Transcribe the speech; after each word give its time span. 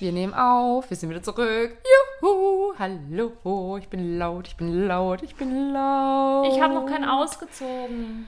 Wir 0.00 0.10
nehmen 0.12 0.34
auf, 0.34 0.90
wir 0.90 0.96
sind 0.96 1.08
wieder 1.10 1.22
zurück. 1.22 1.76
Juhu, 2.20 2.72
hallo, 2.78 3.76
ich 3.78 3.88
bin 3.88 4.18
laut, 4.18 4.48
ich 4.48 4.56
bin 4.56 4.86
laut, 4.88 5.22
ich 5.22 5.36
bin 5.36 5.72
laut. 5.72 6.48
Ich 6.52 6.60
habe 6.60 6.74
noch 6.74 6.86
keinen 6.86 7.04
ausgezogen. 7.04 8.26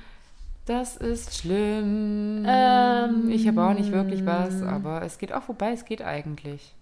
Das 0.66 0.96
ist 0.96 1.36
schlimm. 1.36 2.44
Ähm, 2.46 3.28
ich 3.30 3.48
habe 3.48 3.64
auch 3.64 3.74
nicht 3.74 3.90
wirklich 3.90 4.24
was, 4.24 4.62
aber 4.62 5.02
es 5.02 5.18
geht 5.18 5.32
auch 5.32 5.42
vorbei, 5.42 5.72
es 5.72 5.84
geht 5.84 6.02
eigentlich. 6.02 6.72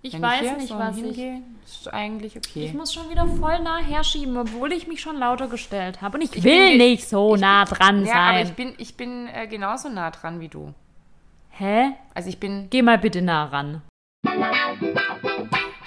Ich 0.00 0.14
Wenn 0.14 0.22
weiß 0.22 0.40
hier 0.40 0.56
nicht, 0.56 0.68
so 0.68 0.78
was 0.78 0.96
ich. 0.96 1.02
hingehe, 1.02 1.42
ist 1.66 1.92
eigentlich 1.92 2.36
okay. 2.38 2.64
Ich 2.64 2.72
muss 2.72 2.94
schon 2.94 3.10
wieder 3.10 3.26
voll 3.26 3.60
nah 3.62 3.78
herschieben, 3.78 4.36
obwohl 4.38 4.72
ich 4.72 4.86
mich 4.86 5.00
schon 5.02 5.16
lauter 5.16 5.48
gestellt 5.48 6.00
habe. 6.00 6.16
Und 6.16 6.24
ich, 6.24 6.34
Ich 6.34 6.42
will 6.44 6.68
bin 6.70 6.78
nicht 6.78 7.06
so 7.06 7.34
ich 7.34 7.40
nah 7.42 7.66
dran 7.66 8.06
ja, 8.06 8.12
sein. 8.12 8.28
aber 8.28 8.40
ich 8.42 8.52
bin, 8.54 8.72
ich 8.78 8.96
bin 8.96 9.26
äh, 9.28 9.46
genauso 9.46 9.90
nah 9.90 10.10
dran 10.10 10.40
wie 10.40 10.48
du. 10.48 10.72
Hä? 11.50 11.92
Also 12.14 12.28
ich 12.30 12.38
bin 12.40 12.68
Geh 12.70 12.80
mal 12.82 12.98
bitte 12.98 13.20
nah 13.20 13.46
ran. 13.46 13.82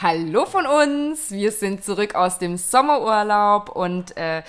Hallo 0.02 0.45
von 0.45 0.66
uns. 0.66 1.30
Wir 1.31 1.52
sind 1.52 1.84
zurück 1.84 2.16
aus 2.16 2.38
dem 2.40 2.57
Sommerurlaub 2.57 3.70
und 3.70 4.15
äh, 4.18 4.43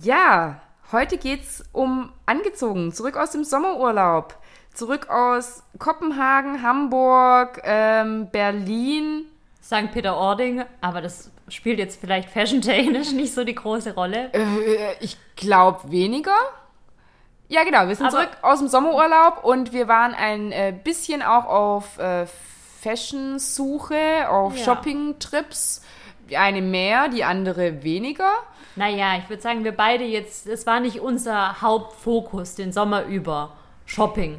ja, 0.00 0.60
heute 0.92 1.16
geht's 1.18 1.64
um 1.72 2.12
angezogen. 2.26 2.92
Zurück 2.92 3.16
aus 3.16 3.30
dem 3.32 3.44
Sommerurlaub. 3.44 4.36
Zurück 4.74 5.08
aus 5.10 5.62
Kopenhagen, 5.78 6.62
Hamburg, 6.62 7.60
ähm, 7.64 8.28
Berlin. 8.30 9.24
St. 9.62 9.92
Peter-Ording, 9.92 10.64
aber 10.80 11.00
das 11.00 11.30
spielt 11.48 11.78
jetzt 11.78 12.00
vielleicht 12.00 12.28
fashion-technisch 12.30 13.12
nicht 13.12 13.32
so 13.32 13.44
die 13.44 13.54
große 13.54 13.94
Rolle. 13.94 14.30
Äh, 14.32 14.94
ich 15.00 15.16
glaube 15.36 15.90
weniger. 15.90 16.34
Ja, 17.48 17.62
genau. 17.64 17.86
Wir 17.88 17.94
sind 17.96 18.06
Aber- 18.06 18.16
zurück 18.16 18.30
aus 18.42 18.58
dem 18.58 18.68
Sommerurlaub 18.68 19.44
und 19.44 19.72
wir 19.72 19.86
waren 19.88 20.14
ein 20.14 20.52
äh, 20.52 20.74
bisschen 20.84 21.22
auch 21.22 21.44
auf 21.46 21.98
äh, 21.98 22.26
Fashion-Suche, 22.82 24.28
auf 24.28 24.56
Ja. 24.56 24.64
Shopping-Trips. 24.64 25.82
Eine 26.36 26.62
mehr, 26.62 27.08
die 27.08 27.24
andere 27.24 27.82
weniger. 27.82 28.30
Naja, 28.76 29.18
ich 29.18 29.28
würde 29.28 29.42
sagen, 29.42 29.64
wir 29.64 29.72
beide 29.72 30.04
jetzt, 30.04 30.46
es 30.46 30.66
war 30.66 30.80
nicht 30.80 31.00
unser 31.00 31.60
Hauptfokus 31.60 32.54
den 32.54 32.72
Sommer 32.72 33.04
über 33.04 33.52
Shopping. 33.86 34.38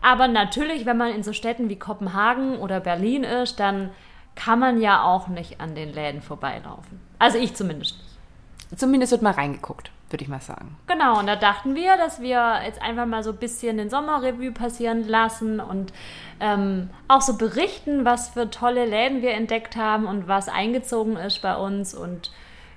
Aber 0.00 0.28
natürlich, 0.28 0.86
wenn 0.86 0.96
man 0.96 1.12
in 1.14 1.22
so 1.22 1.32
Städten 1.32 1.68
wie 1.68 1.78
Kopenhagen 1.78 2.58
oder 2.58 2.78
Berlin 2.80 3.24
ist, 3.24 3.58
dann 3.58 3.90
kann 4.36 4.58
man 4.58 4.80
ja 4.80 5.02
auch 5.02 5.28
nicht 5.28 5.60
an 5.60 5.74
den 5.74 5.92
Läden 5.92 6.20
vorbeilaufen. 6.20 7.00
Also 7.18 7.38
ich 7.38 7.54
zumindest 7.54 7.96
nicht. 7.96 8.80
Zumindest 8.80 9.12
wird 9.12 9.22
mal 9.22 9.32
reingeguckt, 9.32 9.90
würde 10.10 10.22
ich 10.22 10.28
mal 10.28 10.40
sagen. 10.40 10.76
Genau, 10.86 11.18
und 11.18 11.26
da 11.26 11.36
dachten 11.36 11.74
wir, 11.74 11.96
dass 11.96 12.20
wir 12.20 12.60
jetzt 12.64 12.80
einfach 12.80 13.06
mal 13.06 13.22
so 13.24 13.30
ein 13.30 13.36
bisschen 13.36 13.78
den 13.78 13.90
Sommerrevue 13.90 14.52
passieren 14.52 15.08
lassen 15.08 15.60
und 15.60 15.92
ähm, 16.40 16.90
auch 17.08 17.20
so 17.20 17.36
berichten, 17.36 18.04
was 18.04 18.28
für 18.28 18.50
tolle 18.50 18.86
Läden 18.86 19.22
wir 19.22 19.32
entdeckt 19.32 19.76
haben 19.76 20.06
und 20.06 20.28
was 20.28 20.48
eingezogen 20.48 21.16
ist 21.16 21.42
bei 21.42 21.56
uns. 21.56 21.94
Und 21.94 22.30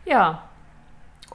ja, 0.06 0.44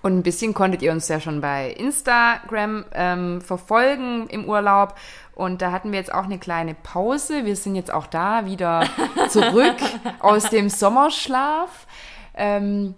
Und 0.02 0.18
ein 0.18 0.22
bisschen 0.22 0.52
konntet 0.52 0.82
ihr 0.82 0.90
uns 0.90 1.06
ja 1.08 1.20
schon 1.20 1.40
bei 1.40 1.70
Instagram 1.70 2.84
ähm, 2.92 3.40
verfolgen 3.40 4.26
im 4.28 4.48
Urlaub. 4.48 4.96
Und 5.34 5.62
da 5.62 5.70
hatten 5.70 5.92
wir 5.92 5.98
jetzt 5.98 6.12
auch 6.12 6.24
eine 6.24 6.38
kleine 6.38 6.74
Pause. 6.74 7.44
Wir 7.44 7.56
sind 7.56 7.76
jetzt 7.76 7.92
auch 7.92 8.06
da 8.06 8.44
wieder 8.44 8.84
zurück 9.28 9.76
aus 10.18 10.50
dem 10.50 10.68
Sommerschlaf. 10.68 11.86
Ähm, 12.34 12.94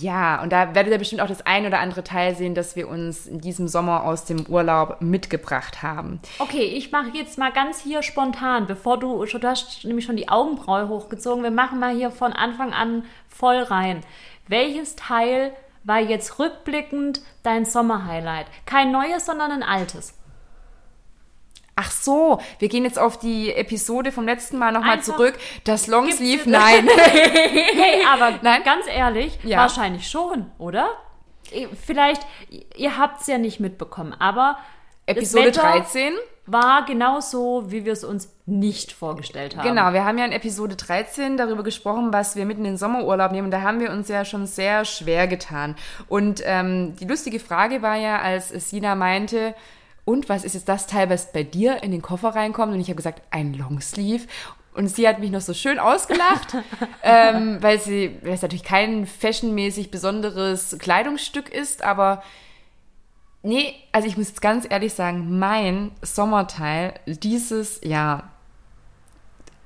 ja, 0.00 0.42
und 0.42 0.52
da 0.52 0.74
werdet 0.74 0.92
ihr 0.92 0.98
bestimmt 0.98 1.20
auch 1.20 1.28
das 1.28 1.44
ein 1.46 1.66
oder 1.66 1.80
andere 1.80 2.04
Teil 2.04 2.34
sehen, 2.34 2.54
das 2.54 2.76
wir 2.76 2.88
uns 2.88 3.26
in 3.26 3.40
diesem 3.40 3.68
Sommer 3.68 4.04
aus 4.04 4.24
dem 4.24 4.46
Urlaub 4.46 5.00
mitgebracht 5.00 5.82
haben. 5.82 6.20
Okay, 6.38 6.64
ich 6.64 6.92
mache 6.92 7.10
jetzt 7.14 7.38
mal 7.38 7.52
ganz 7.52 7.80
hier 7.80 8.02
spontan, 8.02 8.66
bevor 8.66 8.98
du, 8.98 9.24
du 9.24 9.48
hast 9.48 9.84
nämlich 9.84 10.04
schon 10.04 10.16
die 10.16 10.28
Augenbraue 10.28 10.88
hochgezogen, 10.88 11.42
wir 11.42 11.50
machen 11.50 11.78
mal 11.78 11.94
hier 11.94 12.10
von 12.10 12.32
Anfang 12.32 12.72
an 12.72 13.04
voll 13.28 13.58
rein. 13.58 14.00
Welches 14.48 14.96
Teil 14.96 15.52
war 15.84 16.00
jetzt 16.00 16.38
rückblickend 16.38 17.22
dein 17.42 17.64
Sommerhighlight? 17.64 18.46
Kein 18.66 18.92
neues, 18.92 19.26
sondern 19.26 19.50
ein 19.50 19.62
altes. 19.62 20.14
Ach 21.74 21.90
so, 21.90 22.38
wir 22.58 22.68
gehen 22.68 22.84
jetzt 22.84 22.98
auf 22.98 23.18
die 23.18 23.52
Episode 23.54 24.12
vom 24.12 24.26
letzten 24.26 24.58
Mal 24.58 24.72
nochmal 24.72 25.02
zurück. 25.02 25.38
Das 25.64 25.86
Longsleeve, 25.86 26.48
nein. 26.50 26.86
Hey, 26.88 28.04
aber 28.12 28.38
Nein? 28.42 28.62
ganz 28.64 28.86
ehrlich, 28.86 29.38
Ja. 29.42 29.58
wahrscheinlich 29.58 30.08
schon, 30.08 30.50
oder? 30.58 30.88
Vielleicht, 31.84 32.22
ihr 32.76 32.96
habt 32.98 33.20
es 33.22 33.26
ja 33.26 33.38
nicht 33.38 33.58
mitbekommen, 33.60 34.14
aber 34.18 34.56
Episode 35.06 35.50
das 35.50 35.58
Wetter 35.64 35.72
13. 35.78 36.12
war 36.46 36.84
genauso, 36.86 37.70
wie 37.70 37.84
wir 37.84 37.92
es 37.92 38.04
uns 38.04 38.30
nicht 38.46 38.92
vorgestellt 38.92 39.56
haben. 39.56 39.66
Genau, 39.68 39.92
wir 39.92 40.04
haben 40.04 40.18
ja 40.18 40.24
in 40.24 40.32
Episode 40.32 40.76
13 40.76 41.36
darüber 41.36 41.62
gesprochen, 41.62 42.12
was 42.12 42.36
wir 42.36 42.44
mitten 42.46 42.60
in 42.64 42.72
den 42.72 42.76
Sommerurlaub 42.76 43.32
nehmen. 43.32 43.50
Da 43.50 43.62
haben 43.62 43.80
wir 43.80 43.90
uns 43.90 44.08
ja 44.08 44.24
schon 44.24 44.46
sehr 44.46 44.84
schwer 44.84 45.26
getan. 45.26 45.76
Und 46.08 46.42
ähm, 46.44 46.96
die 46.96 47.04
lustige 47.06 47.40
Frage 47.40 47.82
war 47.82 47.96
ja, 47.96 48.20
als 48.20 48.48
Sina 48.50 48.94
meinte, 48.94 49.54
und 50.04 50.28
was 50.28 50.44
ist 50.44 50.54
jetzt 50.54 50.68
das 50.68 50.86
Teil, 50.86 51.10
was 51.10 51.32
bei 51.32 51.42
dir 51.44 51.82
in 51.82 51.92
den 51.92 52.02
Koffer 52.02 52.30
reinkommt? 52.30 52.72
Und 52.72 52.80
ich 52.80 52.88
habe 52.88 52.96
gesagt, 52.96 53.22
ein 53.30 53.54
Longsleeve. 53.54 54.26
Und 54.74 54.88
sie 54.88 55.06
hat 55.06 55.18
mich 55.18 55.30
noch 55.30 55.42
so 55.42 55.52
schön 55.54 55.78
ausgelacht, 55.78 56.56
ähm, 57.02 57.58
weil 57.62 57.78
sie, 57.78 58.18
weil 58.22 58.32
es 58.32 58.42
natürlich 58.42 58.64
kein 58.64 59.06
fashionmäßig 59.06 59.90
besonderes 59.90 60.76
Kleidungsstück 60.78 61.50
ist, 61.50 61.84
aber 61.84 62.22
nee, 63.42 63.74
also 63.92 64.08
ich 64.08 64.16
muss 64.16 64.28
jetzt 64.28 64.40
ganz 64.40 64.66
ehrlich 64.68 64.94
sagen, 64.94 65.38
mein 65.38 65.92
Sommerteil 66.00 66.94
dieses 67.06 67.80
Jahr 67.84 68.32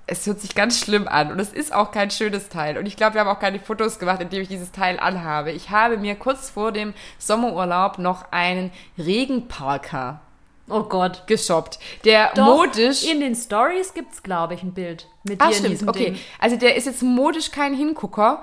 es 0.08 0.26
hört 0.26 0.40
sich 0.40 0.54
ganz 0.54 0.78
schlimm 0.78 1.08
an 1.08 1.32
und 1.32 1.40
es 1.40 1.52
ist 1.52 1.74
auch 1.74 1.90
kein 1.90 2.10
schönes 2.10 2.48
Teil. 2.48 2.78
Und 2.78 2.86
ich 2.86 2.96
glaube, 2.96 3.14
wir 3.14 3.22
haben 3.22 3.28
auch 3.28 3.40
keine 3.40 3.58
Fotos 3.58 3.98
gemacht, 3.98 4.20
in 4.20 4.28
dem 4.28 4.40
ich 4.40 4.48
dieses 4.48 4.70
Teil 4.70 5.00
anhabe. 5.00 5.50
Ich 5.50 5.70
habe 5.70 5.96
mir 5.96 6.14
kurz 6.14 6.48
vor 6.48 6.70
dem 6.70 6.94
Sommerurlaub 7.18 7.98
noch 7.98 8.30
einen 8.30 8.70
Regenparker 8.96 10.20
Oh 10.68 10.82
Gott. 10.82 11.24
geshoppt, 11.26 11.78
der 12.04 12.32
Doch, 12.34 12.56
modisch. 12.56 13.04
In 13.04 13.20
den 13.20 13.34
Stories 13.34 13.94
gibt 13.94 14.12
es, 14.12 14.22
glaube 14.22 14.54
ich, 14.54 14.62
ein 14.62 14.74
Bild 14.74 15.06
mit 15.22 15.40
Ah, 15.40 15.46
dir 15.46 15.52
in 15.52 15.58
stimmt, 15.58 15.72
diesem 15.72 15.88
okay. 15.88 16.04
Ding. 16.12 16.18
Also 16.38 16.56
der 16.56 16.76
ist 16.76 16.86
jetzt 16.86 17.02
modisch 17.02 17.50
kein 17.52 17.74
Hingucker, 17.74 18.42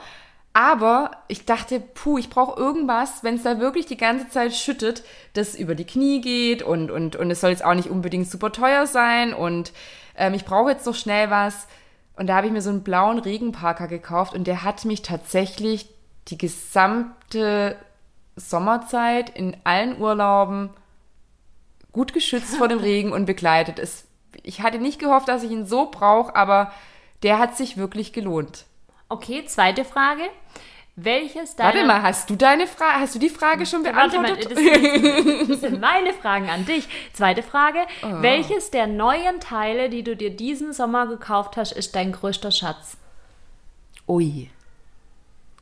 aber 0.54 1.12
ich 1.28 1.46
dachte, 1.46 1.80
puh, 1.80 2.18
ich 2.18 2.30
brauche 2.30 2.60
irgendwas, 2.60 3.24
wenn 3.24 3.36
es 3.36 3.44
da 3.44 3.60
wirklich 3.60 3.88
die 3.88 3.98
ganze 3.98 4.30
Zeit 4.30 4.54
schüttet, 4.54 5.04
das 5.34 5.56
über 5.56 5.76
die 5.76 5.86
Knie 5.86 6.22
geht 6.22 6.62
und, 6.62 6.92
und, 6.92 7.16
und 7.16 7.32
es 7.32 7.42
soll 7.42 7.50
jetzt 7.50 7.66
auch 7.66 7.74
nicht 7.74 7.90
unbedingt 7.90 8.30
super 8.30 8.52
teuer 8.52 8.86
sein 8.86 9.34
und 9.34 9.74
ähm, 10.16 10.34
ich 10.34 10.46
brauche 10.46 10.70
jetzt 10.72 10.86
noch 10.86 10.96
schnell 10.96 11.30
was. 11.30 11.68
Und 12.16 12.28
da 12.28 12.36
habe 12.36 12.46
ich 12.46 12.54
mir 12.54 12.62
so 12.62 12.70
einen 12.70 12.84
blauen 12.84 13.18
Regenparker 13.18 13.88
gekauft 13.88 14.36
und 14.36 14.46
der 14.46 14.64
hat 14.64 14.86
mich 14.86 15.02
tatsächlich 15.02 15.90
die 16.28 16.38
gesamte 16.38 17.76
Sommerzeit 18.36 19.32
in 19.32 19.58
allen 19.64 20.00
Urlauben 20.00 20.70
gut 21.94 22.14
geschützt 22.14 22.58
vor 22.58 22.68
dem 22.68 22.80
Regen 22.80 23.14
und 23.14 23.26
begleitet. 23.26 23.80
Es, 23.80 24.06
ich 24.42 24.62
hatte 24.62 24.80
nicht 24.80 25.00
gehofft, 25.00 25.30
dass 25.30 25.44
ich 25.44 25.52
ihn 25.52 25.66
so 25.66 25.90
brauche, 25.90 26.36
aber 26.36 26.72
der 27.22 27.40
hat 27.40 27.56
sich 27.56 27.78
wirklich 27.78 28.12
gelohnt. 28.12 28.66
Okay, 29.07 29.45
zweite 29.45 29.86
Frage. 29.86 30.24
Welches 30.95 31.57
Warte 31.57 31.80
deiner... 31.80 31.88
mal, 31.88 32.01
hast 32.04 32.30
du 32.30 32.36
deine 32.36 32.68
Frage, 32.68 33.00
hast 33.00 33.16
du 33.16 33.19
die 33.19 33.30
Frage 33.30 33.66
schon 33.66 33.84
Warte 33.84 34.19
mal, 34.19 34.36
beantwortet? 34.36 34.51
das 34.51 34.60
sind, 34.60 35.50
das 35.50 35.62
sind 35.62 35.81
meine 35.81 36.13
Fragen 36.13 36.50
an 36.50 36.66
dich. 36.66 36.88
Zweite 37.13 37.42
Frage. 37.42 37.80
Oh. 38.04 38.22
Welches 38.22 38.69
der 38.69 38.86
neuen 38.86 39.40
Teile, 39.40 39.90
die 39.90 40.04
du 40.04 40.16
dir 40.16 40.30
diesen 40.30 40.72
Sommer 40.72 41.07
gekauft 41.07 41.57
hast, 41.57 41.72
ist 41.72 41.95
dein 41.95 42.12
größter 42.12 42.51
Schatz? 42.51 42.98
Ui. 44.07 44.51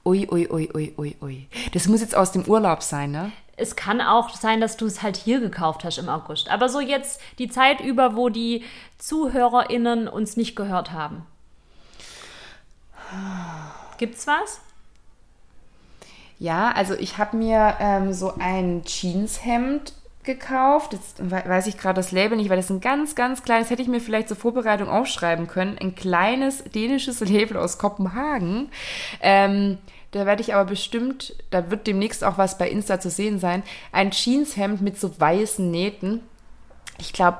Ui, 0.04 0.28
ui, 0.30 0.50
ui, 0.50 0.69
ui, 0.74 0.94
ui, 0.98 1.16
ui. 1.22 1.48
Das 1.74 1.88
muss 1.88 2.01
jetzt 2.01 2.16
aus 2.16 2.33
dem 2.33 2.44
Urlaub 2.44 2.83
sein, 2.83 3.12
ne? 3.12 3.31
Es 3.62 3.75
kann 3.75 4.02
auch 4.02 4.30
sein, 4.30 4.60
dass 4.60 4.75
du 4.75 4.86
es 4.86 5.02
halt 5.02 5.16
hier 5.18 5.40
gekauft 5.40 5.84
hast 5.84 5.98
im 5.98 6.10
August. 6.10 6.50
Aber 6.50 6.68
so 6.68 6.80
jetzt 6.80 7.22
die 7.38 7.50
Zeit 7.50 7.80
über, 7.80 8.16
wo 8.16 8.30
die 8.30 8.63
ZuhörerInnen 8.98 10.08
uns 10.08 10.36
nicht 10.36 10.56
gehört 10.56 10.92
haben. 10.92 11.25
Gibt's 13.98 14.25
was? 14.28 14.62
Ja, 16.40 16.72
also 16.72 16.96
ich 16.96 17.19
habe 17.19 17.38
mir 17.38 17.75
ähm, 17.80 18.13
so 18.13 18.34
ein 18.40 18.84
Jeanshemd 18.84 19.94
gekauft. 20.23 20.94
Jetzt 20.94 21.29
weiß 21.29 21.68
ich 21.68 21.77
gerade 21.77 21.95
das 21.95 22.12
Label 22.12 22.38
nicht, 22.38 22.50
weil 22.50 22.57
das 22.57 22.65
ist 22.65 22.71
ein 22.71 22.81
ganz, 22.81 23.15
ganz 23.15 23.44
kleines, 23.44 23.69
hätte 23.69 23.81
ich 23.81 23.88
mir 23.88 24.00
vielleicht 24.01 24.27
zur 24.27 24.38
Vorbereitung 24.38 24.89
aufschreiben 24.89 25.47
können. 25.47 25.77
Ein 25.79 25.95
kleines 25.95 26.63
dänisches 26.63 27.19
Label 27.21 27.57
aus 27.57 27.77
Kopenhagen. 27.77 28.69
Ähm, 29.21 29.77
da 30.12 30.25
werde 30.25 30.41
ich 30.41 30.53
aber 30.53 30.65
bestimmt, 30.65 31.35
da 31.51 31.71
wird 31.71 31.88
demnächst 31.88 32.23
auch 32.23 32.38
was 32.38 32.57
bei 32.57 32.69
Insta 32.69 33.00
zu 33.00 33.09
sehen 33.09 33.39
sein. 33.39 33.63
Ein 33.91 34.12
Jeanshemd 34.12 34.81
mit 34.81 35.00
so 35.00 35.18
weißen 35.19 35.69
Nähten. 35.71 36.21
Ich 37.00 37.13
glaube, 37.13 37.39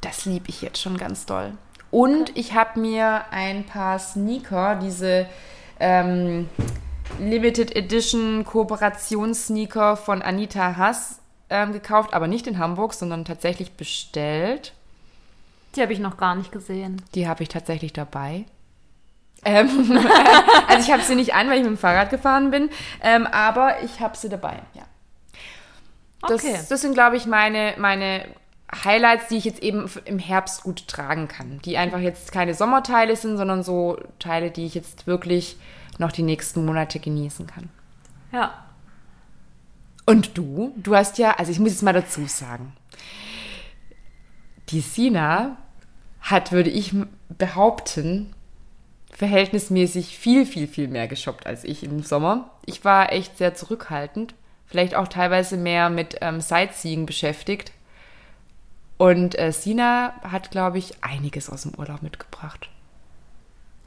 das 0.00 0.24
liebe 0.24 0.48
ich 0.48 0.62
jetzt 0.62 0.80
schon 0.80 0.96
ganz 0.96 1.26
doll. 1.26 1.52
Und 1.90 2.36
ich 2.36 2.54
habe 2.54 2.80
mir 2.80 3.24
ein 3.30 3.64
paar 3.64 3.98
Sneaker, 3.98 4.76
diese 4.76 5.26
ähm, 5.78 6.48
Limited 7.20 7.76
Edition 7.76 8.44
Kooperationssneaker 8.44 9.96
von 9.96 10.22
Anita 10.22 10.76
Hass 10.76 11.20
ähm, 11.50 11.72
gekauft, 11.72 12.14
aber 12.14 12.26
nicht 12.26 12.46
in 12.46 12.58
Hamburg, 12.58 12.94
sondern 12.94 13.24
tatsächlich 13.24 13.72
bestellt. 13.72 14.72
Die 15.74 15.82
habe 15.82 15.92
ich 15.92 15.98
noch 15.98 16.16
gar 16.16 16.34
nicht 16.34 16.52
gesehen. 16.52 17.02
Die 17.14 17.28
habe 17.28 17.42
ich 17.42 17.48
tatsächlich 17.48 17.92
dabei. 17.92 18.44
Ähm, 19.44 19.68
also 20.68 20.86
ich 20.86 20.92
habe 20.92 21.02
sie 21.02 21.14
nicht 21.14 21.34
an, 21.34 21.48
weil 21.48 21.58
ich 21.58 21.62
mit 21.62 21.72
dem 21.72 21.78
Fahrrad 21.78 22.10
gefahren 22.10 22.50
bin, 22.50 22.70
ähm, 23.02 23.26
aber 23.26 23.82
ich 23.82 24.00
habe 24.00 24.16
sie 24.16 24.28
dabei, 24.28 24.62
ja. 24.74 24.82
Das, 26.22 26.42
Okay. 26.42 26.58
das 26.68 26.80
sind, 26.80 26.94
glaube 26.94 27.16
ich, 27.16 27.26
meine, 27.26 27.74
meine 27.78 28.26
Highlights, 28.84 29.28
die 29.28 29.36
ich 29.36 29.44
jetzt 29.44 29.62
eben 29.62 29.88
im 30.06 30.18
Herbst 30.18 30.62
gut 30.64 30.88
tragen 30.88 31.28
kann. 31.28 31.60
Die 31.64 31.76
einfach 31.76 32.00
jetzt 32.00 32.32
keine 32.32 32.54
Sommerteile 32.54 33.14
sind, 33.14 33.36
sondern 33.36 33.62
so 33.62 33.98
Teile, 34.18 34.50
die 34.50 34.66
ich 34.66 34.74
jetzt 34.74 35.06
wirklich 35.06 35.56
noch 35.98 36.10
die 36.10 36.22
nächsten 36.22 36.64
Monate 36.64 36.98
genießen 36.98 37.46
kann. 37.46 37.68
Ja. 38.32 38.54
Und 40.06 40.38
du? 40.38 40.72
Du 40.76 40.94
hast 40.94 41.18
ja, 41.18 41.32
also 41.32 41.50
ich 41.52 41.58
muss 41.58 41.70
jetzt 41.70 41.82
mal 41.82 41.92
dazu 41.92 42.26
sagen, 42.26 42.72
die 44.68 44.80
Sina 44.80 45.56
hat, 46.20 46.52
würde 46.52 46.70
ich 46.70 46.94
behaupten, 47.28 48.34
verhältnismäßig 49.12 50.18
viel, 50.18 50.44
viel, 50.46 50.68
viel 50.68 50.88
mehr 50.88 51.08
geshoppt 51.08 51.46
als 51.46 51.64
ich 51.64 51.82
im 51.82 52.02
Sommer. 52.02 52.50
Ich 52.66 52.84
war 52.84 53.12
echt 53.12 53.38
sehr 53.38 53.54
zurückhaltend, 53.54 54.34
vielleicht 54.66 54.94
auch 54.94 55.08
teilweise 55.08 55.56
mehr 55.56 55.90
mit 55.90 56.18
ähm, 56.20 56.40
Sightseeing 56.40 57.06
beschäftigt. 57.06 57.72
Und 58.98 59.38
äh, 59.38 59.52
Sina 59.52 60.14
hat, 60.22 60.50
glaube 60.50 60.78
ich, 60.78 61.02
einiges 61.02 61.50
aus 61.50 61.62
dem 61.62 61.74
Urlaub 61.74 62.02
mitgebracht. 62.02 62.68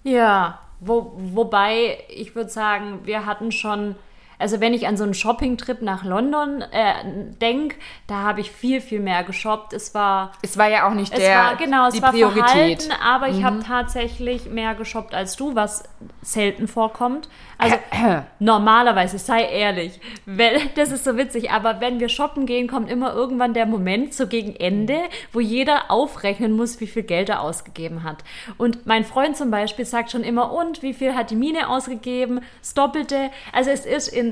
Ja, 0.03 0.59
wo, 0.79 1.11
wobei 1.15 1.97
ich 2.09 2.35
würde 2.35 2.49
sagen, 2.49 3.05
wir 3.05 3.25
hatten 3.25 3.51
schon, 3.51 3.95
also 4.39 4.61
wenn 4.61 4.73
ich 4.73 4.87
an 4.87 4.97
so 4.97 5.03
einen 5.03 5.13
Shopping-Trip 5.13 5.81
nach 5.81 6.03
London 6.05 6.61
äh, 6.61 6.93
denke, 7.41 7.75
da 8.07 8.19
habe 8.23 8.39
ich 8.41 8.51
viel, 8.51 8.79
viel 8.81 9.01
mehr 9.01 9.23
geshoppt. 9.23 9.73
Es 9.73 9.93
war, 9.93 10.31
Es 10.41 10.57
war 10.57 10.69
ja 10.69 10.87
auch 10.87 10.93
nicht 10.93 11.13
es 11.13 11.19
der, 11.19 11.37
war 11.37 11.55
genau, 11.57 11.87
es 11.87 11.93
die 11.93 12.01
war 12.01 12.11
Priorität. 12.11 12.43
verhalten, 12.83 12.91
aber 13.03 13.27
ich 13.27 13.43
habe 13.43 13.59
tatsächlich 13.59 14.49
mehr 14.49 14.75
geshoppt 14.75 15.13
als 15.13 15.35
du, 15.35 15.55
was 15.55 15.83
selten 16.21 16.67
vorkommt. 16.67 17.27
Also 17.57 17.75
normalerweise, 18.39 19.19
sei 19.19 19.43
ehrlich, 19.43 19.99
wenn, 20.25 20.53
das 20.75 20.91
ist 20.91 21.03
so 21.03 21.17
witzig, 21.17 21.51
aber 21.51 21.81
wenn 21.81 21.99
wir 21.99 22.07
shoppen 22.07 22.45
gehen, 22.45 22.67
kommt 22.67 22.89
immer 22.89 23.13
irgendwann 23.13 23.53
der 23.53 23.65
Moment, 23.65 24.13
so 24.13 24.27
gegen 24.27 24.55
Ende, 24.55 24.97
wo 25.33 25.41
jeder 25.41 25.91
aufrechnen 25.91 26.53
muss, 26.53 26.79
wie 26.79 26.87
viel 26.87 27.03
Geld 27.03 27.27
er 27.27 27.41
ausgegeben 27.41 28.03
hat. 28.03 28.23
Und 28.57 28.85
mein 28.85 29.03
Freund 29.03 29.35
zum 29.35 29.51
Beispiel 29.51 29.83
sagt 29.83 30.11
schon 30.11 30.23
immer, 30.23 30.53
und 30.53 30.81
wie 30.81 30.93
viel 30.93 31.13
hat 31.15 31.29
die 31.31 31.35
Mine 31.35 31.67
ausgegeben? 31.69 32.39
Das 32.61 32.73
Doppelte. 32.73 33.31
Also 33.51 33.69
es 33.71 33.85
ist 33.85 34.07
in 34.07 34.28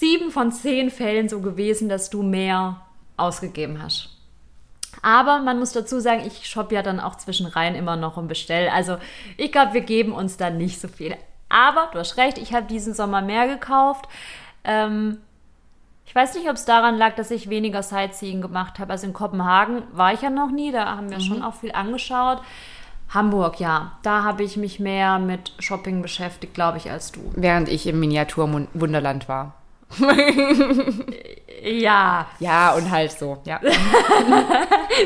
sieben 0.00 0.30
von 0.30 0.50
zehn 0.50 0.90
Fällen 0.90 1.28
so 1.28 1.40
gewesen, 1.40 1.88
dass 1.90 2.08
du 2.08 2.22
mehr 2.22 2.80
ausgegeben 3.18 3.82
hast. 3.82 4.08
Aber 5.02 5.40
man 5.40 5.58
muss 5.58 5.72
dazu 5.72 6.00
sagen, 6.00 6.22
ich 6.26 6.46
shoppe 6.46 6.74
ja 6.74 6.82
dann 6.82 7.00
auch 7.00 7.16
zwischenrein 7.16 7.74
immer 7.74 7.96
noch 7.96 8.16
und 8.16 8.26
bestell. 8.26 8.68
Also 8.70 8.96
ich 9.36 9.52
glaube, 9.52 9.74
wir 9.74 9.82
geben 9.82 10.12
uns 10.12 10.36
da 10.36 10.50
nicht 10.50 10.80
so 10.80 10.88
viel. 10.88 11.16
Aber 11.48 11.90
du 11.92 11.98
hast 11.98 12.16
recht, 12.16 12.38
ich 12.38 12.54
habe 12.54 12.66
diesen 12.66 12.94
Sommer 12.94 13.20
mehr 13.20 13.46
gekauft. 13.46 14.06
Ähm, 14.64 15.18
ich 16.06 16.14
weiß 16.14 16.34
nicht, 16.34 16.48
ob 16.48 16.56
es 16.56 16.64
daran 16.64 16.96
lag, 16.96 17.14
dass 17.14 17.30
ich 17.30 17.50
weniger 17.50 17.82
Sightseeing 17.82 18.40
gemacht 18.40 18.78
habe. 18.78 18.92
Also 18.92 19.06
in 19.06 19.12
Kopenhagen 19.12 19.82
war 19.92 20.12
ich 20.12 20.22
ja 20.22 20.30
noch 20.30 20.50
nie, 20.50 20.72
da 20.72 20.96
haben 20.96 21.10
wir 21.10 21.20
schon 21.20 21.42
auch 21.42 21.54
viel 21.54 21.72
angeschaut. 21.72 22.40
Hamburg, 23.10 23.60
ja, 23.60 23.92
da 24.02 24.22
habe 24.22 24.44
ich 24.44 24.56
mich 24.56 24.80
mehr 24.80 25.18
mit 25.18 25.52
Shopping 25.58 26.00
beschäftigt, 26.00 26.54
glaube 26.54 26.78
ich, 26.78 26.90
als 26.90 27.12
du. 27.12 27.20
Während 27.34 27.68
ich 27.68 27.86
im 27.86 28.00
Miniaturwunderland 28.00 29.28
war. 29.28 29.59
Ja, 31.62 32.26
Ja, 32.38 32.72
und 32.74 32.90
halt 32.90 33.12
so, 33.12 33.36
ja. 33.44 33.60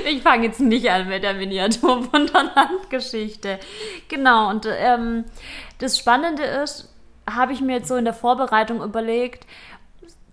Ich 0.06 0.22
fange 0.22 0.46
jetzt 0.46 0.60
nicht 0.60 0.88
an 0.90 1.08
mit 1.08 1.22
der 1.24 1.34
Miniatur-Wunderland-Geschichte. 1.34 3.58
Genau, 4.08 4.50
und 4.50 4.66
ähm, 4.70 5.24
das 5.78 5.98
Spannende 5.98 6.44
ist, 6.44 6.94
habe 7.28 7.52
ich 7.52 7.60
mir 7.60 7.78
jetzt 7.78 7.88
so 7.88 7.96
in 7.96 8.04
der 8.04 8.14
Vorbereitung 8.14 8.80
überlegt, 8.82 9.46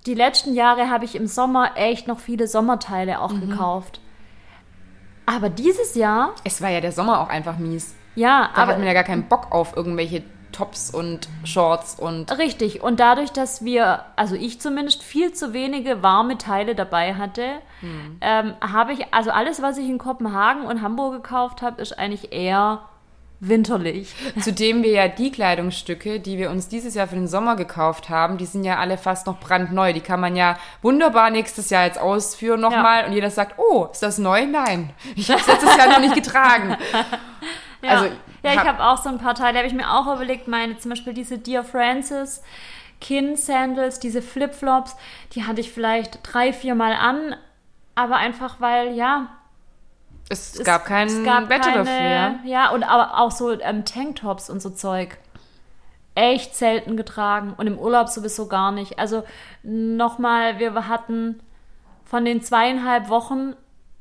die 0.06 0.14
letzten 0.14 0.54
Jahre 0.54 0.90
habe 0.92 1.06
ich 1.06 1.16
im 1.16 1.26
Sommer 1.28 1.72
echt 1.76 2.08
noch 2.08 2.20
viele 2.20 2.46
Sommerteile 2.48 3.20
auch 3.22 3.34
gekauft. 3.40 4.00
Aber 5.26 5.50
dieses 5.50 5.96
Jahr, 5.96 6.36
Es 6.44 6.62
war 6.62 6.70
ja 6.70 6.82
der 6.82 6.92
Sommer 6.92 7.22
auch 7.22 7.30
einfach 7.30 7.58
mies. 7.58 7.96
ja, 8.16 8.50
Da 8.56 8.62
aber 8.64 8.72
hat 8.74 8.78
man 8.80 8.88
ja 8.88 8.94
gar 8.94 9.04
keinen 9.04 9.28
Bock 9.28 9.48
auf 9.52 9.76
irgendwelche 9.76 10.22
Tops 10.52 10.90
und 10.92 11.28
Shorts 11.44 11.96
und 12.00 12.38
Richtig. 12.38 12.82
Und 12.82 13.00
dadurch, 13.00 13.32
dass 13.32 13.64
wir, 13.64 14.06
also 14.16 14.36
ich 14.36 14.60
zumindest, 14.60 15.04
viel 15.04 15.34
zu 15.34 15.54
wenige 15.54 16.04
warme 16.04 16.38
Teile 16.38 16.76
dabei 16.76 17.16
hatte, 17.16 17.44
ähm, 18.22 18.54
habe 18.62 18.94
ich, 18.94 19.14
also 19.14 19.32
alles, 19.32 19.62
was 19.62 19.78
ich 19.78 19.88
in 19.88 19.98
Kopenhagen 19.98 20.64
und 20.64 20.82
Hamburg 20.82 21.14
gekauft 21.14 21.62
habe, 21.62 21.82
ist 21.82 21.98
eigentlich 21.98 22.32
eher 22.32 22.82
winterlich. 23.42 24.14
zudem 24.40 24.84
wir 24.84 24.92
ja 24.92 25.08
die 25.08 25.32
Kleidungsstücke, 25.32 26.20
die 26.20 26.38
wir 26.38 26.52
uns 26.52 26.68
dieses 26.70 26.94
Jahr 26.94 27.08
für 27.08 27.16
den 27.16 27.28
Sommer 27.28 27.56
gekauft 27.56 28.10
haben, 28.10 28.38
die 28.38 28.46
sind 28.46 28.64
ja 28.64 28.78
alle 28.78 28.98
fast 28.98 29.28
noch 29.28 29.40
brandneu. 29.40 29.94
Die 29.94 30.02
kann 30.02 30.20
man 30.22 30.36
ja 30.36 30.58
wunderbar 30.82 31.32
nächstes 31.32 31.70
Jahr 31.72 31.86
jetzt 31.86 32.00
ausführen 32.00 32.62
nochmal 32.62 33.06
und 33.06 33.14
jeder 33.14 33.32
sagt, 33.32 33.58
oh, 33.58 33.88
ist 33.92 34.04
das 34.04 34.20
neu? 34.20 34.46
Nein, 34.46 34.92
ich 35.16 35.30
habe 35.30 35.42
es 35.42 35.48
letztes 35.48 35.76
Jahr 35.76 35.88
noch 35.88 36.00
nicht 36.00 36.16
getragen. 36.16 36.78
Ja, 37.84 37.90
Also, 37.90 38.16
ja 38.44 38.52
ich 38.54 38.58
hab- 38.60 38.68
habe 38.80 38.84
auch 38.84 38.98
so 39.02 39.10
ein 39.10 39.18
paar 39.18 39.36
Teile, 39.36 39.58
habe 39.58 39.68
ich 39.68 39.74
mir 39.74 39.90
auch 39.92 40.08
überlegt, 40.16 40.48
meine 40.48 40.78
zum 40.78 40.90
Beispiel 40.90 41.14
diese 41.14 41.38
Dear 41.38 41.64
Francis 41.64 42.42
Kin-Sandals, 43.00 44.00
diese 44.00 44.22
Flipflops, 44.22 44.96
die 45.34 45.46
hatte 45.46 45.60
ich 45.62 45.72
vielleicht 45.72 46.20
drei, 46.24 46.54
vier 46.54 46.76
Mal 46.76 46.94
an, 46.94 47.36
aber 47.96 48.18
einfach 48.18 48.62
weil, 48.62 48.94
ja, 48.94 49.28
Es, 50.30 50.56
es- 50.60 50.64
gab 50.66 50.86
kein 50.86 51.08
es 51.08 51.24
gab 51.24 51.50
Wetter 51.50 51.72
keine, 51.72 51.84
dafür. 51.84 52.10
Ja. 52.10 52.36
Ja, 52.46 52.70
und 52.72 52.84
aber 52.84 53.20
auch 53.20 53.32
so 53.32 53.60
ähm, 53.60 53.86
Tanktops 53.86 54.50
und 54.50 54.62
so 54.62 54.70
Zeug. 54.70 55.18
Echt 56.14 56.56
selten 56.56 56.98
getragen 56.98 57.54
und 57.58 57.68
im 57.68 57.80
Urlaub 57.80 58.10
sowieso 58.10 58.48
gar 58.48 58.72
nicht. 58.72 59.00
Also 59.00 59.24
nochmal, 59.64 60.60
wir 60.60 60.88
hatten 60.90 61.40
von 62.06 62.26
den 62.26 62.42
zweieinhalb 62.44 63.08
Wochen 63.10 63.56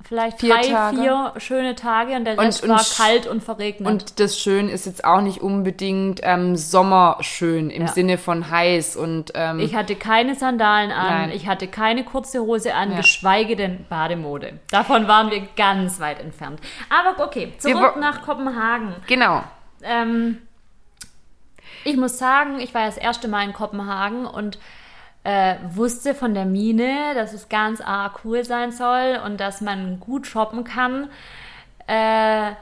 vielleicht 0.07 0.41
Vier 0.41 0.55
drei, 0.55 0.63
Tage. 0.69 0.97
vier 0.97 1.33
schöne 1.39 1.75
Tage 1.75 2.15
und 2.17 2.25
der 2.25 2.35
Und- 2.39 2.45
Rest 2.47 2.63
und 2.65 2.71
war 2.71 2.79
sch- 2.81 2.97
kalt 2.97 3.27
und 3.27 3.43
verregnet. 3.43 3.89
Und 3.89 4.19
das 4.21 4.39
Schön 4.39 4.69
ist 4.69 4.87
jetzt 4.87 5.05
auch 5.05 5.21
nicht 5.21 5.41
unbedingt 5.41 6.21
ähm, 6.23 6.57
Sommerschön 6.57 7.71
im 7.71 7.83
Ja. 7.83 7.89
Sinne 7.89 8.19
von 8.19 8.51
heiß 8.51 8.97
und 8.97 9.33
ähm, 9.35 9.61
Ich 9.61 9.75
hatte 9.75 9.97
keine 9.97 10.35
Sandalen 10.35 10.91
an, 10.91 11.07
Nein. 11.29 11.31
ich 11.33 11.47
hatte 11.47 11.69
keine 11.69 12.05
kurze 12.05 12.41
Hose 12.41 12.75
an, 12.75 12.91
Ja. 12.93 12.97
geschweige 12.99 13.57
denn 13.57 13.87
Bademode. 13.89 14.59
Davon 14.71 15.07
waren 15.09 15.31
wir 15.31 15.43
ganz 15.57 16.01
weit 16.01 16.21
entfernt. 16.21 16.61
Aber 16.89 17.25
okay, 17.25 17.53
zurück 17.59 17.97
nach 17.99 18.23
Kopenhagen. 18.23 18.95
genau. 19.07 19.43
Ähm, 19.83 20.39
ich 21.85 21.97
muss 21.97 22.19
sagen, 22.19 22.61
ich 22.61 22.75
war 22.75 22.85
das 22.85 22.99
erste 22.99 23.29
Mal 23.29 23.45
in 23.45 23.53
Kopenhagen 23.53 24.27
und 24.27 24.59
äh, 25.25 25.57
wusste 25.71 26.15
von 26.15 26.35
der 26.35 26.47
Mine, 26.47 27.15
dass 27.15 27.33
es 27.33 27.49
ganz 27.49 27.81
arg 27.81 28.21
cool 28.25 28.45
sein 28.45 28.73
soll 28.73 29.21
und 29.25 29.39
dass 29.39 29.61
man 29.61 30.01
gut 30.01 30.27
shoppen 30.27 30.65
kann. 30.65 31.11
Äh, 31.87 32.53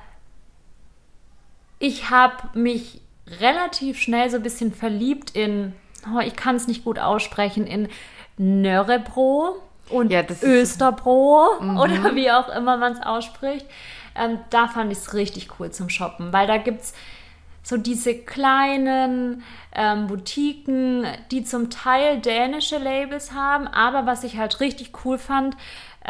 ich 1.78 2.10
habe 2.10 2.58
mich 2.58 3.00
relativ 3.40 3.98
schnell 3.98 4.30
so 4.30 4.36
ein 4.36 4.42
bisschen 4.42 4.72
verliebt 4.72 5.30
in, 5.36 5.74
oh, 6.12 6.20
ich 6.20 6.34
kann 6.34 6.56
es 6.56 6.66
nicht 6.66 6.84
gut 6.84 6.98
aussprechen, 6.98 7.66
in 7.66 7.88
Nörrebro 8.36 9.56
und 9.90 10.10
Ja, 10.10 10.22
Österbro 10.42 11.58
oder 11.82 12.14
wie 12.14 12.30
auch 12.30 12.48
immer 12.48 12.76
man 12.76 12.94
es 12.94 13.02
ausspricht. 13.02 13.66
Ähm, 14.16 14.38
da 14.50 14.66
fand 14.66 14.90
ich 14.90 14.98
es 14.98 15.14
richtig 15.14 15.48
cool 15.58 15.70
zum 15.70 15.88
Shoppen, 15.88 16.32
weil 16.32 16.46
da 16.46 16.56
gibt 16.56 16.82
es 16.82 16.94
so 17.62 17.76
diese 17.76 18.14
kleinen 18.14 19.42
ähm, 19.74 20.06
Boutiquen, 20.06 21.06
die 21.30 21.44
zum 21.44 21.70
Teil 21.70 22.20
dänische 22.20 22.78
Labels 22.78 23.32
haben, 23.32 23.66
aber 23.66 24.06
was 24.06 24.24
ich 24.24 24.38
halt 24.38 24.60
richtig 24.60 24.92
cool 25.04 25.18
fand, 25.18 25.56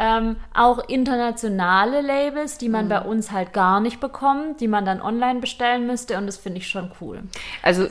Ähm, 0.01 0.37
auch 0.53 0.87
internationale 0.87 1.99
Labels, 1.99 2.57
die 2.57 2.69
man 2.69 2.87
bei 2.87 3.01
uns 3.01 3.31
halt 3.31 3.51
gar 3.51 3.81
nicht 3.81 3.99
bekommt, 3.99 4.61
die 4.61 4.69
man 4.69 4.85
dann 4.85 5.01
online 5.01 5.41
bestellen 5.41 5.87
müsste 5.87 6.17
und 6.17 6.25
das 6.25 6.37
finde 6.37 6.59
ich 6.59 6.69
schon 6.69 6.91
cool. 7.01 7.23
Also 7.63 7.87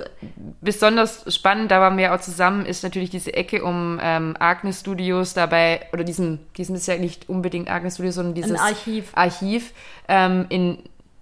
besonders 0.63 1.27
spannend, 1.35 1.71
da 1.71 1.81
waren 1.81 1.99
wir 1.99 2.15
auch 2.15 2.21
zusammen, 2.21 2.65
ist 2.65 2.83
natürlich 2.83 3.11
diese 3.11 3.35
Ecke 3.35 3.63
um 3.63 4.01
ähm, 4.01 4.37
Agnes 4.39 4.81
Studios 4.81 5.35
dabei, 5.35 5.87
oder 5.93 6.03
diesem, 6.03 6.39
diesem 6.57 6.77
ist 6.77 6.89
ja 6.89 6.97
nicht 6.97 7.29
unbedingt 7.29 7.69
Agnes 7.69 7.97
Studios, 7.97 8.15
sondern 8.15 8.35
dieses 8.35 8.59
Archiv. 8.59 9.11
Archiv 9.15 9.75
ähm, 10.07 10.47
in 10.49 10.79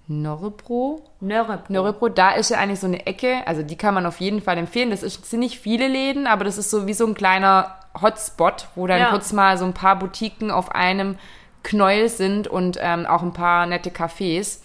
Nörrebro. 0.08 1.02
Nörrebro. 1.20 1.64
Nörrebro, 1.72 2.08
da 2.08 2.30
ist 2.30 2.50
ja 2.50 2.58
eigentlich 2.58 2.80
so 2.80 2.86
eine 2.86 3.06
Ecke, 3.06 3.42
also 3.46 3.62
die 3.62 3.76
kann 3.76 3.94
man 3.94 4.06
auf 4.06 4.20
jeden 4.20 4.40
Fall 4.40 4.56
empfehlen. 4.58 4.90
Das 4.90 5.02
ist, 5.02 5.24
sind 5.28 5.40
nicht 5.40 5.58
viele 5.58 5.88
Läden, 5.88 6.26
aber 6.26 6.44
das 6.44 6.58
ist 6.58 6.70
so 6.70 6.86
wie 6.86 6.94
so 6.94 7.06
ein 7.06 7.14
kleiner 7.14 7.74
Hotspot, 8.00 8.68
wo 8.74 8.86
dann 8.86 9.00
Ja. 9.00 9.10
kurz 9.10 9.32
mal 9.32 9.56
so 9.58 9.64
ein 9.64 9.72
paar 9.74 9.96
Boutiquen 9.98 10.50
auf 10.50 10.72
einem 10.72 11.16
Knäuel 11.62 12.08
sind 12.08 12.46
und 12.46 12.78
ähm, 12.80 13.06
auch 13.06 13.22
ein 13.22 13.32
paar 13.32 13.66
nette 13.66 13.90
Cafés. 13.90 14.60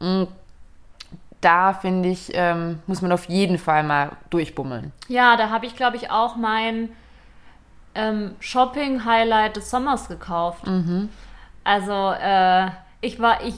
Mm, 0.00 0.24
Da 1.42 1.72
finde 1.72 2.08
ich, 2.10 2.32
ähm, 2.34 2.80
muss 2.86 3.00
man 3.00 3.12
auf 3.12 3.26
jeden 3.26 3.56
Fall 3.58 3.82
mal 3.84 4.10
durchbummeln. 4.30 4.92
Ja, 5.08 5.36
da 5.36 5.48
habe 5.50 5.64
ich, 5.66 5.74
glaube 5.76 5.96
ich, 5.96 6.10
auch 6.10 6.36
mein 6.36 6.90
ähm, 7.94 8.32
Shopping-Highlight 8.40 9.56
des 9.56 9.70
Sommers 9.70 10.08
gekauft. 10.08 10.64
Also, 11.64 12.12
äh, 12.20 12.66
ich 13.00 13.20
war, 13.20 13.42
ich, 13.42 13.54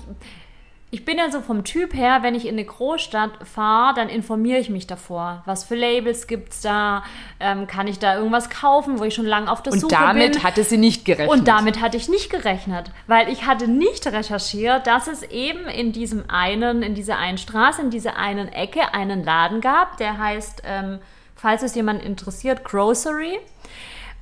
ich 0.95 1.07
bin 1.07 1.17
ja 1.17 1.31
so 1.31 1.41
vom 1.41 1.65
Typ 1.65 1.95
her, 1.95 2.19
wenn 2.21 2.35
ich 2.35 2.45
in 2.45 2.53
eine 2.53 2.67
Großstadt 2.67 3.49
fahre, 3.49 3.95
dann 3.95 4.11
informiere 4.11 4.59
ich 4.59 4.69
mich 4.69 4.87
davor. 4.87 5.43
Was 5.47 5.65
für 5.65 5.75
Labels 5.75 6.27
gibt's 6.27 6.61
da? 6.61 7.03
Ähm, 7.41 7.67
kann 7.67 7.89
ich 7.89 7.99
da 7.99 8.15
irgendwas 8.17 8.51
kaufen, 8.51 8.99
wo 8.99 9.05
ich 9.05 9.15
schon 9.15 9.25
lange 9.25 9.51
auf 9.51 9.63
der 9.63 9.73
Und 9.73 9.81
Suche 9.81 9.95
damit 9.95 10.35
bin? 10.35 10.43
hatte 10.43 10.63
sie 10.65 10.77
nicht 10.77 11.07
gerechnet. 11.07 11.31
Und 11.31 11.49
damit 11.49 11.81
hatte 11.81 11.97
ich 11.97 12.11
nicht 12.11 12.29
gerechnet, 12.29 12.91
weil 13.07 13.31
ich 13.31 13.47
hatte 13.47 13.69
nicht 13.69 14.07
recherchiert, 14.07 14.87
dass 14.87 15.07
es 15.07 15.23
eben 15.23 15.65
in 15.65 15.93
diesem 15.93 16.29
einen, 16.29 16.83
in 16.83 16.95
dieser 16.95 17.17
einen 17.17 17.39
Straße, 17.39 17.81
in 17.81 17.89
dieser 17.89 18.19
einen 18.19 18.49
Ecke 18.49 18.93
einen 18.93 19.25
Laden 19.25 19.63
gab, 19.63 19.97
der 19.97 20.19
heißt, 20.19 20.61
ähm, 20.67 20.99
falls 21.35 21.63
es 21.63 21.75
jemand 21.75 22.03
interessiert, 22.03 22.65
Grocery. 22.65 23.39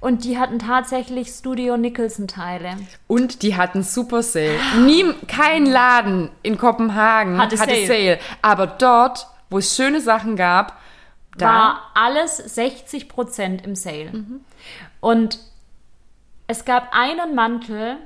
Und 0.00 0.24
die 0.24 0.38
hatten 0.38 0.58
tatsächlich 0.58 1.28
Studio 1.28 1.76
Nicholson 1.76 2.26
Teile. 2.26 2.76
Und 3.06 3.42
die 3.42 3.56
hatten 3.56 3.82
Super 3.82 4.22
Sale. 4.22 4.58
Nie, 4.84 5.04
kein 5.28 5.66
Laden 5.66 6.30
in 6.42 6.56
Kopenhagen 6.56 7.38
Hatte 7.38 7.58
hatte, 7.58 7.74
Sale. 7.74 7.86
Sale. 7.86 8.18
Aber 8.40 8.66
dort, 8.66 9.26
wo 9.50 9.58
es 9.58 9.76
schöne 9.76 10.00
Sachen 10.00 10.36
gab, 10.36 10.78
da 11.36 11.46
war 11.46 11.90
alles 11.94 12.56
60% 12.56 13.62
im 13.62 13.76
Sale. 13.76 14.24
Und 15.00 15.38
es 16.46 16.64
gab 16.64 16.92
einen 16.92 17.34
Mantel, 17.34 17.98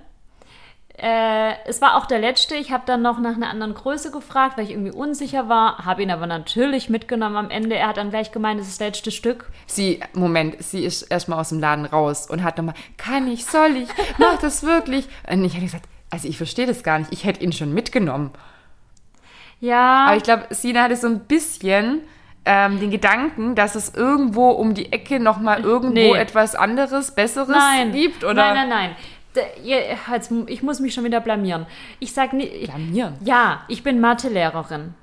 äh, 0.96 1.52
es 1.66 1.80
war 1.82 1.96
auch 1.96 2.06
der 2.06 2.20
letzte. 2.20 2.54
Ich 2.54 2.70
habe 2.70 2.84
dann 2.86 3.02
noch 3.02 3.18
nach 3.18 3.34
einer 3.34 3.50
anderen 3.50 3.74
Größe 3.74 4.10
gefragt, 4.12 4.56
weil 4.56 4.64
ich 4.64 4.70
irgendwie 4.70 4.92
unsicher 4.92 5.48
war, 5.48 5.84
habe 5.84 6.02
ihn 6.02 6.10
aber 6.10 6.26
natürlich 6.26 6.88
mitgenommen 6.88 7.36
am 7.36 7.50
Ende. 7.50 7.74
Er 7.76 7.88
hat 7.88 7.96
dann 7.96 8.10
gleich 8.10 8.30
gemeint, 8.30 8.60
das 8.60 8.68
ist 8.68 8.80
das 8.80 8.86
letzte 8.86 9.10
Stück. 9.10 9.50
sie, 9.66 10.00
Moment, 10.12 10.62
sie 10.62 10.84
ist 10.84 11.02
erstmal 11.02 11.40
aus 11.40 11.48
dem 11.48 11.58
Laden 11.60 11.84
raus 11.84 12.28
und 12.30 12.42
hat 12.44 12.58
nochmal, 12.58 12.74
kann 12.96 13.26
ich, 13.26 13.44
soll 13.44 13.76
ich, 13.76 13.88
mach 14.18 14.38
das 14.38 14.62
wirklich? 14.62 15.08
Und 15.28 15.44
ich 15.44 15.54
hätte 15.54 15.64
gesagt, 15.64 15.84
also 16.10 16.28
ich 16.28 16.36
verstehe 16.36 16.66
das 16.66 16.84
gar 16.84 17.00
nicht, 17.00 17.12
ich 17.12 17.24
hätte 17.24 17.42
ihn 17.42 17.52
schon 17.52 17.74
mitgenommen. 17.74 18.30
Ja, 19.60 20.06
Aber 20.06 20.16
ich 20.16 20.22
glaube, 20.22 20.46
Sina 20.50 20.82
hatte 20.82 20.96
so 20.96 21.06
ein 21.06 21.20
bisschen 21.20 22.02
ähm, 22.44 22.78
den 22.78 22.90
Gedanken, 22.90 23.54
dass 23.54 23.74
es 23.74 23.94
irgendwo 23.94 24.50
um 24.50 24.74
die 24.74 24.92
Ecke 24.92 25.18
nochmal 25.18 25.60
irgendwo 25.64 25.94
Nee. 25.94 26.12
etwas 26.14 26.54
anderes, 26.54 27.14
Besseres 27.14 27.48
nein. 27.48 27.92
gibt, 27.92 28.22
oder? 28.24 28.34
Nein, 28.34 28.54
nein, 28.54 28.68
nein. 28.68 28.96
Jetzt, 29.62 30.32
ich 30.46 30.62
muss 30.62 30.80
mich 30.80 30.94
schon 30.94 31.04
wieder 31.04 31.20
blamieren. 31.20 31.66
Ich 32.00 32.12
sag 32.12 32.32
nicht. 32.32 32.66
Blamieren? 32.66 33.14
Ja, 33.24 33.62
ich 33.68 33.82
bin 33.82 34.00
Mathelehrerin. 34.00 34.94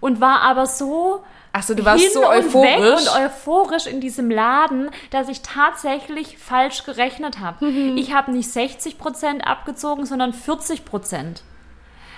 Und 0.00 0.20
war 0.20 0.40
aber 0.40 0.66
so 0.66 1.22
Achso, 1.52 1.74
du 1.74 1.84
warst 1.84 2.02
hin 2.02 2.10
so 2.14 2.20
und 2.20 2.26
euphorisch. 2.26 2.70
weg 2.70 2.98
und 2.98 3.24
euphorisch 3.24 3.86
in 3.86 4.00
diesem 4.00 4.30
Laden, 4.30 4.90
dass 5.10 5.28
ich 5.28 5.42
tatsächlich 5.42 6.38
falsch 6.38 6.84
gerechnet 6.84 7.40
habe. 7.40 7.66
Mhm. 7.66 7.98
Ich 7.98 8.14
habe 8.14 8.32
nicht 8.32 8.48
60% 8.48 9.40
abgezogen, 9.40 10.06
sondern 10.06 10.32
40%. 10.32 11.42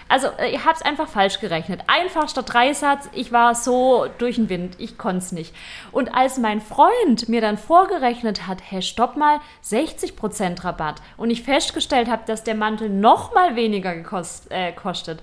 Also 0.08 0.28
äh, 0.38 0.50
ich 0.50 0.64
habe 0.64 0.74
es 0.74 0.82
einfach 0.82 1.08
falsch 1.08 1.40
gerechnet. 1.40 1.80
Einfachster 1.86 2.42
Dreisatz, 2.42 3.08
ich 3.12 3.32
war 3.32 3.54
so 3.54 4.06
durch 4.18 4.36
den 4.36 4.48
Wind, 4.48 4.76
ich 4.78 4.98
konnte 4.98 5.18
es 5.18 5.32
nicht. 5.32 5.54
Und 5.92 6.14
als 6.14 6.38
mein 6.38 6.60
Freund 6.60 7.28
mir 7.28 7.40
dann 7.40 7.58
vorgerechnet 7.58 8.46
hat, 8.46 8.58
hey, 8.68 8.82
stopp 8.82 9.16
mal, 9.16 9.40
60% 9.64 10.64
Rabatt 10.64 10.96
und 11.16 11.30
ich 11.30 11.42
festgestellt 11.42 12.08
habe, 12.08 12.22
dass 12.26 12.44
der 12.44 12.54
Mantel 12.54 12.88
noch 12.88 13.34
mal 13.34 13.56
weniger 13.56 13.94
gekost, 13.94 14.50
äh, 14.50 14.72
kostet, 14.72 15.20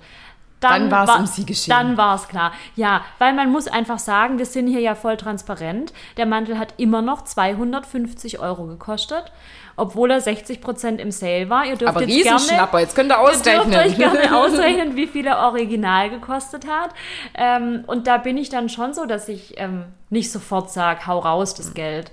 Dann 0.62 0.90
war's 0.90 1.08
war- 1.08 1.18
um 1.20 1.26
sie 1.26 1.44
geschehen. 1.46 1.70
Dann 1.70 1.96
war 1.96 2.14
es 2.16 2.28
klar. 2.28 2.52
Ja, 2.76 3.02
weil 3.18 3.32
man 3.34 3.50
muss 3.50 3.68
einfach 3.68 3.98
sagen, 3.98 4.38
wir 4.38 4.46
sind 4.46 4.66
hier 4.68 4.80
ja 4.80 4.94
voll 4.94 5.16
transparent. 5.16 5.92
Der 6.16 6.26
Mantel 6.26 6.58
hat 6.58 6.74
immer 6.76 7.02
noch 7.02 7.22
250 7.24 8.38
Euro 8.40 8.66
gekostet, 8.66 9.32
obwohl 9.76 10.10
er 10.10 10.20
60% 10.20 10.98
im 10.98 11.10
Sale 11.10 11.48
war. 11.50 11.64
Ihr 11.66 11.76
dürft 11.76 11.88
Aber 11.96 12.02
jetzt 12.02 12.22
gerne, 12.22 12.36
Riesenschnapper, 12.38 12.80
jetzt 12.80 12.94
könnt 12.94 13.10
ihr 13.10 13.18
Ihr 13.18 13.24
dürft 13.24 13.46
ausrechnen. 13.48 13.78
euch 13.78 13.96
gerne 13.96 14.36
ausrechnen, 14.36 14.96
wie 14.96 15.06
viel 15.06 15.26
er 15.26 15.38
original 15.38 16.10
gekostet 16.10 16.66
hat. 16.68 16.90
Ähm, 17.34 17.84
und 17.86 18.06
da 18.06 18.18
bin 18.18 18.36
ich 18.38 18.48
dann 18.48 18.68
schon 18.68 18.94
so, 18.94 19.06
dass 19.06 19.28
ich 19.28 19.54
ähm, 19.58 19.84
nicht 20.10 20.30
sofort 20.30 20.70
sage, 20.70 21.06
hau 21.06 21.18
raus 21.18 21.54
das 21.54 21.74
Geld. 21.74 22.10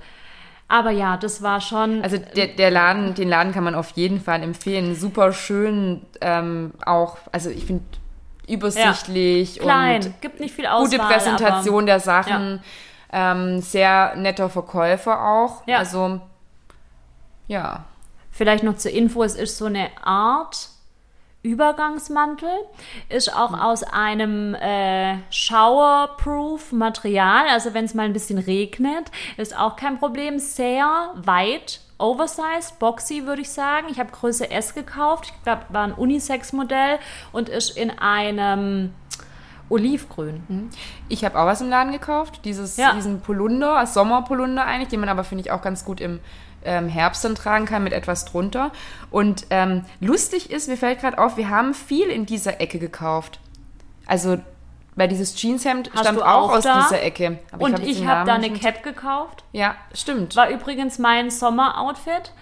Aber 0.72 0.92
ja, 0.92 1.18
das 1.18 1.42
war 1.42 1.62
schon. 1.62 2.04
Also 2.04 2.18
der, 2.18 2.48
der 2.48 2.70
Laden, 2.70 3.16
den 3.16 3.28
Laden 3.28 3.54
kann 3.54 3.64
man 3.64 3.74
auf 3.74 3.90
jeden 3.96 4.22
Fall 4.22 4.44
empfehlen. 4.44 4.94
Super 4.96 5.34
schön, 5.34 6.02
ähm, 6.22 6.74
auch, 6.86 7.18
also 7.32 7.50
ich 7.50 7.66
finde 7.66 7.84
übersichtlich 8.50 9.60
klein, 9.60 10.04
und 10.04 10.22
gibt 10.22 10.40
nicht 10.40 10.54
viel 10.54 10.66
Auswahl. 10.66 10.98
gute 10.98 11.14
Präsentation 11.14 11.84
aber, 11.84 11.86
der 11.86 12.00
Sachen. 12.00 12.64
Ähm, 13.12 13.60
sehr 13.62 14.16
netter 14.16 14.50
Verkäufer 14.50 15.20
auch. 15.20 15.66
Ja. 15.68 15.80
Also 15.80 16.22
ja. 17.48 17.86
Vielleicht 18.32 18.64
noch 18.64 18.78
zur 18.78 18.92
Info, 18.92 19.24
es 19.24 19.36
ist 19.36 19.58
so 19.58 19.66
eine 19.66 19.90
Art 20.02 20.70
Übergangsmantel, 21.42 22.50
ist 23.10 23.34
auch 23.34 23.60
aus 23.60 23.84
einem 23.84 24.54
äh, 24.56 25.18
Showerproof 25.30 26.72
Material, 26.72 27.48
also 27.50 27.74
wenn 27.74 27.86
es 27.86 27.94
mal 27.94 28.04
ein 28.04 28.14
bisschen 28.14 28.38
regnet, 28.38 29.10
ist 29.38 29.58
auch 29.58 29.76
kein 29.76 30.00
Problem. 30.00 30.38
Sehr 30.38 31.14
weit, 31.16 31.82
oversized, 32.00 32.80
boxy 32.80 33.26
würde 33.28 33.42
ich 33.44 33.52
sagen. 33.52 33.88
Ich 33.92 34.00
habe 34.00 34.10
Größe 34.12 34.50
S 34.50 34.74
gekauft, 34.74 35.26
ich 35.36 35.44
glaube, 35.44 35.64
war 35.70 35.84
ein 35.84 35.94
Unisex-Modell 35.94 36.98
und 37.32 37.50
ist 37.50 37.78
in 37.78 37.92
einem 38.00 38.94
Olivgrün. 39.70 40.72
Ich 41.10 41.24
habe 41.24 41.40
auch 41.40 41.46
was 41.46 41.62
im 41.62 41.70
Laden 41.70 41.92
gekauft, 41.92 42.42
dieses, 42.44 42.78
Ja. 42.78 42.94
diesen 42.94 43.22
Polunder, 43.22 43.86
Sommerpolunder 43.86 44.66
eigentlich, 44.66 44.90
den 44.90 45.00
man 45.00 45.10
aber, 45.10 45.24
finde 45.24 45.44
ich, 45.44 45.52
auch 45.52 45.62
ganz 45.62 45.86
gut 45.86 46.02
im 46.02 46.20
ähm, 46.66 46.88
Herbst 46.90 47.24
dann 47.24 47.36
tragen 47.36 47.66
kann 47.66 47.84
mit 47.84 47.94
etwas 47.94 48.26
drunter. 48.26 48.72
Und 49.12 49.46
ähm, 49.50 49.86
lustig 50.02 50.50
ist, 50.52 50.68
mir 50.68 50.78
fällt 50.78 51.00
gerade 51.02 51.18
auf, 51.20 51.38
wir 51.38 51.50
haben 51.50 51.74
viel 51.74 52.08
in 52.08 52.26
dieser 52.26 52.60
Ecke 52.60 52.80
gekauft. 52.80 53.40
Also, 54.08 54.40
weil 55.00 55.08
dieses 55.08 55.34
Jeanshemd 55.36 55.90
Hast 55.94 56.02
stammt 56.02 56.22
auch 56.22 56.50
auch 56.50 56.52
aus 56.58 56.64
da? 56.64 56.82
dieser 56.84 57.02
Ecke. 57.02 57.40
Aber 57.52 57.64
Und 57.66 57.74
hab 57.74 57.82
ich 57.84 58.06
habe 58.06 58.26
da 58.28 58.34
Namen 58.38 58.44
eine 58.52 58.60
Cap 58.60 58.84
gekauft. 58.84 59.44
Ja, 59.54 59.76
stimmt. 59.96 60.36
War 60.36 60.50
übrigens 60.50 61.00
mein 61.00 61.32
Sommeroutfit. 61.32 62.34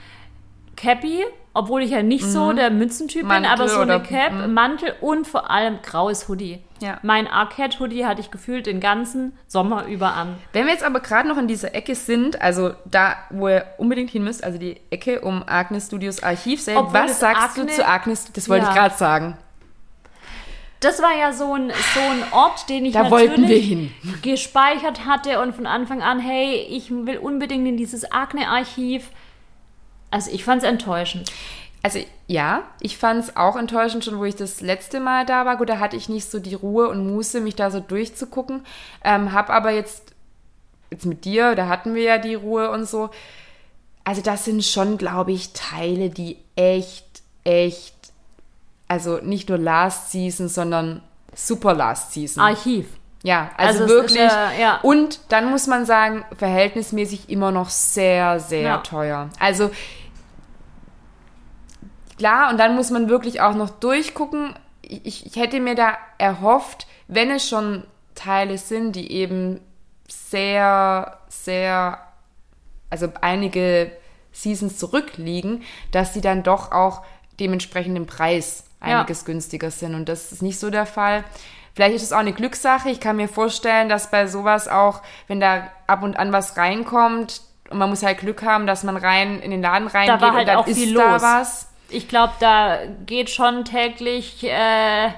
Cappy, 0.75 1.23
obwohl 1.55 1.81
ich 1.81 1.89
ja 1.89 2.03
nicht 2.03 2.23
so 2.23 2.53
der 2.53 2.69
Mützentyp 2.69 3.27
bin, 3.27 3.37
Mhm. 3.37 3.41
Mantel 3.43 3.51
aber 3.51 3.67
so 3.67 3.79
eine 3.79 3.99
Cap, 3.99 4.31
mhm. 4.31 4.53
Mantel 4.53 4.93
und 5.01 5.25
vor 5.27 5.49
allem 5.49 5.79
graues 5.81 6.27
Hoodie. 6.29 6.61
Ja. 6.81 6.99
Mein 7.01 7.25
Arcade-Hoodie 7.27 8.05
hatte 8.05 8.21
ich 8.21 8.29
gefühlt 8.29 8.67
den 8.67 8.79
ganzen 8.79 9.35
Sommer 9.47 9.85
über 9.87 10.13
an. 10.13 10.35
Wenn 10.53 10.65
wir 10.67 10.73
jetzt 10.73 10.83
aber 10.83 10.99
gerade 10.99 11.27
noch 11.27 11.37
in 11.39 11.47
dieser 11.47 11.73
Ecke 11.73 11.95
sind, 11.95 12.39
also 12.39 12.73
da, 12.85 13.15
wo 13.31 13.47
ihr 13.47 13.65
unbedingt 13.79 14.11
hin 14.11 14.23
müsst, 14.23 14.43
also 14.43 14.59
die 14.59 14.79
Ecke 14.91 15.21
um 15.21 15.41
Agnes 15.47 15.87
Studios 15.87 16.21
Archiv 16.21 16.61
selbst, 16.61 16.93
was 16.93 17.19
sagst 17.19 17.57
Agne- 17.57 17.65
du 17.65 17.73
zu 17.73 17.87
Agnes? 17.87 18.31
Das 18.33 18.47
wollte 18.47 18.65
Ja. 18.65 18.71
ich 18.71 18.77
gerade 18.77 18.95
sagen. 18.95 19.37
Das 20.79 21.01
war 21.01 21.17
ja 21.17 21.33
so 21.33 21.55
ein, 21.55 21.71
so 21.93 21.99
ein 21.99 22.23
Ort, 22.31 22.69
den 22.69 22.85
ich 22.85 22.93
Da 22.93 23.03
natürlich 23.03 23.29
wollten 23.29 23.47
wir 23.47 23.57
hin. 23.59 23.91
gespeichert 24.21 25.05
hatte 25.05 25.41
und 25.41 25.55
von 25.55 25.65
Anfang 25.65 26.01
an, 26.01 26.19
hey, 26.19 26.55
ich 26.69 26.91
will 26.91 27.17
unbedingt 27.17 27.67
in 27.67 27.77
dieses 27.77 28.11
Agne-Archiv. 28.11 29.09
Also 30.11 30.31
ich 30.31 30.43
fand 30.43 30.61
es 30.61 30.69
enttäuschend. 30.69 31.31
Also 31.83 31.99
ja, 32.27 32.63
ich 32.79 32.97
fand 32.97 33.23
es 33.23 33.37
auch 33.37 33.55
enttäuschend 33.55 34.03
schon, 34.03 34.19
wo 34.19 34.25
ich 34.25 34.35
das 34.35 34.61
letzte 34.61 34.99
Mal 34.99 35.25
da 35.25 35.45
war. 35.45 35.57
Gut, 35.57 35.69
da 35.69 35.79
hatte 35.79 35.95
ich 35.95 36.09
nicht 36.09 36.29
so 36.29 36.39
die 36.39 36.55
Ruhe 36.55 36.89
und 36.89 37.07
Muße, 37.07 37.39
mich 37.39 37.55
da 37.55 37.71
so 37.71 37.79
durchzugucken. 37.79 38.65
Ähm, 39.03 39.31
hab 39.31 39.49
aber 39.49 39.71
jetzt, 39.71 40.13
jetzt 40.91 41.05
mit 41.05 41.25
dir, 41.25 41.55
da 41.55 41.67
hatten 41.67 41.95
wir 41.95 42.03
ja 42.03 42.17
die 42.17 42.35
Ruhe 42.35 42.71
und 42.71 42.85
so. 42.87 43.09
Also 44.03 44.21
das 44.21 44.45
sind 44.45 44.63
schon, 44.63 44.97
glaube 44.97 45.31
ich, 45.31 45.53
Teile, 45.53 46.09
die 46.09 46.37
echt, 46.55 47.05
echt, 47.43 47.95
also 48.87 49.17
nicht 49.21 49.49
nur 49.49 49.57
Last 49.57 50.11
Season, 50.11 50.47
sondern 50.47 51.01
super 51.33 51.73
Last 51.73 52.13
Season. 52.13 52.41
Archiv. 52.41 52.87
Ja, 53.23 53.49
also, 53.57 53.83
Also 53.83 53.93
wirklich. 53.93 54.19
äh, 54.21 54.61
ja. 54.61 54.79
Und 54.83 55.19
dann 55.29 55.49
muss 55.49 55.67
man 55.67 55.85
sagen, 55.85 56.23
verhältnismäßig 56.37 57.29
immer 57.29 57.51
noch 57.51 57.69
sehr, 57.69 58.39
sehr 58.39 58.61
Ja. 58.61 58.77
teuer. 58.77 59.29
Also 59.39 59.69
klar, 62.17 62.49
und 62.51 62.57
dann 62.57 62.75
muss 62.75 62.89
man 62.91 63.09
wirklich 63.09 63.41
auch 63.41 63.55
noch 63.55 63.69
durchgucken. 63.69 64.53
Ich, 64.81 65.25
ich 65.25 65.35
hätte 65.35 65.59
mir 65.59 65.75
da 65.75 65.97
erhofft, 66.17 66.87
wenn 67.07 67.29
es 67.31 67.47
schon 67.47 67.83
Teile 68.15 68.57
sind, 68.57 68.95
die 68.95 69.11
eben 69.11 69.59
sehr, 70.07 71.17
sehr, 71.27 71.99
also 72.89 73.09
einige 73.21 73.91
Seasons 74.31 74.77
zurückliegen, 74.77 75.63
dass 75.91 76.13
sie 76.13 76.21
dann 76.21 76.43
doch 76.43 76.71
auch 76.71 77.01
dementsprechend 77.39 77.97
im 77.97 78.05
Preis 78.05 78.63
einiges 78.79 79.21
ja. 79.21 79.25
günstiger 79.25 79.71
sind. 79.71 79.95
Und 79.95 80.09
das 80.09 80.31
ist 80.31 80.41
nicht 80.41 80.59
so 80.59 80.69
der 80.69 80.85
Fall. 80.85 81.23
Vielleicht 81.73 81.95
ist 81.95 82.03
es 82.03 82.13
auch 82.13 82.19
eine 82.19 82.33
Glückssache. 82.33 82.89
Ich 82.89 82.99
kann 82.99 83.17
mir 83.17 83.27
vorstellen, 83.27 83.87
dass 83.89 84.09
bei 84.09 84.27
sowas 84.27 84.67
auch, 84.67 85.01
wenn 85.27 85.39
da 85.39 85.69
ab 85.85 86.01
und 86.03 86.17
an 86.17 86.31
was 86.31 86.57
reinkommt, 86.57 87.41
und 87.69 87.79
man 87.79 87.89
muss 87.89 88.03
halt 88.03 88.19
Glück 88.19 88.43
haben, 88.43 88.65
dass 88.65 88.83
man 88.83 88.97
rein 88.97 89.39
in 89.39 89.51
den 89.51 89.61
Laden 89.61 89.87
reingeht 89.87 90.15
da 90.15 90.21
war 90.21 90.33
halt 90.33 90.41
und 90.41 90.47
dann 90.47 90.57
auch 90.57 90.67
ist 90.67 90.77
viel 90.77 90.93
da 90.93 91.13
los. 91.13 91.21
was. 91.21 91.69
Ich 91.89 92.07
glaube, 92.07 92.33
da 92.39 92.79
geht 93.05 93.29
schon 93.29 93.65
täglich, 93.65 94.43
äh, 94.43 95.09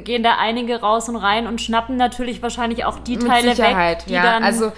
gehen 0.00 0.22
da 0.22 0.36
einige 0.38 0.80
raus 0.80 1.08
und 1.08 1.16
rein 1.16 1.46
und 1.46 1.60
schnappen 1.60 1.96
natürlich 1.96 2.42
wahrscheinlich 2.42 2.84
auch 2.84 2.98
die 3.00 3.16
Mit 3.16 3.26
Teile 3.26 3.54
Sicherheit, 3.54 4.00
weg, 4.00 4.06
die 4.06 4.14
ja. 4.14 4.22
dann 4.22 4.44
also 4.44 4.72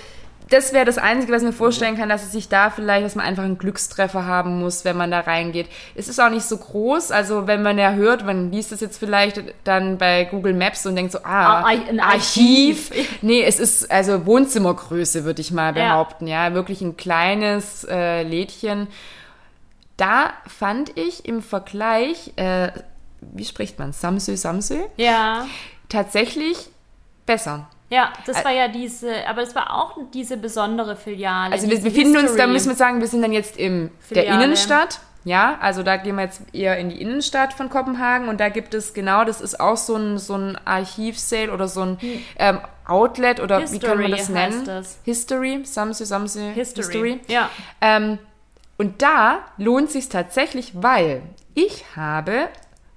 das 0.51 0.73
wäre 0.75 0.85
das 0.85 0.99
Einzige, 0.99 1.33
was 1.33 1.43
ich 1.43 1.47
mir 1.49 1.53
vorstellen 1.55 1.97
kann, 1.97 2.09
dass 2.11 2.23
es 2.23 2.33
sich 2.33 2.49
da 2.49 2.69
vielleicht, 2.71 3.05
dass 3.05 3.15
man 3.15 3.25
einfach 3.25 3.45
einen 3.45 3.57
Glückstreffer 3.59 4.27
haben 4.27 4.61
muss, 4.61 4.85
wenn 4.85 4.97
man 4.97 5.11
da 5.11 5.21
reingeht. 5.21 5.69
Es 5.95 6.09
ist 6.09 6.21
auch 6.21 6.29
nicht 6.29 6.45
so 6.45 6.59
groß, 6.59 7.11
also 7.13 7.47
wenn 7.47 7.63
man 7.63 7.79
ja 7.79 7.93
hört, 7.95 8.25
man 8.27 8.53
liest 8.53 8.71
es 8.73 8.81
jetzt 8.81 8.99
vielleicht 8.99 9.43
dann 9.65 9.97
bei 9.99 10.25
Google 10.25 10.53
Maps 10.53 10.85
und 10.87 10.97
denkt 10.97 11.13
so, 11.13 11.19
ah, 11.25 11.61
Ah, 11.63 11.65
ein 11.67 11.99
Archiv. 12.01 12.91
Nee, 13.23 13.43
es 13.43 13.59
ist 13.59 13.91
also 13.91 14.27
Wohnzimmergröße, 14.27 15.25
würde 15.25 15.41
ich 15.41 15.51
mal 15.51 15.77
Ja. 15.77 15.89
behaupten, 15.95 16.27
ja. 16.27 16.53
Wirklich 16.53 16.83
ein 16.83 16.97
kleines 16.97 17.85
äh, 17.85 18.23
Lädchen. 18.23 18.89
Da 19.97 20.33
fand 20.47 20.97
ich 20.99 21.25
im 21.27 21.41
Vergleich, 21.41 22.33
äh, 22.37 22.69
wie 23.21 23.45
spricht 23.45 23.79
man, 23.79 23.93
Samsö, 23.93 24.37
Samsö, 24.37 24.77
ja, 24.97 25.47
tatsächlich 25.89 26.57
besser. 27.27 27.69
Ja, 27.95 28.13
das 28.27 28.45
war 28.45 28.51
ja 28.51 28.67
diese, 28.67 29.27
aber 29.29 29.43
das 29.43 29.55
war 29.55 29.73
auch 29.73 29.97
diese 30.13 30.37
besondere 30.37 30.97
Filiale. 30.97 31.53
Also 31.53 31.71
wir 31.71 31.81
befinden 31.81 32.17
uns, 32.17 32.25
da 32.25 32.31
History. 32.31 32.53
müssen 32.53 32.69
wir 32.71 32.77
sagen, 32.77 33.01
wir 33.01 33.07
sind 33.07 33.23
dann 33.23 33.33
jetzt 33.33 33.57
im 33.57 33.91
der. 34.11 34.27
Innenstadt. 34.27 35.01
Ja, 35.27 35.57
also 35.61 35.83
da 35.83 35.97
gehen 35.97 36.17
wir 36.17 36.25
jetzt 36.25 36.43
eher 36.53 36.77
in 36.77 36.91
die 36.91 37.01
Innenstadt 37.01 37.55
von 37.55 37.71
Kopenhagen 37.71 38.29
und 38.29 38.41
da 38.41 38.51
gibt 38.51 38.75
es 38.75 38.93
genau, 38.93 39.25
das 39.25 39.41
ist 39.41 39.59
auch 39.59 39.79
so 39.79 39.97
ein, 39.97 40.19
so 40.19 40.35
ein 40.35 40.59
Archivsale 40.67 41.51
oder 41.51 41.67
so 41.67 41.81
ein 41.81 41.99
ähm, 42.37 42.61
Outlet 42.87 43.41
oder 43.41 43.61
wie 43.73 43.79
kann 43.79 43.97
man 43.97 44.09
Hm. 44.09 44.15
History 44.15 44.19
das 44.19 44.29
nennen? 44.29 44.65
das. 44.67 44.99
History, 45.05 45.61
Samsung, 45.65 46.07
Samsung, 46.07 46.53
History. 46.53 47.21
Ja. 47.29 47.49
Ähm, 47.81 48.19
und 48.77 49.01
da 49.01 49.39
lohnt 49.57 49.91
sich 49.91 50.11
tatsächlich, 50.11 50.73
weil 50.75 51.23
ich 51.55 51.85
habe 51.97 52.49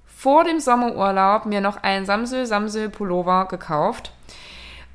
vor 0.06 0.44
dem 0.44 0.60
Sommerurlaub 0.60 1.46
mir 1.46 1.62
noch 1.62 1.82
einen 1.84 2.06
Samsung, 2.06 2.46
Samsung 2.46 2.92
Pullover 2.92 3.48
gekauft. 3.50 4.12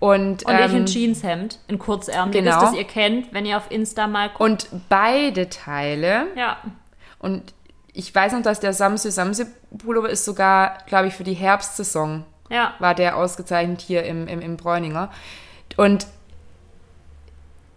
Und, 0.02 0.44
Und 0.44 0.54
ich 0.54 0.72
ähm, 0.72 0.74
ein 0.74 0.86
Jeanshemd, 0.86 1.60
ein 1.68 1.78
kurzärmeliges, 1.78 2.44
genau. 2.44 2.60
das 2.60 2.74
ihr 2.74 2.82
kennt, 2.82 3.32
wenn 3.32 3.46
ihr 3.46 3.56
auf 3.56 3.70
Insta 3.70 4.08
mal 4.08 4.30
guckt. 4.30 4.40
und 4.40 4.68
beide 4.88 5.48
Teile 5.48 6.26
Ja, 6.34 6.56
Und 7.20 7.54
ich 7.92 8.12
weiß 8.12 8.32
noch, 8.32 8.42
dass 8.42 8.58
der 8.58 8.72
Samsung 8.72 9.12
Samsung 9.12 9.46
Pullover 9.78 10.10
ist 10.10 10.24
sogar, 10.24 10.78
glaube 10.88 11.06
ich, 11.06 11.14
für 11.14 11.22
die 11.22 11.34
Herbstsaison 11.34 12.24
ja. 12.50 12.74
war 12.80 12.96
der 12.96 13.16
ausgezeichnet 13.16 13.80
hier 13.80 14.02
im, 14.02 14.26
im, 14.26 14.40
im 14.40 14.56
Bräuninger. 14.56 15.12
Und 15.76 16.08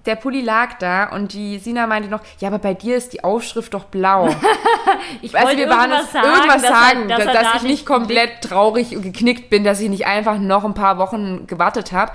der 0.06 0.16
Pulli 0.16 0.42
lag 0.42 0.78
da 0.80 1.06
und 1.10 1.34
die 1.34 1.58
Sina 1.60 1.88
meinte 1.88 2.10
noch, 2.10 2.22
ja, 2.40 2.50
aber 2.50 2.60
bei 2.60 2.74
dir 2.74 2.96
ist 2.98 3.14
die 3.14 3.24
Aufschrift 3.24 3.74
doch 3.74 3.86
blau. 3.86 4.30
Ich 5.22 5.36
Also 5.36 5.48
wollte 5.48 5.60
wir 5.60 5.70
waren 5.70 5.92
irgendwas 5.92 6.12
sagen, 6.12 6.28
irgendwas 6.28 6.62
dass 6.62 6.64
er- 6.64 6.70
sagen, 6.76 7.08
dass 7.10 7.20
er 7.20 7.34
dass 7.34 7.52
da 7.52 7.58
ich 7.58 7.64
nicht 7.64 7.86
komplett 7.86 8.42
traurig 8.42 8.96
und 8.96 9.02
geknickt 9.04 9.50
bin, 9.50 9.64
dass 9.64 9.80
ich 9.80 9.90
nicht 9.90 10.06
einfach 10.08 10.38
noch 10.38 10.64
ein 10.64 10.74
paar 10.74 10.98
Wochen 10.98 11.48
gewartet 11.48 11.92
habe. 11.92 12.12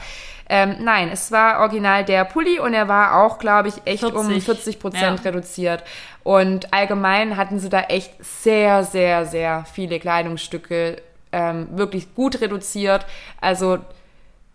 Ähm, 0.49 0.76
nein, 0.80 1.09
es 1.12 1.30
war 1.30 1.61
original 1.61 2.04
der 2.04 2.25
Pulli 2.25 2.59
und 2.59 2.75
er 2.75 2.88
war 2.88 3.23
auch, 3.23 3.38
glaube 3.38 3.68
ich, 3.68 3.75
echt 3.85 4.02
um 4.02 4.26
40, 4.26 4.44
40 4.44 4.78
Prozent 4.80 5.20
ja. 5.20 5.30
reduziert. 5.30 5.85
Und 6.25 6.73
allgemein 6.73 7.37
hatten 7.37 7.61
sie 7.61 7.68
da 7.68 7.82
echt 7.82 8.12
sehr, 8.25 8.82
sehr, 8.85 9.26
sehr 9.26 9.64
viele 9.73 10.00
Kleidungsstücke 10.00 10.97
ähm, 11.32 11.68
wirklich 11.73 12.14
gut 12.14 12.40
reduziert. 12.40 13.06
Also 13.40 13.78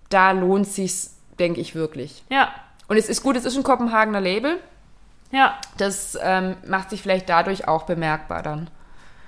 da 0.09 0.31
lohnt 0.31 0.67
sich's, 0.67 1.15
denke 1.39 1.61
ich 1.61 1.75
wirklich. 1.75 2.23
Ja, 2.29 2.49
Und 2.87 2.97
es 2.97 3.09
ist 3.09 3.23
gut, 3.23 3.35
es 3.35 3.45
ist 3.45 3.57
ein 3.57 3.63
Kopenhagener 3.63 4.21
Label. 4.21 4.59
ja. 5.31 5.55
Das 5.77 6.17
ähm, 6.21 6.55
macht 6.67 6.89
sich 6.91 7.01
vielleicht 7.01 7.27
dadurch 7.29 7.67
auch 7.67 7.83
bemerkbar 7.83 8.41
dann. 8.43 8.69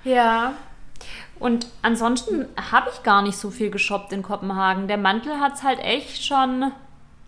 Ja. 0.04 0.52
Und 1.38 1.66
ansonsten 1.82 2.46
habe 2.70 2.90
ich 2.92 3.02
gar 3.02 3.22
nicht 3.22 3.36
so 3.36 3.50
viel 3.50 3.70
geshoppt 3.70 4.12
in 4.12 4.22
Kopenhagen. 4.22 4.88
Der 4.88 4.96
Mantel 4.96 5.38
hat 5.40 5.54
es 5.54 5.62
halt 5.62 5.78
echt 5.80 6.24
schon. 6.24 6.72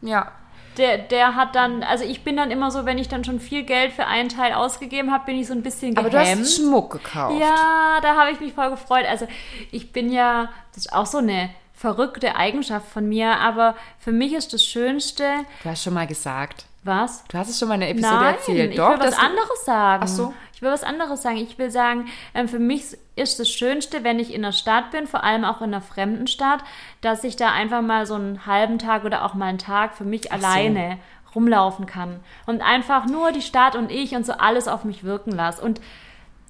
Ja. 0.03 0.33
Der, 0.79 0.99
der 0.99 1.35
hat 1.35 1.55
dann, 1.57 1.83
also 1.83 2.05
ich 2.05 2.23
bin 2.25 2.37
dann 2.37 2.51
immer 2.51 2.71
so, 2.71 2.87
wenn 2.87 2.97
ich 2.99 3.09
dann 3.09 3.25
schon 3.25 3.41
viel 3.41 3.65
Geld 3.65 3.93
für 3.93 4.07
einen 4.07 4.29
Teil 4.29 4.53
ausgegeben 4.55 5.13
habe, 5.13 5.27
bin 5.27 5.37
ich 5.39 5.47
so 5.49 5.53
ein 5.53 5.63
bisschen 5.63 5.97
Aber 5.99 6.09
gehemmt. 6.11 6.41
du 6.41 6.45
hast 6.45 6.57
Schmuck 6.57 6.93
gekauft. 6.93 7.41
Ja, 7.41 7.99
da 8.03 8.17
habe 8.17 8.31
ich 8.31 8.41
mich 8.41 8.53
voll 8.55 8.71
gefreut. 8.71 9.05
Also 9.09 9.27
ich 9.73 9.93
bin 9.93 10.11
ja, 10.13 10.49
das 10.73 10.87
ist 10.87 10.93
auch 10.93 11.07
so 11.07 11.19
eine 11.19 11.51
verrückte 11.81 12.37
Eigenschaft 12.37 12.87
von 12.93 13.09
mir, 13.09 13.39
aber 13.39 13.75
für 13.99 14.13
mich 14.13 14.35
ist 14.35 14.53
das 14.53 14.63
Schönste, 14.65 15.25
Du 15.63 15.71
hast 15.71 15.83
schon 15.83 15.95
mal 15.95 16.07
gesagt. 16.07 16.67
was? 16.85 17.25
Du 17.29 17.39
hast 17.39 17.49
es 17.49 17.59
schon 17.59 17.69
mal 17.69 17.75
in 17.75 17.81
der 17.81 17.91
Episode 17.91 18.15
Nein, 18.17 18.35
erzählt. 18.35 18.71
ich 18.73 18.77
Doch, 18.77 18.91
will 18.91 18.99
was 19.01 19.17
du- 19.17 19.21
anderes 19.23 19.65
sagen. 19.65 20.03
Ach 20.05 20.09
so. 20.09 20.35
Ich 20.55 20.61
will 20.63 20.71
was 20.71 20.83
anderes 20.85 21.23
sagen. 21.23 21.39
Ich 21.39 21.57
will 21.59 21.71
sagen, 21.71 22.09
ähm, 22.35 22.47
für 22.49 22.59
mich 22.59 22.99
ist 23.17 23.41
das 23.41 23.49
Schönste, 23.49 24.05
wenn 24.05 24.19
ich 24.19 24.35
in 24.35 24.43
der 24.43 24.53
Stadt 24.53 24.91
bin, 24.91 25.07
vor 25.07 25.25
allem 25.25 25.45
auch 25.47 25.61
in 25.63 25.73
einer 25.73 25.81
fremden 25.81 26.27
Stadt, 26.27 26.61
dass 27.01 27.25
ich 27.25 27.37
da 27.37 27.51
einfach 27.51 27.81
mal 27.81 28.05
so 28.05 28.15
einen 28.15 28.45
halben 28.45 28.79
Tag 28.79 29.05
oder 29.05 29.25
auch 29.25 29.33
mal 29.33 29.47
einen 29.47 29.57
Tag 29.59 29.95
für 29.97 30.05
mich 30.05 30.25
so. 30.25 30.31
alleine 30.31 30.99
rumlaufen 31.35 31.87
kann. 31.87 32.21
Und 32.45 32.61
einfach 32.61 33.07
nur 33.07 33.33
die 33.33 33.41
Stadt 33.41 33.75
und 33.75 33.91
ich 33.91 34.15
und 34.17 34.27
so 34.27 34.33
alles 34.35 34.69
auf 34.69 34.85
mich 34.85 35.03
wirken 35.03 35.31
lasse. 35.33 35.63
Und 35.63 35.81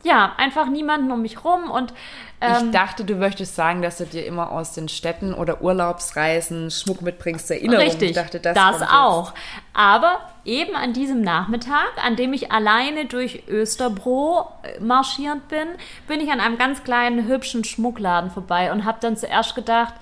ja, 0.02 0.32
einfach 0.36 0.66
niemanden 0.66 1.10
um 1.10 1.22
mich 1.22 1.44
rum 1.44 1.70
und 1.70 1.92
ähm, 2.40 2.66
ich 2.66 2.70
dachte, 2.70 3.04
du 3.04 3.16
möchtest 3.16 3.54
sagen, 3.54 3.82
dass 3.82 3.98
du 3.98 4.06
dir 4.06 4.24
immer 4.24 4.50
aus 4.50 4.72
den 4.72 4.88
Städten 4.88 5.34
oder 5.34 5.60
Urlaubsreisen 5.60 6.70
Schmuck 6.70 7.02
mitbringst 7.02 7.48
zur 7.48 7.56
Erinnerung. 7.56 7.84
Richtig, 7.84 8.10
Ich 8.10 8.16
dachte, 8.16 8.40
das, 8.40 8.54
das, 8.54 8.80
jetzt. 8.80 8.92
auch. 8.92 9.34
Aber 9.74 10.20
eben 10.46 10.74
an 10.74 10.94
diesem 10.94 11.20
Nachmittag, 11.20 11.90
an 12.02 12.16
dem 12.16 12.32
ich 12.32 12.50
alleine 12.50 13.04
durch 13.04 13.44
Österbro 13.46 14.48
äh, 14.62 14.80
marschierend 14.80 15.48
bin, 15.48 15.68
bin 16.08 16.20
ich 16.20 16.30
an 16.30 16.40
einem 16.40 16.56
ganz 16.56 16.82
kleinen, 16.82 17.26
hübschen 17.26 17.64
Schmuckladen 17.64 18.30
vorbei 18.30 18.72
und 18.72 18.86
habe 18.86 18.98
dann 19.02 19.18
zuerst 19.18 19.54
gedacht, 19.54 19.94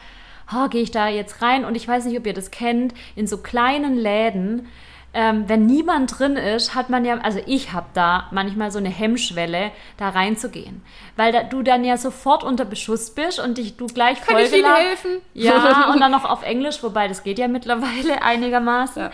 oh, 0.55 0.69
gehe 0.69 0.83
ich 0.83 0.93
da 0.93 1.09
jetzt 1.09 1.43
rein? 1.43 1.65
Und 1.65 1.75
ich 1.75 1.89
weiß 1.89 2.05
nicht, 2.05 2.17
ob 2.17 2.27
ihr 2.27 2.35
das 2.35 2.53
kennt, 2.53 2.95
in 3.17 3.27
so 3.27 3.39
kleinen 3.39 3.97
Läden, 3.97 4.69
ähm, 5.15 5.49
wenn 5.49 5.65
niemand 5.67 6.19
drin 6.19 6.37
ist, 6.37 6.75
hat 6.75 6.91
man 6.91 7.05
ja, 7.05 7.19
also 7.19 7.41
ich 7.47 7.73
habe 7.73 7.87
da 7.95 8.29
manchmal 8.31 8.71
so 8.71 8.79
eine 8.79 8.91
Hemmschwelle, 8.91 9.71
da 9.97 10.11
reinzugehen. 10.11 10.83
Weil 11.17 11.33
da, 11.33 11.43
du 11.43 11.63
dann 11.63 11.83
ja 11.85 11.97
sofort 11.97 12.45
unter 12.45 12.65
Beschuss 12.67 13.15
bist 13.15 13.41
und 13.41 13.59
dich, 13.59 13.77
du 13.77 13.87
gleich 13.87 14.21
Kann 14.21 14.39
ich 14.39 14.53
Ihnen 14.53 14.75
helfen? 14.75 15.21
Ja, 15.35 15.91
und 15.93 16.01
dann 16.01 16.11
noch 16.13 16.25
auf 16.25 16.43
Englisch, 16.43 16.83
wobei 16.83 17.09
das 17.09 17.23
geht 17.23 17.39
ja 17.39 17.49
mittlerweile 17.49 18.23
einigermaßen. 18.23 19.03
Ja. 19.05 19.11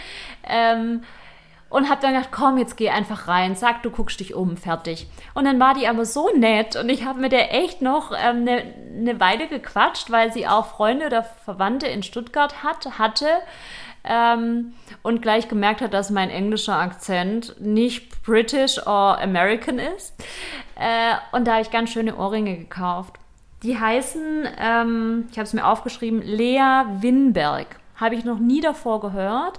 Ähm, 0.49 1.03
und 1.71 1.91
hab 1.91 2.01
dann 2.01 2.15
gedacht, 2.15 2.31
komm, 2.31 2.59
jetzt 2.59 2.77
geh 2.77 2.91
einfach 2.91 3.27
rein, 3.27 3.57
sag, 3.57 3.83
du 3.83 3.91
guckst 3.91 4.21
dich 4.21 4.35
um, 4.35 4.57
fertig. 4.57 5.09
Und 5.35 5.45
dann 5.45 5.59
war 5.59 5.75
die 5.75 5.89
aber 5.89 6.05
so 6.05 6.31
nett 6.37 6.77
und 6.77 6.89
ich 6.89 7.05
habe 7.05 7.19
mit 7.21 7.33
der 7.33 7.53
echt 7.53 7.83
noch 7.83 8.13
eine 8.13 8.31
ähm, 8.31 8.45
ne- 8.45 8.75
ne 8.95 9.21
Weile 9.21 9.49
gequatscht, 9.49 10.11
weil 10.11 10.33
sie 10.33 10.47
auch 10.47 10.67
Freunde 10.67 11.07
oder 11.07 11.25
Verwandte 11.25 11.89
in 11.89 12.05
Stuttgart 12.05 12.63
hat, 12.63 12.99
hatte 12.99 13.27
ähm, 14.05 14.75
und 15.03 15.23
gleich 15.23 15.49
gemerkt 15.49 15.81
hat, 15.81 15.95
dass 15.95 16.11
mein 16.11 16.31
englischer 16.31 16.77
Akzent 16.77 17.57
nicht 17.61 18.23
British 18.23 18.79
or 18.87 19.19
American 19.21 19.79
ist. 19.79 20.15
Äh, 20.77 21.15
und 21.33 21.47
da 21.47 21.53
habe 21.53 21.63
ich 21.63 21.71
ganz 21.71 21.91
schöne 21.91 22.17
Ohrringe 22.17 22.57
gekauft. 22.57 23.15
Die 23.63 23.79
heißen, 23.79 24.47
ähm, 24.59 25.29
ich 25.31 25.39
habe 25.39 25.47
es 25.47 25.55
mir 25.55 25.67
aufgeschrieben, 25.67 26.21
Lea 26.21 26.85
Winberg. 27.01 27.67
Habe 27.97 28.15
ich 28.15 28.25
noch 28.25 28.39
nie 28.39 28.61
davor 28.61 29.01
gehört. 29.01 29.59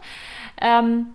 Ähm, 0.62 1.08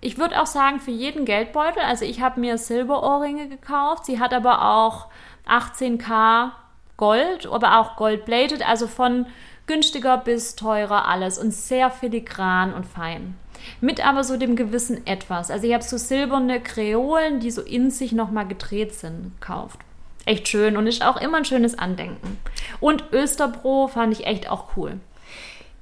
ich 0.00 0.18
würde 0.18 0.40
auch 0.40 0.46
sagen, 0.46 0.80
für 0.80 0.92
jeden 0.92 1.24
Geldbeutel. 1.24 1.82
Also 1.82 2.04
ich 2.04 2.20
habe 2.20 2.40
mir 2.40 2.56
Silberohrringe 2.56 3.48
gekauft. 3.48 4.06
Sie 4.06 4.20
hat 4.20 4.32
aber 4.32 4.64
auch 4.64 5.08
18k 5.46 6.52
Gold, 6.96 7.46
aber 7.46 7.78
auch 7.80 7.96
gold-plated. 7.96 8.66
Also 8.66 8.86
von 8.86 9.26
günstiger 9.66 10.18
bis 10.18 10.56
teurer 10.56 11.08
alles 11.08 11.38
und 11.38 11.52
sehr 11.52 11.90
filigran 11.90 12.72
und 12.72 12.86
fein. 12.86 13.34
Mit 13.80 14.06
aber 14.06 14.22
so 14.24 14.36
dem 14.36 14.56
gewissen 14.56 15.06
Etwas. 15.06 15.50
Also 15.50 15.66
ich 15.66 15.74
habe 15.74 15.82
so 15.82 15.96
silberne 15.96 16.60
Kreolen, 16.60 17.40
die 17.40 17.50
so 17.50 17.62
in 17.62 17.90
sich 17.90 18.12
nochmal 18.12 18.46
gedreht 18.46 18.94
sind, 18.94 19.32
gekauft. 19.40 19.80
Echt 20.24 20.48
schön 20.48 20.76
und 20.76 20.86
ist 20.86 21.04
auch 21.04 21.20
immer 21.20 21.38
ein 21.38 21.44
schönes 21.44 21.78
Andenken. 21.78 22.38
Und 22.80 23.04
Österbro 23.12 23.88
fand 23.88 24.12
ich 24.12 24.26
echt 24.26 24.50
auch 24.50 24.76
cool. 24.76 25.00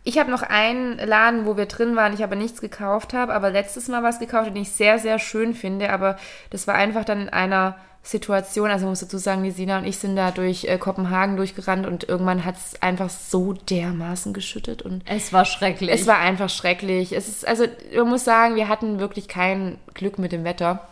Ich 0.07 0.19
habe 0.19 0.31
noch 0.31 0.43
einen 0.43 0.99
Laden, 0.99 1.47
wo 1.47 1.57
wir 1.57 1.65
drin 1.65 1.97
waren, 1.97 2.13
ich 2.13 2.23
aber 2.23 2.37
nichts 2.37 2.61
gekauft 2.61 3.15
habe, 3.15 3.33
aber 3.33 3.49
letztes 3.49 3.89
Mal 3.89 4.03
was 4.03 4.19
gekauft, 4.19 4.49
den 4.49 4.57
ich 4.57 4.71
sehr, 4.71 4.99
sehr 4.99 5.19
schön 5.19 5.55
finde, 5.55 5.91
aber 5.91 6.19
das 6.51 6.67
war 6.67 6.75
einfach 6.75 7.07
dann 7.07 7.23
in 7.23 7.29
einer 7.31 7.77
Situation. 8.05 8.71
Also 8.71 8.85
man 8.85 8.93
muss 8.93 9.01
dazu 9.01 9.19
sagen, 9.19 9.43
die 9.43 9.51
Sina 9.51 9.79
und 9.79 9.87
ich 9.87 9.99
sind 9.99 10.15
da 10.15 10.31
durch 10.31 10.65
äh, 10.67 10.77
Kopenhagen 10.79 11.37
durchgerannt 11.37 11.87
und 11.87 12.07
irgendwann 12.09 12.45
hat 12.45 12.57
es 12.57 12.81
einfach 12.83 13.09
so 13.09 13.55
dermaßen 13.55 14.33
geschüttet 14.35 14.83
und 14.83 15.03
Es 15.07 15.33
war 15.33 15.45
schrecklich. 15.47 15.91
es 15.91 16.07
war 16.07 16.19
einfach 16.19 16.51
schrecklich. 16.51 17.13
Es 17.13 17.29
ist, 17.29 17.49
also 17.49 17.65
man 17.97 18.09
muss 18.09 18.25
sagen, 18.25 18.57
wir 18.57 18.69
hatten 18.69 19.01
wirklich 19.01 19.27
kein 19.27 19.79
Glück 19.95 20.19
mit 20.19 20.33
dem 20.33 20.45
Wetter. 20.45 20.87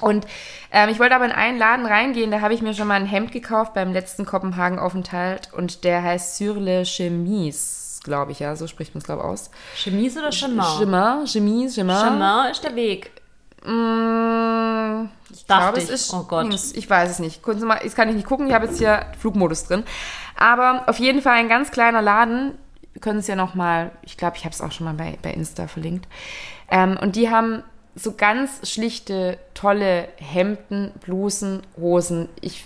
Und 0.00 0.26
ähm, 0.72 0.88
ich 0.88 0.98
wollte 0.98 1.14
aber 1.14 1.24
in 1.26 1.32
einen 1.32 1.58
Laden 1.58 1.86
reingehen, 1.86 2.30
da 2.30 2.40
habe 2.40 2.54
ich 2.54 2.62
mir 2.62 2.74
schon 2.74 2.88
mal 2.88 2.94
ein 2.94 3.06
Hemd 3.06 3.30
gekauft 3.30 3.74
beim 3.74 3.92
letzten 3.92 4.24
Kopenhagen-Aufenthalt 4.24 5.52
und 5.52 5.84
der 5.84 6.02
heißt 6.02 6.36
Sur 6.38 6.56
le 6.56 6.84
Chemise, 6.84 8.00
glaube 8.02 8.32
ich, 8.32 8.40
ja, 8.40 8.56
so 8.56 8.66
spricht 8.66 8.94
man 8.94 9.00
es, 9.00 9.04
glaube 9.04 9.22
ich, 9.22 9.28
aus. 9.28 9.50
Chemise 9.76 10.18
oder 10.20 10.30
Chemin? 10.30 10.64
Chemin, 10.78 11.26
Chemise, 11.26 11.74
Chemin. 11.74 11.96
Chemin 11.96 12.50
ist 12.50 12.64
der 12.64 12.74
Weg. 12.74 13.12
Mm, 13.64 15.08
ich 15.30 15.46
glaube, 15.46 15.78
es 15.78 15.88
ist 15.88 16.12
Oh 16.12 16.24
Gott. 16.24 16.52
Ich 16.74 16.88
weiß 16.88 17.10
es 17.10 17.18
nicht. 17.18 17.46
Mal, 17.46 17.80
jetzt 17.82 17.96
kann 17.96 18.08
ich 18.08 18.16
nicht 18.16 18.26
gucken. 18.26 18.48
Ich 18.48 18.54
habe 18.54 18.66
jetzt 18.66 18.78
hier 18.78 19.06
Flugmodus 19.18 19.64
drin. 19.64 19.84
Aber 20.36 20.84
auf 20.86 20.98
jeden 20.98 21.22
Fall 21.22 21.34
ein 21.34 21.48
ganz 21.48 21.70
kleiner 21.70 22.02
Laden. 22.02 22.58
Wir 22.92 23.00
können 23.00 23.20
es 23.20 23.26
ja 23.26 23.36
noch 23.36 23.54
mal. 23.54 23.90
Ich 24.02 24.16
glaube, 24.16 24.36
ich 24.36 24.44
habe 24.44 24.54
es 24.54 24.60
auch 24.60 24.72
schon 24.72 24.84
mal 24.84 24.94
bei, 24.94 25.18
bei 25.22 25.32
Insta 25.32 25.68
verlinkt. 25.68 26.06
Ähm, 26.70 26.98
und 27.00 27.16
die 27.16 27.30
haben 27.30 27.62
so 27.94 28.14
ganz 28.14 28.68
schlichte, 28.68 29.38
tolle 29.54 30.08
Hemden, 30.16 30.92
Blusen, 31.00 31.62
Hosen. 31.76 32.28
Ich 32.40 32.64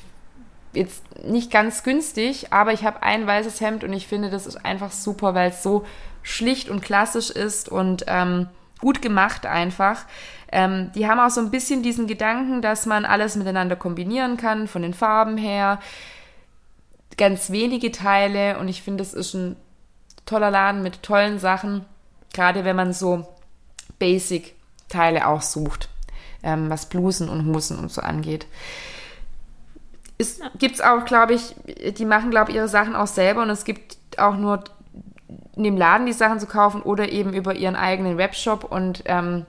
jetzt 0.72 1.02
nicht 1.24 1.50
ganz 1.50 1.82
günstig, 1.82 2.52
aber 2.52 2.72
ich 2.72 2.85
habe 2.85 3.02
ein 3.02 3.26
weißes 3.26 3.61
Hemd 3.61 3.82
und 3.82 3.92
ich 3.92 4.06
finde, 4.06 4.30
das 4.30 4.46
ist 4.46 4.64
einfach 4.64 4.92
super, 4.92 5.35
weil 5.35 5.50
es 5.50 5.62
so 5.62 5.87
schlicht 6.22 6.68
und 6.68 6.82
klassisch 6.82 7.30
ist 7.30 7.68
und 7.68 8.04
ähm, 8.06 8.48
gut 8.81 9.03
gemacht 9.03 9.47
einfach. 9.47 10.05
Ähm, 10.53 10.91
die 10.95 11.09
haben 11.09 11.21
auch 11.21 11.31
so 11.31 11.41
ein 11.41 11.51
bisschen 11.51 11.83
diesen 11.83 12.07
Gedanken, 12.07 12.62
dass 12.62 12.87
man 12.87 13.05
alles 13.05 13.37
miteinander 13.37 13.77
kombinieren 13.77 14.37
kann, 14.37 14.69
von 14.69 14.83
den 14.83 14.95
Farben 14.95 15.37
her. 15.37 15.81
Ganz 17.17 17.51
wenige 17.51 17.93
Teile 17.93 18.59
und 18.59 18.69
ich 18.69 18.83
finde, 18.83 19.03
das 19.03 19.15
ist 19.15 19.35
ein 19.35 19.57
toller 20.27 20.51
Laden 20.51 20.83
mit 20.83 21.03
tollen 21.03 21.39
Sachen, 21.39 21.85
gerade 22.35 22.65
wenn 22.65 22.77
man 22.77 22.93
so 22.93 23.27
Basic-Teile 23.99 25.27
auch 25.27 25.43
sucht, 25.43 25.89
ähm, 26.43 26.69
was 26.69 26.89
Blusen 26.89 27.29
und 27.29 27.47
Hosen 27.47 27.79
und 27.79 27.91
so 27.91 28.03
angeht. 28.03 28.47
Es 30.19 30.41
gibt's 30.59 30.81
auch, 30.81 31.05
glaube 31.05 31.35
ich, 31.35 31.55
die 31.95 32.05
machen, 32.05 32.31
glaube 32.31 32.51
ich, 32.51 32.57
ihre 32.57 32.69
Sachen 32.69 32.95
auch 32.95 33.07
selber 33.07 33.43
und 33.43 33.51
es 33.51 33.65
gibt 33.65 33.99
auch 34.19 34.37
nur 34.37 34.65
in 35.55 35.64
dem 35.64 35.77
Laden 35.77 36.07
die 36.07 36.12
Sachen 36.12 36.40
zu 36.40 36.46
kaufen 36.46 36.83
oder 36.83 37.11
eben 37.11 37.33
über 37.33 37.55
ihren 37.55 37.77
eigenen 37.77 38.18
Webshop 38.18 38.64
und 38.64 39.03
ähm, 39.07 39.46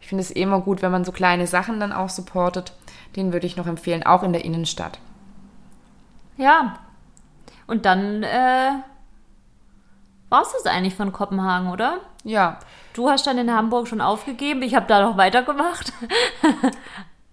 ich 0.00 0.08
finde 0.08 0.22
es 0.22 0.34
eh 0.34 0.42
immer 0.42 0.60
gut, 0.60 0.82
wenn 0.82 0.92
man 0.92 1.04
so 1.04 1.12
kleine 1.12 1.46
Sachen 1.46 1.80
dann 1.80 1.92
auch 1.92 2.08
supportet. 2.08 2.72
Den 3.16 3.32
würde 3.32 3.46
ich 3.46 3.56
noch 3.56 3.66
empfehlen, 3.66 4.04
auch 4.04 4.22
in 4.22 4.32
der 4.32 4.44
Innenstadt. 4.44 4.98
Ja. 6.36 6.78
Und 7.66 7.84
dann 7.84 8.22
äh, 8.22 8.70
war 10.28 10.42
es 10.42 10.52
das 10.52 10.66
eigentlich 10.66 10.94
von 10.94 11.12
Kopenhagen, 11.12 11.70
oder? 11.70 11.98
Ja, 12.24 12.58
Du 12.92 13.08
hast 13.08 13.26
dann 13.26 13.38
in 13.38 13.52
Hamburg 13.52 13.86
schon 13.86 14.00
aufgegeben. 14.00 14.62
Ich 14.62 14.74
habe 14.74 14.86
da 14.86 15.00
noch 15.00 15.16
weitergemacht. 15.16 15.92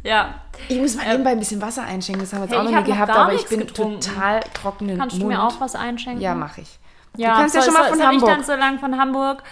ja. 0.02 0.34
ich 0.68 0.78
muss 0.78 0.94
mal 0.96 1.06
nebenbei 1.08 1.30
ein 1.30 1.38
bisschen 1.38 1.60
Wasser 1.62 1.82
einschenken, 1.84 2.22
das 2.24 2.32
haben 2.32 2.40
wir 2.40 2.44
jetzt 2.46 2.52
Hey, 2.52 2.60
auch 2.66 2.70
noch 2.70 2.80
nie 2.80 2.92
gehabt, 2.92 3.10
aber 3.14 3.32
ich 3.34 3.46
bin 3.46 3.60
getrunken. 3.60 4.00
total 4.00 4.40
trockenen 4.54 4.98
Kannst 4.98 5.16
du 5.16 5.20
Mund. 5.20 5.32
mir 5.32 5.42
auch 5.42 5.60
was 5.60 5.74
einschenken? 5.74 6.22
Ja, 6.22 6.34
mache 6.34 6.62
ich. 6.62 6.78
Ja, 7.16 7.30
du 7.34 7.40
kannst 7.40 7.54
ja 7.54 7.62
soll, 7.62 7.72
schon 7.72 7.80
mal 7.82 7.88
von 7.88 7.98
soll 7.98 8.06
Hamburg. 8.06 8.28
ich 8.28 8.34
dann 8.36 8.44
so 8.44 8.54
lang 8.54 8.78
von 8.78 8.98
Hamburg 8.98 9.42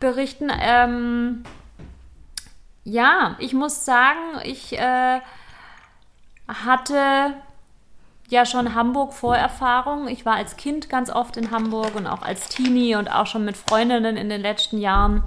berichten? 0.00 0.50
Ähm, 0.60 1.44
ja, 2.84 3.36
ich 3.38 3.52
muss 3.54 3.84
sagen, 3.84 4.18
ich 4.44 4.78
äh, 4.78 5.20
hatte 6.48 7.34
ja 8.28 8.46
schon 8.46 8.74
Hamburg-Vorerfahrung. 8.74 10.08
Ich 10.08 10.24
war 10.24 10.36
als 10.36 10.56
Kind 10.56 10.88
ganz 10.88 11.10
oft 11.10 11.36
in 11.36 11.50
Hamburg 11.50 11.94
und 11.94 12.06
auch 12.06 12.22
als 12.22 12.48
Teenie 12.48 12.96
und 12.96 13.08
auch 13.08 13.26
schon 13.26 13.44
mit 13.44 13.56
Freundinnen 13.56 14.16
in 14.16 14.28
den 14.28 14.40
letzten 14.40 14.78
Jahren 14.78 15.22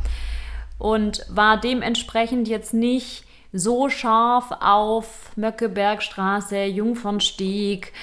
und 0.79 1.25
war 1.29 1.57
dementsprechend 1.57 2.47
jetzt 2.47 2.73
nicht 2.73 3.23
so 3.57 3.89
scharf 3.89 4.51
auf 4.59 5.31
Möckebergstraße, 5.35 6.63
Jungfernstieg 6.63 7.93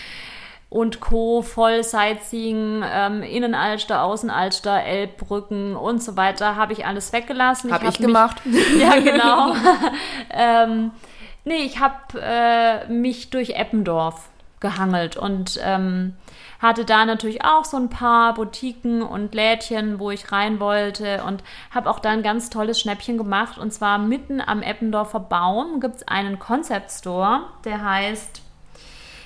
und 0.69 0.99
Co. 1.01 1.43
voll 1.43 1.85
Sightseeing, 1.85 2.83
ähm, 2.85 3.23
Innenalster, 3.23 4.03
Außenalster, 4.03 4.83
Elbbrücken 4.83 5.77
und 5.77 6.03
so 6.03 6.17
weiter, 6.17 6.57
habe 6.57 6.73
ich 6.73 6.85
alles 6.85 7.13
weggelassen. 7.13 7.73
Hab 7.73 7.83
ich 7.83 7.91
mich- 7.91 7.99
gemacht. 7.99 8.43
Ja, 8.79 8.99
genau. 8.99 9.55
ähm, 10.31 10.91
nee, 11.45 11.59
ich 11.65 11.79
habe 11.79 11.95
äh, 12.21 12.89
mich 12.89 13.31
durch 13.31 13.51
Eppendorf 13.51 14.29
gehangelt 14.59 15.17
und 15.17 15.61
ähm, 15.63 16.17
hatte 16.65 16.87
da 16.87 17.05
natürlich 17.05 17.45
auch 17.45 17.67
so 17.67 17.77
ein 17.77 17.91
paar 17.91 18.33
Boutiquen 18.33 19.03
und 19.03 19.35
Lädchen, 19.35 19.99
wo 19.99 20.11
ich 20.11 20.33
rein 20.33 20.61
wollte 20.61 21.23
und 21.25 21.45
habe 21.71 21.91
auch 21.91 21.99
da 21.99 22.09
ein 22.09 22.23
ganz 22.23 22.49
tolles 22.49 22.81
Schnäppchen 22.81 23.19
gemacht. 23.19 23.59
Und 23.59 23.71
zwar 23.73 23.99
mitten 23.99 24.41
am 24.41 24.63
Eppendorfer 24.63 25.21
Baum 25.21 25.81
gibt 25.81 25.97
es 25.97 26.09
einen 26.09 26.39
Concept 26.39 26.91
Store, 26.91 27.43
der 27.67 27.85
heißt, 27.85 28.41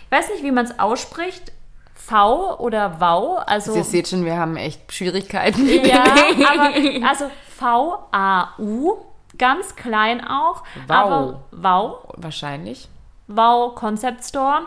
ich 0.05 0.11
weiß 0.11 0.31
nicht, 0.31 0.43
wie 0.43 0.51
man 0.51 0.65
es 0.65 0.81
ausspricht, 0.81 1.53
V 1.95 2.59
oder 2.59 3.01
Wow. 3.01 3.43
Also, 3.47 3.77
Ihr 3.77 3.85
seht 3.85 4.09
schon, 4.09 4.25
wir 4.25 4.37
haben 4.37 4.57
echt 4.57 4.93
Schwierigkeiten. 4.93 5.65
ja, 5.85 6.03
aber 6.51 7.07
also 7.07 7.31
V-A-U, 7.57 8.97
ganz 9.39 9.77
klein 9.77 10.27
auch. 10.27 10.65
Wow. 10.89 10.91
Aber 10.91 11.41
Wow, 11.53 12.15
Wahrscheinlich. 12.17 12.89
Wow 13.29 13.75
Concept 13.75 14.25
Store. 14.25 14.63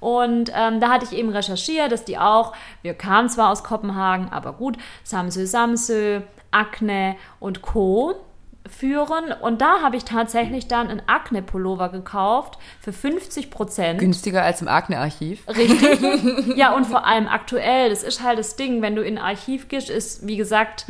Und 0.00 0.50
ähm, 0.54 0.80
da 0.80 0.88
hatte 0.90 1.04
ich 1.04 1.12
eben 1.12 1.30
recherchiert, 1.30 1.92
dass 1.92 2.04
die 2.04 2.18
auch, 2.18 2.54
wir 2.82 2.94
kamen 2.94 3.28
zwar 3.28 3.50
aus 3.50 3.62
Kopenhagen, 3.64 4.28
aber 4.30 4.52
gut, 4.54 4.76
Samsö 5.04 5.46
Samsö, 5.46 6.20
Akne 6.50 7.16
und 7.38 7.60
Co. 7.62 8.14
führen. 8.68 9.32
Und 9.40 9.60
da 9.60 9.82
habe 9.82 9.96
ich 9.96 10.04
tatsächlich 10.04 10.68
dann 10.68 10.88
einen 10.88 11.02
Akne-Pullover 11.06 11.90
gekauft 11.90 12.58
für 12.80 12.92
50 12.92 13.50
Prozent. 13.50 14.00
Günstiger 14.00 14.42
als 14.42 14.62
im 14.62 14.68
Akne-Archiv. 14.68 15.46
Richtig. 15.48 16.56
ja, 16.56 16.74
und 16.74 16.86
vor 16.86 17.06
allem 17.06 17.28
aktuell. 17.28 17.90
Das 17.90 18.02
ist 18.02 18.22
halt 18.22 18.38
das 18.38 18.56
Ding, 18.56 18.80
wenn 18.82 18.96
du 18.96 19.02
in 19.02 19.18
ein 19.18 19.24
Archiv 19.24 19.68
gehst, 19.68 19.90
ist, 19.90 20.26
wie 20.26 20.36
gesagt, 20.36 20.86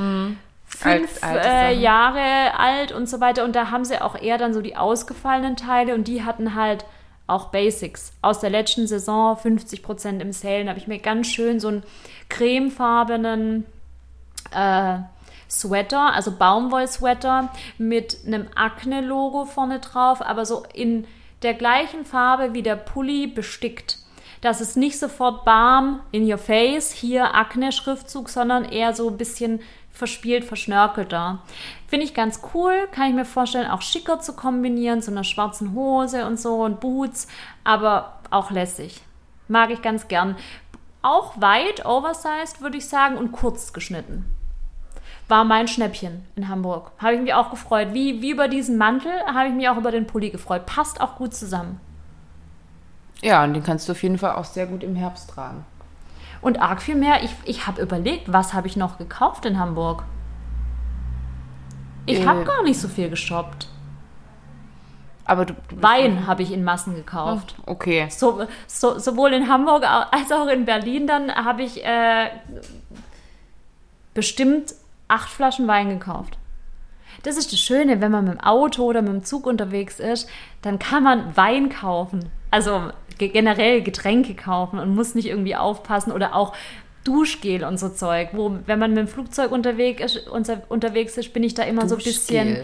fünf 0.67 1.23
Alt- 1.23 1.45
äh. 1.45 1.73
Jahre 1.73 2.57
alt 2.59 2.93
und 2.93 3.09
so 3.09 3.21
weiter. 3.21 3.45
Und 3.45 3.57
da 3.57 3.71
haben 3.71 3.85
sie 3.85 4.01
auch 4.01 4.21
eher 4.21 4.39
dann 4.39 4.55
so 4.55 4.63
die 4.63 4.77
ausgefallenen 4.77 5.57
Teile 5.57 5.95
und 5.95 6.07
die 6.07 6.23
hatten 6.25 6.55
halt 6.55 6.85
auch 7.31 7.47
Basics. 7.47 8.13
Aus 8.23 8.41
der 8.41 8.51
letzten 8.51 8.87
Saison 8.87 9.37
50% 9.37 10.21
im 10.21 10.33
Sale. 10.33 10.65
Da 10.65 10.71
habe 10.71 10.79
ich 10.79 10.89
mir 10.89 10.99
ganz 10.99 11.29
schön 11.29 11.61
so 11.61 11.69
einen 11.69 11.83
cremefarbenen 12.29 13.65
äh, 14.53 14.99
Sweater, 15.49 16.13
also 16.13 16.33
Baumwoll-Sweater 16.33 17.51
mit 17.79 18.19
einem 18.27 18.47
Akne-Logo 18.55 19.47
vorne 19.47 19.81
drauf, 19.81 20.23
aber 20.23 20.45
so 20.45 20.65
in 20.75 21.07
der 21.43 21.55
gleichen 21.55 22.05
Farbe 22.05 22.55
wie 22.55 22.63
der 22.63 22.77
Pulli 22.77 23.27
bestickt. 23.27 23.99
Das 24.41 24.61
ist 24.61 24.77
nicht 24.77 24.99
sofort 24.99 25.45
Balm 25.45 26.01
in 26.13 26.31
your 26.31 26.39
face, 26.39 26.93
hier 26.93 27.35
Akne-Schriftzug, 27.35 28.29
sondern 28.29 28.65
eher 28.65 28.95
so 28.95 29.09
ein 29.09 29.19
bisschen 29.19 29.61
verspielt, 30.01 30.45
verschnörkelter. 30.45 31.39
Finde 31.87 32.05
ich 32.05 32.15
ganz 32.15 32.41
cool, 32.53 32.89
kann 32.91 33.09
ich 33.09 33.15
mir 33.15 33.25
vorstellen, 33.25 33.71
auch 33.71 33.83
schicker 33.83 34.19
zu 34.19 34.35
kombinieren, 34.35 35.01
so 35.01 35.13
einer 35.13 35.23
schwarzen 35.23 35.75
Hose 35.75 36.27
und 36.27 36.41
so 36.41 36.65
und 36.65 36.81
Boots, 36.81 37.29
aber 37.63 38.19
auch 38.31 38.51
lässig. 38.51 39.03
Mag 39.47 39.71
ich 39.71 39.83
ganz 39.83 40.09
gern. 40.09 40.35
Auch 41.03 41.41
weit, 41.41 41.87
oversized, 41.87 42.61
würde 42.61 42.79
ich 42.79 42.89
sagen, 42.89 43.17
und 43.17 43.31
kurz 43.31 43.73
geschnitten 43.73 44.25
war 45.31 45.45
mein 45.45 45.69
Schnäppchen 45.69 46.25
in 46.35 46.49
Hamburg. 46.49 46.91
Habe 46.99 47.15
ich 47.15 47.21
mich 47.21 47.33
auch 47.33 47.51
gefreut. 47.51 47.89
Wie, 47.93 48.21
wie 48.21 48.33
über 48.33 48.49
diesen 48.49 48.77
Mantel 48.77 49.13
habe 49.33 49.49
ich 49.49 49.55
mich 49.55 49.69
auch 49.69 49.77
über 49.77 49.93
den 49.93 50.07
Pulli 50.07 50.31
gefreut. 50.31 50.67
Passt 50.67 51.01
auch 51.01 51.17
gut 51.17 51.35
zusammen. 51.35 51.81
Ja, 53.23 53.45
und 53.45 53.55
den 53.55 53.63
kannst 53.63 53.89
du 53.89 53.93
auf 53.93 54.03
jeden 54.03 54.19
Fall 54.19 54.35
auch 54.35 54.45
sehr 54.45 54.67
gut 54.67 54.83
im 54.83 54.97
Herbst 54.97 55.31
tragen. 55.31 55.65
Und 56.43 56.61
arg 56.61 56.81
viel 56.81 56.95
mehr. 56.95 57.23
Ich, 57.23 57.31
ich 57.45 57.67
habe 57.67 57.83
überlegt, 57.83 58.33
was 58.33 58.55
habe 58.55 58.67
ich 58.67 58.77
noch 58.77 58.97
gekauft 58.99 59.45
in 59.45 59.59
Hamburg? 59.59 60.05
Ich 62.07 62.21
Äh. 62.21 62.27
habe 62.27 62.45
gar 62.45 62.63
nicht 62.63 62.81
so 62.81 62.89
viel 62.89 63.11
geshoppt. 63.11 63.69
Aber 65.27 65.45
du. 65.45 65.55
Wein 65.71 66.27
habe 66.27 66.43
ich 66.43 66.51
in 66.53 66.65
Massen 66.65 66.95
gekauft. 66.95 67.55
Okay. 67.67 68.09
So, 68.11 68.47
so, 68.67 68.99
sowohl 68.99 69.33
in 69.33 69.49
Hamburg 69.49 69.85
als 69.85 70.33
auch 70.33 70.49
in 70.49 70.65
Berlin 70.65 71.07
dann 71.07 71.33
habe 71.33 71.63
ich 71.63 71.85
äh, 71.85 72.31
bestimmt 74.15 74.75
acht 75.09 75.29
Flaschen 75.29 75.69
Wein 75.69 75.89
gekauft. 75.89 76.37
Das 77.23 77.37
ist 77.37 77.53
das 77.53 77.61
Schöne, 77.61 78.01
wenn 78.01 78.11
man 78.11 78.25
mit 78.25 78.35
dem 78.35 78.41
Auto 78.41 78.85
oder 78.85 79.03
mit 79.03 79.13
dem 79.13 79.25
Zug 79.25 79.47
unterwegs 79.47 80.01
ist, 80.01 80.29
dann 80.63 80.79
kann 80.79 81.03
man 81.03 81.37
Wein 81.37 81.69
kaufen. 81.69 82.31
Also 82.51 82.91
ge- 83.19 83.29
generell 83.29 83.83
Getränke 83.83 84.35
kaufen 84.35 84.79
und 84.79 84.95
muss 84.95 85.15
nicht 85.15 85.27
irgendwie 85.29 85.57
aufpassen 85.57 86.13
oder 86.13 86.35
auch 86.35 86.55
Duschgel 87.03 87.65
und 87.65 87.79
so 87.81 87.89
Zeug, 87.89 88.29
wo, 88.33 88.57
wenn 88.67 88.79
man 88.79 88.91
mit 88.91 88.99
dem 88.99 89.09
Flugzeug 89.09 89.53
unterwegs 89.53 90.03
ist, 90.17 90.29
unser, 90.29 90.61
unterwegs 90.69 91.17
ist, 91.17 91.33
bin 91.33 91.43
ich 91.43 91.55
da 91.55 91.63
immer 91.63 91.89
so 91.89 91.95
ein 91.95 92.03
bisschen. 92.03 92.59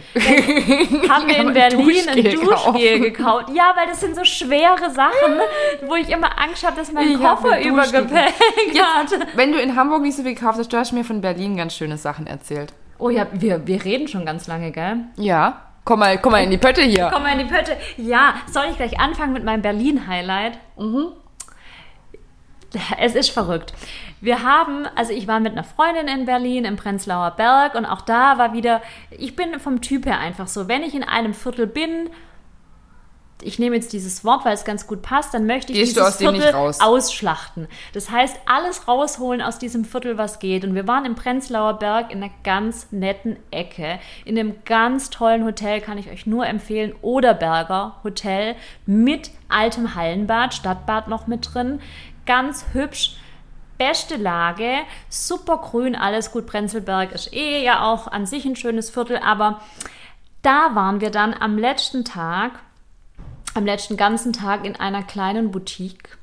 haben 1.09 1.27
wir 1.27 1.37
in 1.41 1.53
Berlin 1.55 2.07
ein 2.09 2.23
Duschgel, 2.23 2.41
Duschgel 2.45 3.01
gekauft. 3.01 3.49
Ja, 3.55 3.73
weil 3.75 3.87
das 3.89 4.01
sind 4.01 4.15
so 4.15 4.25
schwere 4.25 4.91
Sachen, 4.91 5.41
wo 5.87 5.95
ich 5.95 6.11
immer 6.11 6.39
Angst 6.39 6.67
habe, 6.67 6.77
dass 6.77 6.93
mein 6.93 7.13
ich 7.13 7.19
Koffer 7.19 7.61
übergepäckt 7.63 8.79
hat. 8.79 9.09
Wenn 9.37 9.53
du 9.53 9.59
in 9.59 9.75
Hamburg 9.75 10.03
nicht 10.03 10.17
so 10.17 10.23
viel 10.23 10.35
gekauft 10.35 10.59
hast, 10.59 10.71
du 10.71 10.77
hast 10.77 10.93
mir 10.93 11.05
von 11.05 11.23
Berlin 11.23 11.57
ganz 11.57 11.75
schöne 11.75 11.97
Sachen 11.97 12.27
erzählt. 12.27 12.75
Oh 12.99 13.09
ja, 13.09 13.27
wir, 13.33 13.67
wir 13.67 13.85
reden 13.87 14.07
schon 14.07 14.27
ganz 14.27 14.47
lange, 14.47 14.71
gell? 14.71 14.99
Ja. 15.17 15.63
Komm 15.87 16.01
mal, 16.01 16.19
komm 16.19 16.33
mal 16.33 16.43
in 16.43 16.51
die 16.51 16.59
Pötte 16.59 16.83
hier. 16.83 17.09
Komm 17.13 17.23
mal 17.23 17.39
in 17.39 17.47
die 17.47 17.55
Pötte. 17.55 17.77
Ja, 17.97 18.35
soll 18.51 18.65
ich 18.71 18.77
gleich 18.77 18.99
anfangen 18.99 19.33
mit 19.33 19.45
meinem 19.45 19.63
Berlin-Highlight? 19.63 20.59
Mhm. 20.77 21.13
Es 22.99 23.15
ist 23.15 23.31
verrückt. 23.31 23.73
Wir 24.21 24.43
haben, 24.43 24.89
also 24.97 25.13
ich 25.13 25.29
war 25.29 25.39
mit 25.39 25.53
einer 25.53 25.63
Freundin 25.63 26.09
in 26.09 26.27
Berlin 26.27 26.65
im 26.65 26.75
Prenzlauer 26.75 27.31
Berg 27.37 27.77
und 27.77 27.87
auch 27.87 28.01
da 28.01 28.37
war 28.37 28.53
wieder, 28.53 28.83
ich 29.11 29.37
bin 29.37 29.61
vom 29.61 29.81
Typ 29.81 30.07
her 30.07 30.19
einfach 30.19 30.49
so, 30.49 30.67
wenn 30.67 30.83
ich 30.83 30.93
in 30.93 31.05
einem 31.05 31.35
Viertel 31.35 31.69
bin, 31.69 32.11
ich 33.43 33.59
nehme 33.59 33.77
jetzt 33.77 33.93
dieses 33.93 34.25
Wort, 34.25 34.45
weil 34.45 34.55
es 34.55 34.65
ganz 34.65 34.87
gut 34.87 35.03
passt, 35.03 35.35
dann 35.35 35.47
möchte 35.47 35.73
ich 35.73 35.79
Gehst 35.79 35.97
dieses 35.97 36.17
Viertel 36.17 36.55
ausschlachten. 36.55 37.69
Das 37.93 38.11
heißt, 38.11 38.37
alles 38.47 38.89
rausholen 38.89 39.43
aus 39.43 39.59
diesem 39.59 39.85
Viertel, 39.85 40.17
was 40.17 40.39
geht. 40.39 40.65
Und 40.65 40.75
wir 40.75 40.89
waren 40.89 41.05
im 41.05 41.15
Prenzlauer 41.15 41.75
Berg 41.75 42.11
in 42.11 42.23
einer 42.23 42.33
ganz 42.45 42.89
netten 42.91 43.37
Ecke, 43.51 43.99
in 44.25 44.39
einem 44.39 44.55
ganz 44.65 45.11
tollen 45.11 45.45
Hotel, 45.45 45.81
kann 45.81 45.99
ich 45.99 46.11
euch 46.11 46.27
nur 46.27 46.47
empfehlen, 46.47 46.95
Oderberger 47.03 47.97
Hotel 48.05 48.57
mit 48.87 49.31
altem 49.49 49.95
Hallenbad, 49.95 50.55
Stadtbad 50.55 51.09
noch 51.09 51.27
mit 51.27 51.55
drin, 51.55 51.81
ganz 52.25 52.65
hübsch 52.73 53.17
beste 53.79 54.17
Lage, 54.17 54.79
super 55.09 55.59
grün, 55.59 55.95
alles 55.95 56.33
gut. 56.33 56.47
Prenzlberg 56.47 57.13
ist 57.13 57.33
eh 57.33 57.63
ja 57.63 57.83
auch 57.83 58.09
an 58.09 58.25
sich 58.25 58.45
ein 58.45 58.57
schönes 58.57 58.91
Viertel, 58.91 59.19
aber 59.19 59.61
da 60.43 60.75
waren 60.75 61.01
wir 61.01 61.11
dann 61.11 61.35
am 61.35 61.59
letzten 61.59 62.05
Tag, 62.05 62.53
am 63.57 63.67
letzten 63.67 63.97
ganzen 63.97 64.33
Tag 64.33 64.65
in 64.65 64.77
einer 64.77 65.03
kleinen 65.03 65.51
Boutique, 65.51 66.19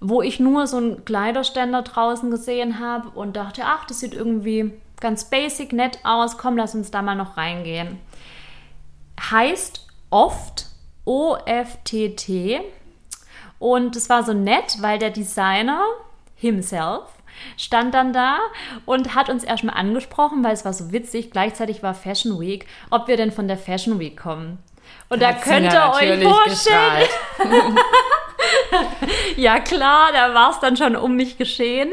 wo 0.00 0.22
ich 0.22 0.40
nur 0.40 0.66
so 0.66 0.76
einen 0.78 1.04
Kleiderständer 1.04 1.82
draußen 1.82 2.30
gesehen 2.30 2.78
habe 2.80 3.10
und 3.10 3.36
dachte, 3.36 3.62
ach, 3.64 3.86
das 3.86 4.00
sieht 4.00 4.14
irgendwie 4.14 4.72
ganz 5.00 5.24
basic, 5.24 5.72
nett 5.72 5.98
aus, 6.04 6.38
komm, 6.38 6.56
lass 6.56 6.74
uns 6.74 6.90
da 6.90 7.02
mal 7.02 7.14
noch 7.14 7.36
reingehen. 7.36 7.98
Heißt 9.30 9.86
oft 10.10 10.66
O-F-T-T. 11.04 12.60
Und 13.58 13.96
es 13.96 14.08
war 14.08 14.22
so 14.22 14.32
nett, 14.32 14.76
weil 14.80 14.98
der 14.98 15.10
Designer, 15.10 15.82
himself 16.36 17.02
stand 17.56 17.94
dann 17.94 18.12
da 18.12 18.38
und 18.84 19.14
hat 19.14 19.28
uns 19.28 19.44
erstmal 19.44 19.76
angesprochen, 19.76 20.44
weil 20.44 20.52
es 20.52 20.64
war 20.64 20.72
so 20.72 20.92
witzig. 20.92 21.30
Gleichzeitig 21.30 21.82
war 21.82 21.94
Fashion 21.94 22.38
Week, 22.40 22.66
ob 22.90 23.08
wir 23.08 23.16
denn 23.16 23.32
von 23.32 23.48
der 23.48 23.58
Fashion 23.58 23.98
Week 23.98 24.16
kommen. 24.20 24.58
Und 25.08 25.22
da 25.22 25.32
könnt 25.32 25.72
ihr 25.72 25.92
euch 25.94 26.22
vorstellen. 26.22 27.08
ja, 29.36 29.58
klar, 29.60 30.10
da 30.12 30.34
war 30.34 30.50
es 30.50 30.60
dann 30.60 30.76
schon 30.76 30.96
um 30.96 31.16
mich 31.16 31.38
geschehen. 31.38 31.92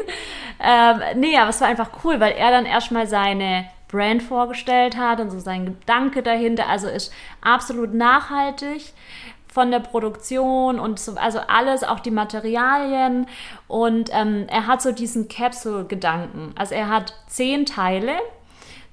Ähm, 0.60 1.02
nee, 1.16 1.38
aber 1.38 1.50
es 1.50 1.62
war 1.62 1.68
einfach 1.68 1.90
cool, 2.04 2.20
weil 2.20 2.34
er 2.34 2.52
dann 2.52 2.66
erstmal 2.66 3.08
seine 3.08 3.66
Brand 3.88 4.24
vorgestellt 4.24 4.98
hat 4.98 5.20
und 5.20 5.32
so 5.32 5.40
sein 5.40 5.66
Gedanke 5.66 6.24
dahinter. 6.24 6.68
Also 6.68 6.88
ist 6.88 7.14
absolut 7.42 7.94
nachhaltig 7.94 8.94
von 9.48 9.72
der 9.72 9.80
Produktion 9.80 10.80
und 10.82 11.00
so, 11.00 11.16
also 11.16 11.40
alles, 11.40 11.86
auch 11.86 12.02
die 12.02 12.12
Materialien. 12.12 13.28
Und 13.70 14.10
ähm, 14.12 14.48
er 14.50 14.68
hat 14.68 14.82
so 14.82 14.92
diesen 14.92 15.30
Capsule-Gedanken. 15.30 16.54
Also 16.58 16.76
er 16.76 16.90
hat 16.90 17.14
zehn 17.28 17.66
Teile, 17.66 18.18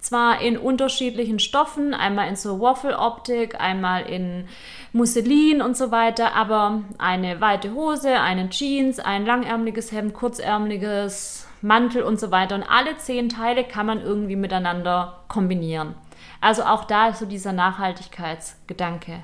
zwar 0.03 0.41
in 0.41 0.59
unterschiedlichen 0.59 1.39
Stoffen, 1.39 1.95
einmal 1.95 2.29
in 2.29 2.37
so 2.37 2.61
Waffle-Optik, 2.61 3.61
einmal 3.61 4.03
in 4.03 4.49
Musselin 4.93 5.63
und 5.63 5.77
so 5.77 5.91
weiter, 5.91 6.35
aber 6.35 6.83
eine 6.99 7.41
weite 7.41 7.73
Hose, 7.73 8.21
einen 8.21 8.51
Jeans, 8.51 8.99
ein 8.99 9.25
langärmliches 9.25 9.93
Hemd, 9.93 10.13
kurzärmliches 10.13 11.47
Mantel 11.63 12.03
und 12.03 12.19
so 12.19 12.33
weiter. 12.33 12.57
Und 12.57 12.65
alle 12.65 12.97
zehn 12.97 13.29
Teile 13.29 13.63
kann 13.65 13.87
man 13.87 14.03
irgendwie 14.03 14.37
miteinander 14.37 15.21
kombinieren. 15.29 15.95
Also 16.41 16.65
auch 16.65 16.85
da 16.85 17.09
ist 17.09 17.21
so 17.21 17.27
dieser 17.27 17.53
Nachhaltigkeitsgedanke 17.53 19.23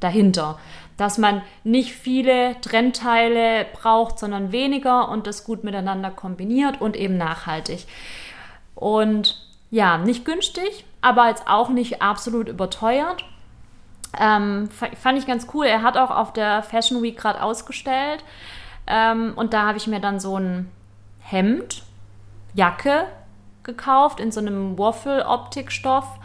dahinter. 0.00 0.58
Dass 0.96 1.16
man 1.16 1.42
nicht 1.62 1.92
viele 1.92 2.60
Trennteile 2.60 3.66
braucht, 3.72 4.18
sondern 4.18 4.50
weniger 4.50 5.08
und 5.08 5.28
das 5.28 5.44
gut 5.44 5.62
miteinander 5.62 6.10
kombiniert 6.10 6.80
und 6.80 6.96
eben 6.96 7.16
nachhaltig. 7.16 7.86
Und 8.74 9.47
ja, 9.70 9.98
nicht 9.98 10.24
günstig, 10.24 10.84
aber 11.00 11.28
jetzt 11.28 11.46
auch 11.46 11.68
nicht 11.68 12.02
absolut 12.02 12.48
überteuert. 12.48 13.24
Ähm, 14.18 14.68
fand 14.70 15.18
ich 15.18 15.26
ganz 15.26 15.48
cool. 15.52 15.66
Er 15.66 15.82
hat 15.82 15.96
auch 15.96 16.10
auf 16.10 16.32
der 16.32 16.62
Fashion 16.62 17.02
Week 17.02 17.18
gerade 17.18 17.42
ausgestellt. 17.42 18.24
Ähm, 18.86 19.34
und 19.36 19.52
da 19.52 19.66
habe 19.66 19.78
ich 19.78 19.86
mir 19.86 20.00
dann 20.00 20.18
so 20.18 20.38
ein 20.38 20.70
Hemd, 21.20 21.82
Jacke 22.54 23.04
gekauft 23.62 24.18
in 24.18 24.32
so 24.32 24.40
einem 24.40 24.78
Waffle-Optikstoff 24.78 26.18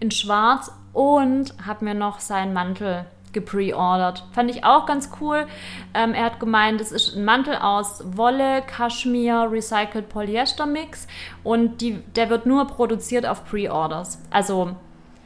in 0.00 0.10
Schwarz 0.10 0.70
und 0.92 1.54
habe 1.66 1.84
mir 1.86 1.94
noch 1.94 2.20
seinen 2.20 2.52
Mantel 2.52 3.06
gepreordert. 3.32 4.24
Fand 4.32 4.50
ich 4.50 4.64
auch 4.64 4.86
ganz 4.86 5.10
cool. 5.20 5.46
Ähm, 5.94 6.14
er 6.14 6.24
hat 6.24 6.40
gemeint, 6.40 6.80
es 6.80 6.92
ist 6.92 7.16
ein 7.16 7.24
Mantel 7.24 7.56
aus 7.56 8.02
Wolle, 8.16 8.62
Kaschmir, 8.62 9.48
Recycled 9.50 10.08
Polyester 10.08 10.66
Mix 10.66 11.06
und 11.44 11.80
die, 11.80 12.00
der 12.16 12.30
wird 12.30 12.46
nur 12.46 12.66
produziert 12.66 13.26
auf 13.26 13.44
Pre-Orders. 13.44 14.20
Also 14.30 14.76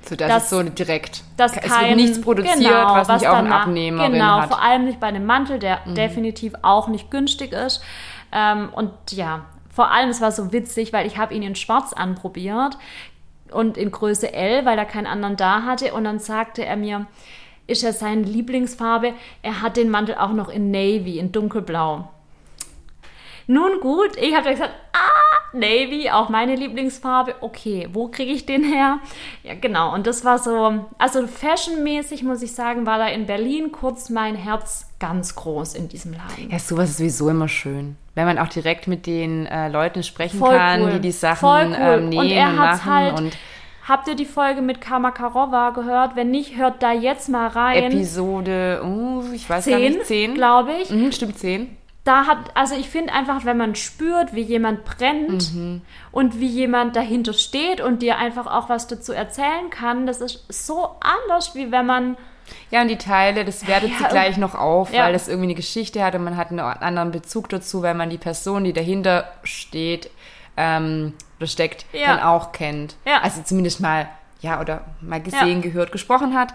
so, 0.03 0.17
das, 0.17 0.29
das 0.29 0.43
ist 0.45 0.51
so 0.51 0.63
direkt. 0.63 1.23
Das 1.37 1.57
es 1.57 1.63
kein, 1.63 1.89
wird 1.89 1.97
nichts 1.97 2.21
produziert, 2.21 2.59
genau, 2.59 2.95
was, 2.95 3.09
was 3.09 3.23
nicht 3.23 3.31
auch 3.31 3.37
ein 3.37 3.51
Abnehmer 3.51 4.11
Genau, 4.11 4.41
hat. 4.41 4.49
vor 4.49 4.63
allem 4.63 4.85
nicht 4.85 5.01
bei 5.01 5.07
einem 5.07 5.25
Mantel, 5.25 5.59
der 5.59 5.81
mhm. 5.85 5.95
definitiv 5.95 6.53
auch 6.63 6.89
nicht 6.89 7.11
günstig 7.11 7.53
ist. 7.53 7.83
Ähm, 8.31 8.69
und 8.75 8.91
ja, 9.13 9.47
vor 9.73 9.91
allem, 9.91 10.11
es 10.11 10.21
war 10.21 10.31
so 10.31 10.53
witzig, 10.53 10.93
weil 10.93 11.07
ich 11.07 11.17
habe 11.17 11.35
ihn 11.35 11.43
in 11.43 11.55
schwarz 11.55 11.93
anprobiert 11.93 12.77
und 13.51 13.79
in 13.79 13.91
Größe 13.91 14.33
L, 14.33 14.67
weil 14.67 14.79
er 14.79 14.85
keinen 14.85 15.07
anderen 15.07 15.37
da 15.37 15.63
hatte. 15.63 15.95
Und 15.95 16.05
dann 16.05 16.19
sagte 16.19 16.65
er 16.65 16.77
mir, 16.77 17.07
ist 17.67 17.85
er 17.85 17.93
seine 17.93 18.23
Lieblingsfarbe. 18.23 19.15
Er 19.43 19.63
hat 19.63 19.77
den 19.77 19.91
Mantel 19.91 20.17
auch 20.17 20.33
noch 20.33 20.49
in 20.49 20.71
Navy, 20.71 21.19
in 21.19 21.33
dunkelblau. 21.33 22.09
Nun 23.47 23.81
gut, 23.81 24.17
ich 24.17 24.35
habe 24.35 24.51
gesagt, 24.51 24.73
ah, 24.93 25.35
Navy, 25.53 26.11
auch 26.11 26.29
meine 26.31 26.57
Lieblingsfarbe. 26.57 27.37
Okay, 27.41 27.89
wo 27.93 28.09
kriege 28.09 28.33
ich 28.33 28.47
den 28.47 28.65
her? 28.65 28.99
Ja, 29.43 29.55
genau. 29.55 29.93
Und 29.95 30.07
das 30.07 30.25
war 30.25 30.39
so, 30.39 30.87
also 30.99 31.27
fashionmäßig 31.27 32.23
muss 32.23 32.43
ich 32.43 32.53
sagen, 32.53 32.87
war 32.87 32.99
da 32.99 33.07
in 33.07 33.27
Berlin 33.27 33.71
kurz 33.71 34.09
mein 34.09 34.35
Herz 34.35 34.91
ganz 34.99 35.35
groß 35.35 35.75
in 35.75 35.89
diesem 35.89 36.13
Laden. 36.13 36.51
Ja, 36.51 36.59
sowas 36.59 36.91
ist 36.91 36.97
sowieso 36.99 37.29
immer 37.29 37.49
schön. 37.49 37.97
Wenn 38.15 38.27
man 38.27 38.39
auch 38.39 38.49
direkt 38.49 38.87
mit 38.87 39.07
den 39.07 39.47
äh, 39.47 39.69
Leuten 39.69 40.03
sprechen 40.03 40.39
Voll 40.39 40.57
kann, 40.57 40.83
cool. 40.83 40.93
die 40.93 41.01
die 41.01 41.13
Sachen 41.13 41.41
Voll 41.41 41.67
cool. 41.67 41.99
ähm, 41.99 42.09
nähen 42.09 42.21
und, 42.21 42.31
er 42.31 42.49
und 42.49 42.57
machen. 42.57 42.93
Halt, 42.93 43.19
und 43.19 43.37
Habt 43.87 44.09
ihr 44.09 44.15
die 44.15 44.25
Folge 44.25 44.63
mit 44.63 44.81
Kamakarova 44.81 45.71
gehört? 45.71 46.17
Wenn 46.17 46.31
nicht, 46.31 46.57
hört 46.57 46.83
da 46.83 46.93
jetzt 46.93 47.29
mal 47.29 47.49
rein. 47.49 47.93
Episode, 47.93 48.83
uh, 48.83 49.23
ich 49.35 49.49
weiß 49.49 49.65
zehn, 49.65 49.73
gar 49.73 49.81
nicht, 49.81 50.07
zehn, 50.07 50.35
glaube 50.35 50.73
ich. 50.83 50.89
Mhm, 50.89 51.13
stimmt, 51.13 51.39
zehn. 51.39 51.77
Da 52.03 52.27
hat, 52.27 52.39
also 52.55 52.75
ich 52.75 52.89
finde 52.89 53.13
einfach, 53.13 53.45
wenn 53.45 53.57
man 53.57 53.75
spürt, 53.75 54.35
wie 54.35 54.43
jemand 54.43 54.85
brennt 54.85 55.55
mhm. 55.55 55.83
und 56.13 56.41
wie 56.41 56.47
jemand 56.47 56.97
dahinter 56.97 57.35
steht 57.35 57.81
und 57.81 58.01
dir 58.01 58.19
einfach 58.19 58.47
auch 58.47 58.69
was 58.69 58.87
dazu 58.87 59.13
erzählen 59.13 59.71
kann, 59.71 60.07
das 60.07 60.21
ist 60.21 60.67
so 60.67 60.97
anders, 61.01 61.55
wie 61.55 61.71
wenn 61.71 61.87
man 61.87 62.17
ja, 62.71 62.83
und 62.83 62.89
die 62.89 62.99
Teile, 62.99 63.47
das 63.47 63.67
wertet 63.67 63.91
ja, 63.93 63.97
sie 63.99 64.05
gleich 64.05 64.37
noch 64.37 64.55
auf, 64.55 64.93
ja. 64.93 65.05
weil 65.05 65.15
das 65.15 65.29
irgendwie 65.29 65.47
eine 65.47 65.55
Geschichte 65.55 66.05
hat 66.05 66.15
und 66.15 66.25
man 66.25 66.37
hat 66.37 66.51
einen 66.51 66.61
anderen 66.61 67.11
Bezug 67.11 67.49
dazu, 67.49 67.83
weil 67.83 67.95
man 67.95 68.11
die 68.11 68.19
Person, 68.19 68.65
die 68.65 68.75
dahinter 68.75 69.33
steht, 69.45 70.11
ähm, 70.57 71.13
steckt, 71.43 71.87
ja. 71.93 72.07
dann 72.07 72.21
auch 72.21 72.53
kennt. 72.53 72.97
Ja. 73.07 73.21
Also 73.23 73.43
zumindest 73.43 73.81
mal, 73.81 74.09
ja, 74.41 74.61
oder 74.61 74.83
mal 75.01 75.21
gesehen, 75.21 75.57
ja. 75.57 75.61
gehört, 75.61 75.93
gesprochen 75.93 76.35
hat. 76.35 76.55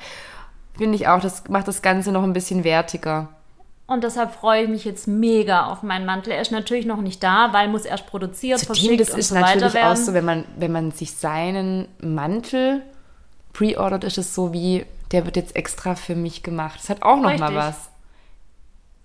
Finde 0.77 0.95
ich 0.95 1.07
auch, 1.07 1.19
das 1.19 1.47
macht 1.49 1.67
das 1.67 1.81
Ganze 1.81 2.11
noch 2.11 2.23
ein 2.23 2.33
bisschen 2.33 2.63
wertiger. 2.63 3.29
Und 3.89 4.03
deshalb 4.03 4.35
freue 4.35 4.63
ich 4.63 4.69
mich 4.69 4.85
jetzt 4.85 5.07
mega 5.07 5.65
auf 5.65 5.81
meinen 5.81 6.05
Mantel. 6.05 6.31
Er 6.31 6.41
ist 6.41 6.51
natürlich 6.51 6.85
noch 6.85 7.01
nicht 7.01 7.23
da, 7.23 7.53
weil 7.53 7.69
muss 7.69 7.85
erst 7.85 8.05
produziert, 8.05 8.59
Zudem, 8.59 8.75
verschickt 8.75 9.01
das 9.01 9.09
und 9.09 9.19
ist 9.19 9.29
so 9.29 9.35
natürlich 9.35 9.73
werden. 9.73 9.91
auch 9.91 9.95
so, 9.95 10.13
wenn 10.13 10.25
man, 10.25 10.45
wenn 10.57 10.71
man 10.71 10.91
sich 10.91 11.15
seinen 11.15 11.87
Mantel 11.99 12.83
pre-ordert, 13.51 14.03
ist 14.03 14.19
es 14.19 14.35
so 14.35 14.53
wie, 14.53 14.85
der 15.11 15.25
wird 15.25 15.37
jetzt 15.37 15.55
extra 15.55 15.95
für 15.95 16.15
mich 16.15 16.43
gemacht. 16.43 16.79
Das 16.79 16.89
hat 16.89 17.01
auch 17.01 17.17
noch 17.17 17.31
Richtig. 17.31 17.39
mal 17.39 17.55
was. 17.55 17.89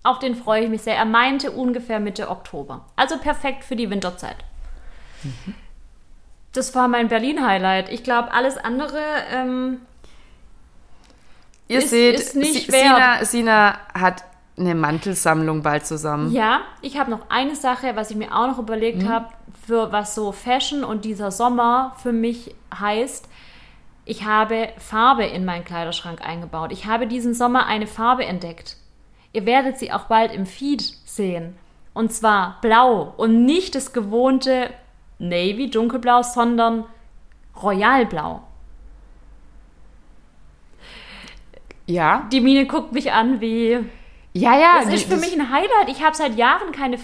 Auf 0.03 0.19
den 0.19 0.35
freue 0.35 0.65
ich 0.65 0.69
mich 0.69 0.83
sehr. 0.83 0.95
Er 0.95 1.05
meinte 1.05 1.49
ungefähr 1.49 1.99
Mitte 1.99 2.29
Oktober. 2.29 2.85
Also 2.95 3.17
perfekt 3.17 3.63
für 3.63 3.75
die 3.75 3.89
Winterzeit. 3.89 4.37
Mhm 5.25 5.53
das 6.55 6.73
war 6.73 6.87
mein 6.87 7.07
Berlin-Highlight. 7.07 7.89
Ich 7.91 8.03
glaube, 8.03 8.31
alles 8.31 8.57
andere 8.57 8.99
ähm, 9.31 9.81
Ihr 11.67 11.79
ist, 11.79 11.89
seht, 11.89 12.15
ist 12.15 12.35
nicht 12.35 12.71
Sina, 12.71 13.25
Sina 13.25 13.77
hat 13.93 14.23
eine 14.57 14.75
Mantelsammlung 14.75 15.63
bald 15.63 15.85
zusammen. 15.85 16.31
Ja, 16.31 16.61
ich 16.81 16.97
habe 16.97 17.11
noch 17.11 17.29
eine 17.29 17.55
Sache, 17.55 17.95
was 17.95 18.11
ich 18.11 18.15
mir 18.17 18.33
auch 18.33 18.47
noch 18.47 18.59
überlegt 18.59 19.03
Mhm. 19.03 19.09
habe, 19.09 19.27
für 19.67 19.91
was 19.91 20.15
so 20.15 20.31
Fashion 20.31 20.83
und 20.83 21.03
dieser 21.03 21.31
Sommer 21.31 21.93
für 22.01 22.13
mich 22.13 22.55
heißt. 22.79 23.27
Ich 24.05 24.23
habe 24.23 24.69
Farbe 24.77 25.25
in 25.25 25.43
meinen 25.43 25.65
Kleiderschrank 25.65 26.21
eingebaut. 26.21 26.71
Ich 26.71 26.85
habe 26.85 27.07
diesen 27.07 27.33
Sommer 27.33 27.65
eine 27.65 27.87
Farbe 27.87 28.25
entdeckt. 28.25 28.77
Ihr 29.33 29.45
werdet 29.45 29.77
sie 29.79 29.91
auch 29.91 30.03
bald 30.05 30.31
im 30.31 30.45
Feed 30.45 30.81
sehen. 31.05 31.57
Und 31.93 32.13
zwar 32.13 32.59
blau 32.61 33.13
und 33.17 33.45
nicht 33.45 33.73
das 33.75 33.91
gewohnte 33.91 34.69
Navy, 35.19 35.69
dunkelblau, 35.69 36.23
sondern 36.23 36.85
Royalblau. 37.61 38.41
Ja. 41.85 42.27
Die 42.31 42.41
Mine 42.41 42.65
guckt 42.65 42.91
mich 42.91 43.11
an 43.11 43.41
wie 43.41 43.79
Ja, 44.33 44.57
ja. 44.57 44.81
Das 44.83 44.93
ist 44.93 45.07
für 45.07 45.17
mich 45.17 45.33
ein 45.33 45.51
Highlight. 45.51 45.89
Ich 45.89 46.03
habe 46.03 46.15
seit 46.15 46.35
Jahren 46.35 46.71
keine, 46.71 46.97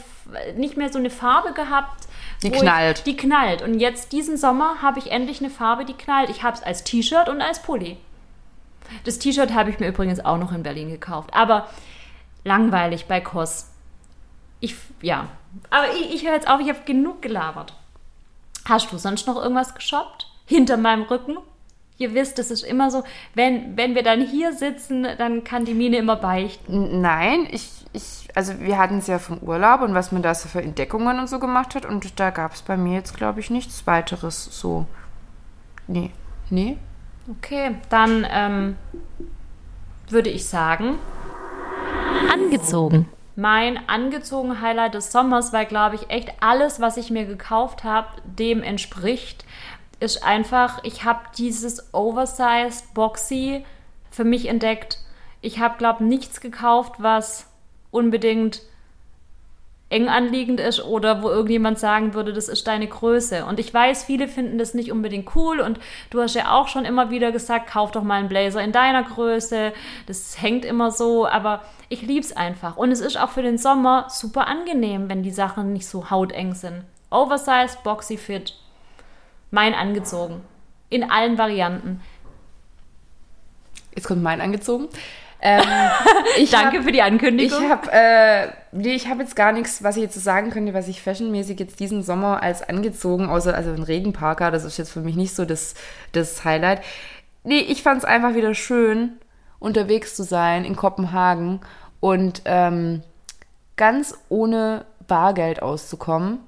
nicht 0.55 0.77
mehr 0.77 0.91
so 0.91 0.99
eine 0.99 1.09
Farbe 1.09 1.53
gehabt. 1.53 2.07
Die 2.43 2.49
knallt. 2.49 2.99
Ich, 2.99 3.03
die 3.03 3.15
knallt. 3.15 3.61
Und 3.61 3.79
jetzt 3.79 4.11
diesen 4.11 4.37
Sommer 4.37 4.81
habe 4.81 4.99
ich 4.99 5.11
endlich 5.11 5.39
eine 5.39 5.51
Farbe, 5.51 5.85
die 5.85 5.93
knallt. 5.93 6.29
Ich 6.29 6.43
habe 6.43 6.57
es 6.57 6.63
als 6.63 6.83
T-Shirt 6.83 7.29
und 7.29 7.41
als 7.41 7.61
Pulli. 7.61 7.97
Das 9.05 9.19
T-Shirt 9.19 9.53
habe 9.53 9.69
ich 9.69 9.79
mir 9.79 9.87
übrigens 9.87 10.19
auch 10.25 10.37
noch 10.37 10.51
in 10.51 10.63
Berlin 10.63 10.89
gekauft. 10.89 11.29
Aber 11.33 11.67
langweilig 12.43 13.05
bei 13.05 13.21
Koss. 13.21 13.69
Ich, 14.59 14.75
ja. 15.01 15.27
Aber 15.69 15.93
ich, 15.93 16.15
ich 16.15 16.25
höre 16.25 16.33
jetzt 16.33 16.49
auf, 16.49 16.59
ich 16.59 16.69
habe 16.69 16.79
genug 16.85 17.21
gelabert. 17.21 17.73
Hast 18.65 18.91
du 18.91 18.97
sonst 18.97 19.27
noch 19.27 19.37
irgendwas 19.37 19.75
geshoppt? 19.75 20.27
Hinter 20.45 20.77
meinem 20.77 21.03
Rücken? 21.03 21.37
Ihr 21.97 22.15
wisst, 22.15 22.39
es 22.39 22.49
ist 22.49 22.63
immer 22.63 22.89
so, 22.89 23.03
wenn, 23.35 23.77
wenn 23.77 23.93
wir 23.93 24.01
dann 24.01 24.21
hier 24.21 24.53
sitzen, 24.53 25.05
dann 25.17 25.43
kann 25.43 25.65
die 25.65 25.75
Mine 25.75 25.97
immer 25.97 26.15
beichten. 26.15 26.99
Nein, 26.99 27.47
ich, 27.51 27.69
ich, 27.93 28.27
also 28.33 28.59
wir 28.59 28.79
hatten 28.79 28.97
es 28.97 29.07
ja 29.07 29.19
vom 29.19 29.37
Urlaub 29.37 29.81
und 29.81 29.93
was 29.93 30.11
man 30.11 30.23
da 30.23 30.33
so 30.33 30.49
für 30.49 30.61
Entdeckungen 30.61 31.19
und 31.19 31.29
so 31.29 31.37
gemacht 31.37 31.75
hat 31.75 31.85
und 31.85 32.19
da 32.19 32.31
gab 32.31 32.53
es 32.53 32.63
bei 32.63 32.75
mir 32.75 32.95
jetzt, 32.95 33.15
glaube 33.15 33.39
ich, 33.39 33.51
nichts 33.51 33.85
weiteres 33.85 34.45
so. 34.45 34.87
Nee. 35.87 36.09
Nee? 36.49 36.77
Okay, 37.37 37.75
dann 37.89 38.25
ähm, 38.29 38.77
würde 40.09 40.29
ich 40.29 40.47
sagen, 40.47 40.97
angezogen. 42.33 43.07
Mein 43.35 43.89
angezogen 43.89 44.61
Highlight 44.61 44.93
des 44.93 45.11
Sommers, 45.11 45.53
weil 45.53 45.65
glaube 45.65 45.95
ich 45.95 46.09
echt 46.09 46.31
alles, 46.41 46.79
was 46.79 46.97
ich 46.97 47.11
mir 47.11 47.25
gekauft 47.25 47.83
habe, 47.83 48.07
dem 48.25 48.61
entspricht, 48.61 49.45
ist 49.99 50.23
einfach, 50.23 50.83
ich 50.83 51.03
habe 51.03 51.21
dieses 51.37 51.93
Oversized 51.93 52.93
Boxy 52.93 53.65
für 54.09 54.23
mich 54.23 54.47
entdeckt. 54.47 54.99
Ich 55.41 55.59
habe 55.59 55.77
glaube 55.77 56.03
nichts 56.03 56.41
gekauft, 56.41 56.95
was 56.97 57.47
unbedingt 57.91 58.61
eng 59.91 60.07
anliegend 60.07 60.59
ist 60.59 60.83
oder 60.83 61.21
wo 61.21 61.29
irgendjemand 61.29 61.77
sagen 61.77 62.13
würde, 62.13 62.31
das 62.31 62.47
ist 62.47 62.65
deine 62.65 62.87
Größe. 62.87 63.45
Und 63.45 63.59
ich 63.59 63.73
weiß, 63.73 64.05
viele 64.05 64.29
finden 64.29 64.57
das 64.57 64.73
nicht 64.73 64.91
unbedingt 64.91 65.35
cool 65.35 65.59
und 65.59 65.79
du 66.09 66.21
hast 66.21 66.33
ja 66.33 66.53
auch 66.53 66.69
schon 66.69 66.85
immer 66.85 67.09
wieder 67.09 67.31
gesagt, 67.33 67.69
kauf 67.69 67.91
doch 67.91 68.01
mal 68.01 68.15
einen 68.15 68.29
Blazer 68.29 68.63
in 68.63 68.71
deiner 68.71 69.03
Größe. 69.03 69.73
Das 70.07 70.41
hängt 70.41 70.63
immer 70.63 70.91
so, 70.91 71.27
aber 71.27 71.61
ich 71.89 72.01
lieb's 72.03 72.31
einfach. 72.31 72.77
Und 72.77 72.91
es 72.91 73.01
ist 73.01 73.19
auch 73.19 73.29
für 73.29 73.41
den 73.41 73.57
Sommer 73.57 74.07
super 74.09 74.47
angenehm, 74.47 75.09
wenn 75.09 75.23
die 75.23 75.31
Sachen 75.31 75.73
nicht 75.73 75.85
so 75.85 76.09
hauteng 76.09 76.55
sind. 76.55 76.85
Oversized, 77.09 77.83
boxy 77.83 78.15
fit. 78.15 78.55
Mein 79.51 79.73
angezogen. 79.73 80.41
In 80.89 81.11
allen 81.11 81.37
Varianten. 81.37 82.01
Jetzt 83.93 84.07
kommt 84.07 84.23
mein 84.23 84.39
angezogen. 84.39 84.87
Ähm, 85.41 85.63
ich 86.37 86.51
Danke 86.51 86.77
hab, 86.77 86.83
für 86.83 86.91
die 86.91 87.01
Ankündigung. 87.01 87.63
Ich 87.63 87.69
habe 87.69 87.91
äh, 87.91 88.47
nee, 88.71 88.93
ich 88.93 89.07
habe 89.07 89.21
jetzt 89.21 89.35
gar 89.35 89.51
nichts, 89.51 89.83
was 89.83 89.97
ich 89.97 90.03
jetzt 90.03 90.13
so 90.13 90.19
sagen 90.19 90.51
könnte, 90.51 90.73
was 90.73 90.87
ich 90.87 91.01
fashionmäßig 91.01 91.59
jetzt 91.59 91.79
diesen 91.79 92.03
Sommer 92.03 92.43
als 92.43 92.61
angezogen, 92.61 93.27
außer 93.27 93.55
also 93.55 93.71
ein 93.71 93.83
Regenparker, 93.83 94.51
das 94.51 94.63
ist 94.63 94.77
jetzt 94.77 94.91
für 94.91 95.01
mich 95.01 95.15
nicht 95.15 95.35
so 95.35 95.45
das, 95.45 95.73
das 96.11 96.45
Highlight. 96.45 96.81
Nee, 97.43 97.59
ich 97.59 97.81
fand 97.81 97.99
es 97.99 98.05
einfach 98.05 98.35
wieder 98.35 98.53
schön, 98.53 99.13
unterwegs 99.59 100.15
zu 100.15 100.23
sein 100.23 100.63
in 100.63 100.75
Kopenhagen 100.75 101.61
und 101.99 102.43
ähm, 102.45 103.01
ganz 103.77 104.15
ohne 104.29 104.85
Bargeld 105.07 105.61
auszukommen. 105.61 106.39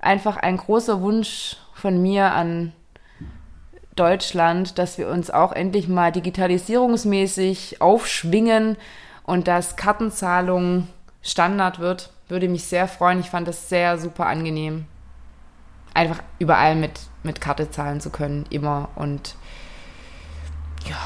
Einfach 0.00 0.36
ein 0.36 0.58
großer 0.58 1.00
Wunsch 1.00 1.56
von 1.74 2.00
mir 2.00 2.32
an 2.32 2.72
Deutschland, 3.96 4.78
dass 4.78 4.98
wir 4.98 5.08
uns 5.08 5.30
auch 5.30 5.52
endlich 5.52 5.88
mal 5.88 6.12
digitalisierungsmäßig 6.12 7.80
aufschwingen 7.80 8.76
und 9.24 9.48
dass 9.48 9.76
Kartenzahlung 9.76 10.88
Standard 11.22 11.80
wird, 11.80 12.10
würde 12.28 12.48
mich 12.48 12.64
sehr 12.64 12.86
freuen. 12.86 13.20
Ich 13.20 13.30
fand 13.30 13.48
das 13.48 13.68
sehr 13.68 13.98
super 13.98 14.26
angenehm. 14.26 14.86
Einfach 15.94 16.22
überall 16.38 16.76
mit, 16.76 16.92
mit 17.22 17.40
Karte 17.40 17.70
zahlen 17.70 18.00
zu 18.00 18.10
können, 18.10 18.44
immer. 18.50 18.90
Und 18.94 19.34
ja, 20.86 20.96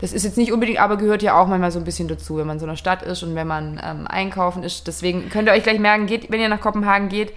das 0.00 0.12
ist 0.12 0.24
jetzt 0.24 0.36
nicht 0.36 0.52
unbedingt, 0.52 0.80
aber 0.80 0.96
gehört 0.96 1.22
ja 1.22 1.38
auch 1.38 1.46
manchmal 1.46 1.70
so 1.70 1.78
ein 1.78 1.84
bisschen 1.84 2.08
dazu, 2.08 2.36
wenn 2.36 2.46
man 2.46 2.56
in 2.56 2.60
so 2.60 2.66
einer 2.66 2.76
Stadt 2.76 3.02
ist 3.02 3.22
und 3.22 3.34
wenn 3.34 3.46
man 3.46 3.80
ähm, 3.82 4.06
einkaufen 4.06 4.62
ist. 4.62 4.86
Deswegen 4.86 5.28
könnt 5.28 5.48
ihr 5.48 5.54
euch 5.54 5.62
gleich 5.62 5.78
merken, 5.78 6.06
geht, 6.06 6.30
wenn 6.30 6.40
ihr 6.40 6.48
nach 6.48 6.60
Kopenhagen 6.60 7.08
geht, 7.08 7.32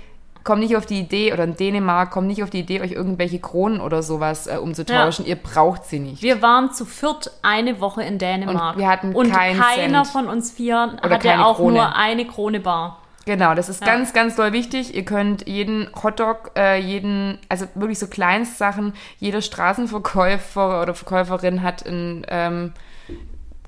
kommt 0.48 0.62
nicht 0.62 0.78
auf 0.78 0.86
die 0.86 1.00
Idee, 1.02 1.34
oder 1.34 1.44
in 1.44 1.58
Dänemark, 1.58 2.10
kommt 2.10 2.26
nicht 2.28 2.42
auf 2.42 2.50
die 2.50 2.62
Idee, 2.62 2.80
euch 2.82 2.94
irgendwelche 2.94 3.38
Kronen 3.38 3.82
oder 3.82 4.02
sowas 4.02 4.48
äh, 4.48 4.56
umzutauschen. 4.58 5.26
Ihr 5.26 5.36
braucht 5.36 5.84
sie 5.86 6.00
nicht. 6.00 6.22
Wir 6.24 6.42
waren 6.42 6.72
zu 6.72 6.86
viert 6.86 7.32
eine 7.42 7.82
Woche 7.82 8.02
in 8.04 8.18
Dänemark. 8.18 8.76
Und 8.76 8.82
wir 8.82 8.88
hatten 8.88 9.14
Und 9.14 9.32
keiner 9.32 10.04
Cent. 10.04 10.08
von 10.08 10.28
uns 10.28 10.50
vier 10.52 10.98
Oder 11.04 11.16
hatte 11.16 11.46
auch 11.46 11.58
Krone. 11.58 11.74
nur 11.74 11.96
eine 11.98 12.26
Krone 12.26 12.62
bar. 12.62 13.00
Genau, 13.26 13.54
das 13.56 13.68
ist 13.68 13.82
Ja. 13.82 13.88
ganz, 13.88 14.14
ganz 14.14 14.38
doll 14.38 14.54
wichtig. 14.54 14.96
Ihr 14.96 15.04
könnt 15.04 15.46
jeden 15.50 15.90
Hotdog, 16.02 16.52
äh, 16.56 16.80
jeden, 16.80 17.40
also 17.50 17.68
wirklich 17.76 18.00
so 18.00 18.08
Kleinstsachen, 18.08 18.94
jeder 19.20 19.42
Straßenverkäufer 19.42 20.82
oder 20.82 20.94
Verkäuferin 20.96 21.62
hat 21.62 21.86
ein 21.86 22.26
ähm, 22.30 22.72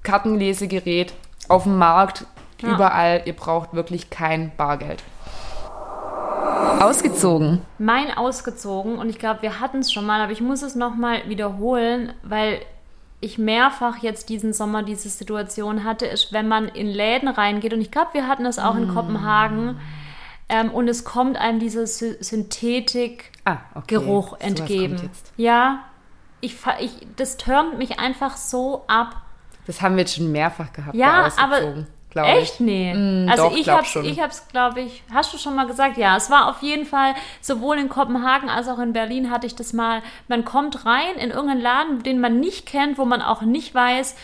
Kartenlesegerät 0.04 1.14
auf 1.50 1.64
dem 1.64 1.78
Markt, 1.78 2.26
Ja. 2.62 2.74
überall. 2.74 3.22
Ihr 3.26 3.34
braucht 3.36 3.74
wirklich 3.74 4.10
kein 4.10 4.52
Bargeld. 4.56 5.04
Ausgezogen. 6.80 7.62
Mein 7.78 8.16
ausgezogen, 8.16 8.98
und 8.98 9.10
ich 9.10 9.20
glaube, 9.20 9.42
wir 9.42 9.60
hatten 9.60 9.80
es 9.80 9.92
schon 9.92 10.06
mal, 10.06 10.22
aber 10.22 10.32
ich 10.32 10.42
muss 10.42 10.62
es 10.62 10.76
nochmal 10.76 11.28
wiederholen, 11.28 12.14
weil 12.24 12.60
ich 13.22 13.38
mehrfach 13.38 13.98
jetzt 13.98 14.30
diesen 14.30 14.54
Sommer 14.54 14.84
diese 14.84 15.10
Situation 15.10 15.84
hatte, 15.84 16.06
ist, 16.06 16.32
wenn 16.32 16.48
man 16.48 16.68
in 16.70 16.88
Läden 16.88 17.28
reingeht, 17.28 17.74
und 17.74 17.82
ich 17.82 17.92
glaube, 17.92 18.10
wir 18.14 18.28
hatten 18.28 18.46
es 18.46 18.60
auch 18.60 18.76
Mm. 18.76 18.84
in 18.84 18.94
Kopenhagen, 18.94 19.80
ähm, 20.48 20.72
und 20.72 20.88
es 20.88 21.04
kommt 21.04 21.38
einem 21.38 21.60
dieser 21.60 21.86
Sy 21.86 22.16
Synthetik 22.22 23.32
Ah, 23.46 23.58
okay. 23.76 24.00
Entgegen. 24.40 25.10
Ja, 25.38 25.80
ich, 26.42 26.56
ich, 26.80 27.08
das 27.18 27.38
turnt 27.38 27.78
mich 27.78 28.00
einfach 28.00 28.38
so 28.38 28.84
ab. 28.88 29.16
Das 29.68 29.82
haben 29.82 29.96
wir 29.96 30.02
jetzt 30.02 30.16
schon 30.16 30.32
mehrfach 30.32 30.72
gehabt. 30.72 30.96
Ja, 30.96 31.30
aber 31.38 31.86
ausgezogen, 32.20 32.34
glaub 32.34 32.42
echt 32.42 32.54
ich. 32.56 32.60
nee. 32.60 32.94
Mm, 32.94 33.30
also 33.30 33.50
doch, 33.50 33.56
ich 33.56 33.70
hab's, 33.70 33.90
schon. 33.90 34.06
ich 34.06 34.20
hab's, 34.20 34.48
glaube 34.48 34.82
ich, 34.82 35.04
hast 35.14 35.34
du 35.34 35.38
schon 35.38 35.56
mal 35.56 35.68
gesagt? 35.68 35.98
Ja, 35.98 36.18
es 36.18 36.30
war 36.30 36.50
auf 36.50 36.62
jeden 36.62 36.86
Fall 36.86 37.16
sowohl 37.42 37.78
in 37.78 37.90
Kopenhagen 37.90 38.50
als 38.50 38.68
auch 38.68 38.80
in 38.80 38.94
Berlin 38.94 39.32
hatte 39.32 39.48
ich 39.48 39.56
das 39.56 39.74
mal. 39.74 40.02
Man 40.28 40.46
kommt 40.46 40.86
rein 40.86 41.16
in 41.16 41.32
irgendeinen 41.32 41.62
Laden, 41.62 42.04
den 42.04 42.20
man 42.20 42.40
nicht 42.40 42.66
kennt, 42.66 42.98
wo 42.98 43.06
man 43.06 43.22
auch 43.22 43.42
nicht 43.42 43.74
weiß, 43.74 44.16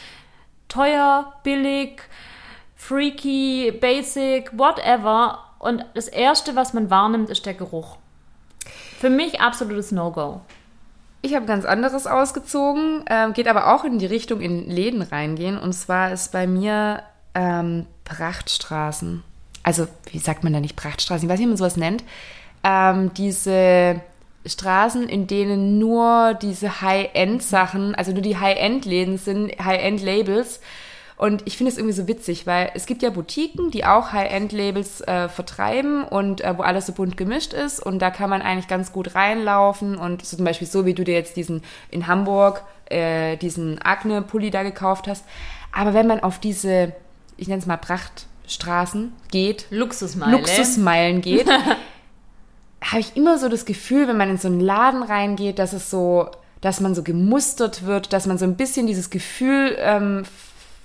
teuer, 0.68 1.34
billig, 1.44 2.02
freaky, 2.76 3.72
basic, 3.72 4.58
whatever. 4.58 5.40
Und 5.60 5.86
das 5.94 6.08
erste, 6.08 6.56
was 6.56 6.74
man 6.74 6.90
wahrnimmt, 6.90 7.30
ist 7.30 7.46
der 7.46 7.54
Geruch. 7.54 7.98
Für 9.00 9.10
mich 9.10 9.42
absolutes 9.42 9.92
No-Go. 9.92 10.42
Ich 11.22 11.34
habe 11.34 11.48
ganz 11.48 11.66
anderes 11.66 12.06
ausgezogen, 12.06 13.04
ähm, 13.10 13.34
geht 13.34 13.48
aber 13.48 13.74
auch 13.74 13.84
in 13.84 13.98
die 13.98 14.06
Richtung 14.06 14.42
in 14.42 14.70
Läden 14.70 15.02
reingehen. 15.02 15.58
Und 15.58 15.74
zwar 15.74 16.12
ist 16.12 16.32
bei 16.32 16.46
mir 16.46 17.02
ähm, 17.36 17.86
Prachtstraßen. 18.06 19.24
Also, 19.62 19.88
wie 20.12 20.20
sagt 20.20 20.44
man 20.44 20.54
da 20.54 20.60
nicht 20.60 20.76
Prachtstraßen? 20.76 21.28
Ich 21.28 21.32
weiß 21.32 21.40
nicht, 21.40 21.48
wie 21.48 21.50
man 21.50 21.58
sowas 21.58 21.78
nennt. 21.78 22.04
Ähm, 22.64 23.12
diese 23.14 24.02
Straßen, 24.46 25.10
in 25.10 25.28
denen 25.28 25.80
nur 25.80 26.36
diese 26.36 26.82
High-End-Sachen, 26.82 27.96
also 27.96 28.12
nur 28.12 28.22
die 28.22 28.38
High-End-Läden 28.38 29.18
sind, 29.18 29.52
High-End-Labels. 29.64 30.62
Und 31.18 31.44
ich 31.46 31.56
finde 31.56 31.72
es 31.72 31.78
irgendwie 31.78 31.96
so 31.96 32.08
witzig, 32.08 32.46
weil 32.46 32.72
es 32.74 32.86
gibt 32.86 33.02
ja 33.02 33.10
Boutiquen, 33.10 33.72
die 33.72 33.86
auch 33.86 34.12
High-End-Labels 34.12 35.02
äh, 35.02 35.30
vertreiben 35.30 36.04
und 36.04 36.42
äh, 36.42 36.58
wo 36.58 36.62
alles 36.62 36.88
so 36.88 36.94
bunt 36.94 37.16
gemischt 37.16 37.54
ist. 37.54 37.80
Und 37.80 38.00
da 38.00 38.12
kann 38.12 38.30
man 38.30 38.42
eigentlich 38.42 38.68
ganz 38.68 38.92
gut 38.92 39.16
reinlaufen. 39.16 39.96
Und 39.96 40.26
so 40.26 40.36
zum 40.36 40.46
Beispiel 40.46 40.68
so, 40.68 40.86
wie 40.86 40.94
du 40.94 41.04
dir 41.04 41.14
jetzt 41.14 41.38
diesen 41.38 41.64
in 41.90 42.08
Hamburg, 42.08 42.64
äh, 42.90 43.38
diesen 43.38 43.82
Agne-Pulli 43.82 44.52
da 44.52 44.64
gekauft 44.64 45.08
hast. 45.08 45.24
Aber 45.72 45.94
wenn 45.94 46.08
man 46.08 46.20
auf 46.20 46.40
diese, 46.40 46.94
ich 47.38 47.48
nenne 47.48 47.60
es 47.60 47.66
mal 47.66 47.78
Prachtstraßen 47.78 49.14
geht, 49.32 49.66
Luxusmeile. 49.70 50.38
Luxusmeilen 50.38 51.22
geht, 51.22 51.48
habe 52.82 53.00
ich 53.00 53.16
immer 53.18 53.38
so 53.40 53.50
das 53.50 53.66
Gefühl, 53.66 54.08
wenn 54.08 54.18
man 54.18 54.30
in 54.30 54.38
so 54.38 54.48
einen 54.48 54.60
Laden 54.60 55.04
reingeht, 55.04 55.60
dass 55.60 55.74
es 55.74 55.90
so, 55.90 56.30
dass 56.62 56.80
man 56.82 56.96
so 56.96 57.04
gemustert 57.04 57.86
wird, 57.86 58.14
dass 58.14 58.28
man 58.28 58.38
so 58.38 58.46
ein 58.46 58.56
bisschen 58.56 58.88
dieses 58.88 59.10
Gefühl 59.10 59.76
ähm, 59.80 60.24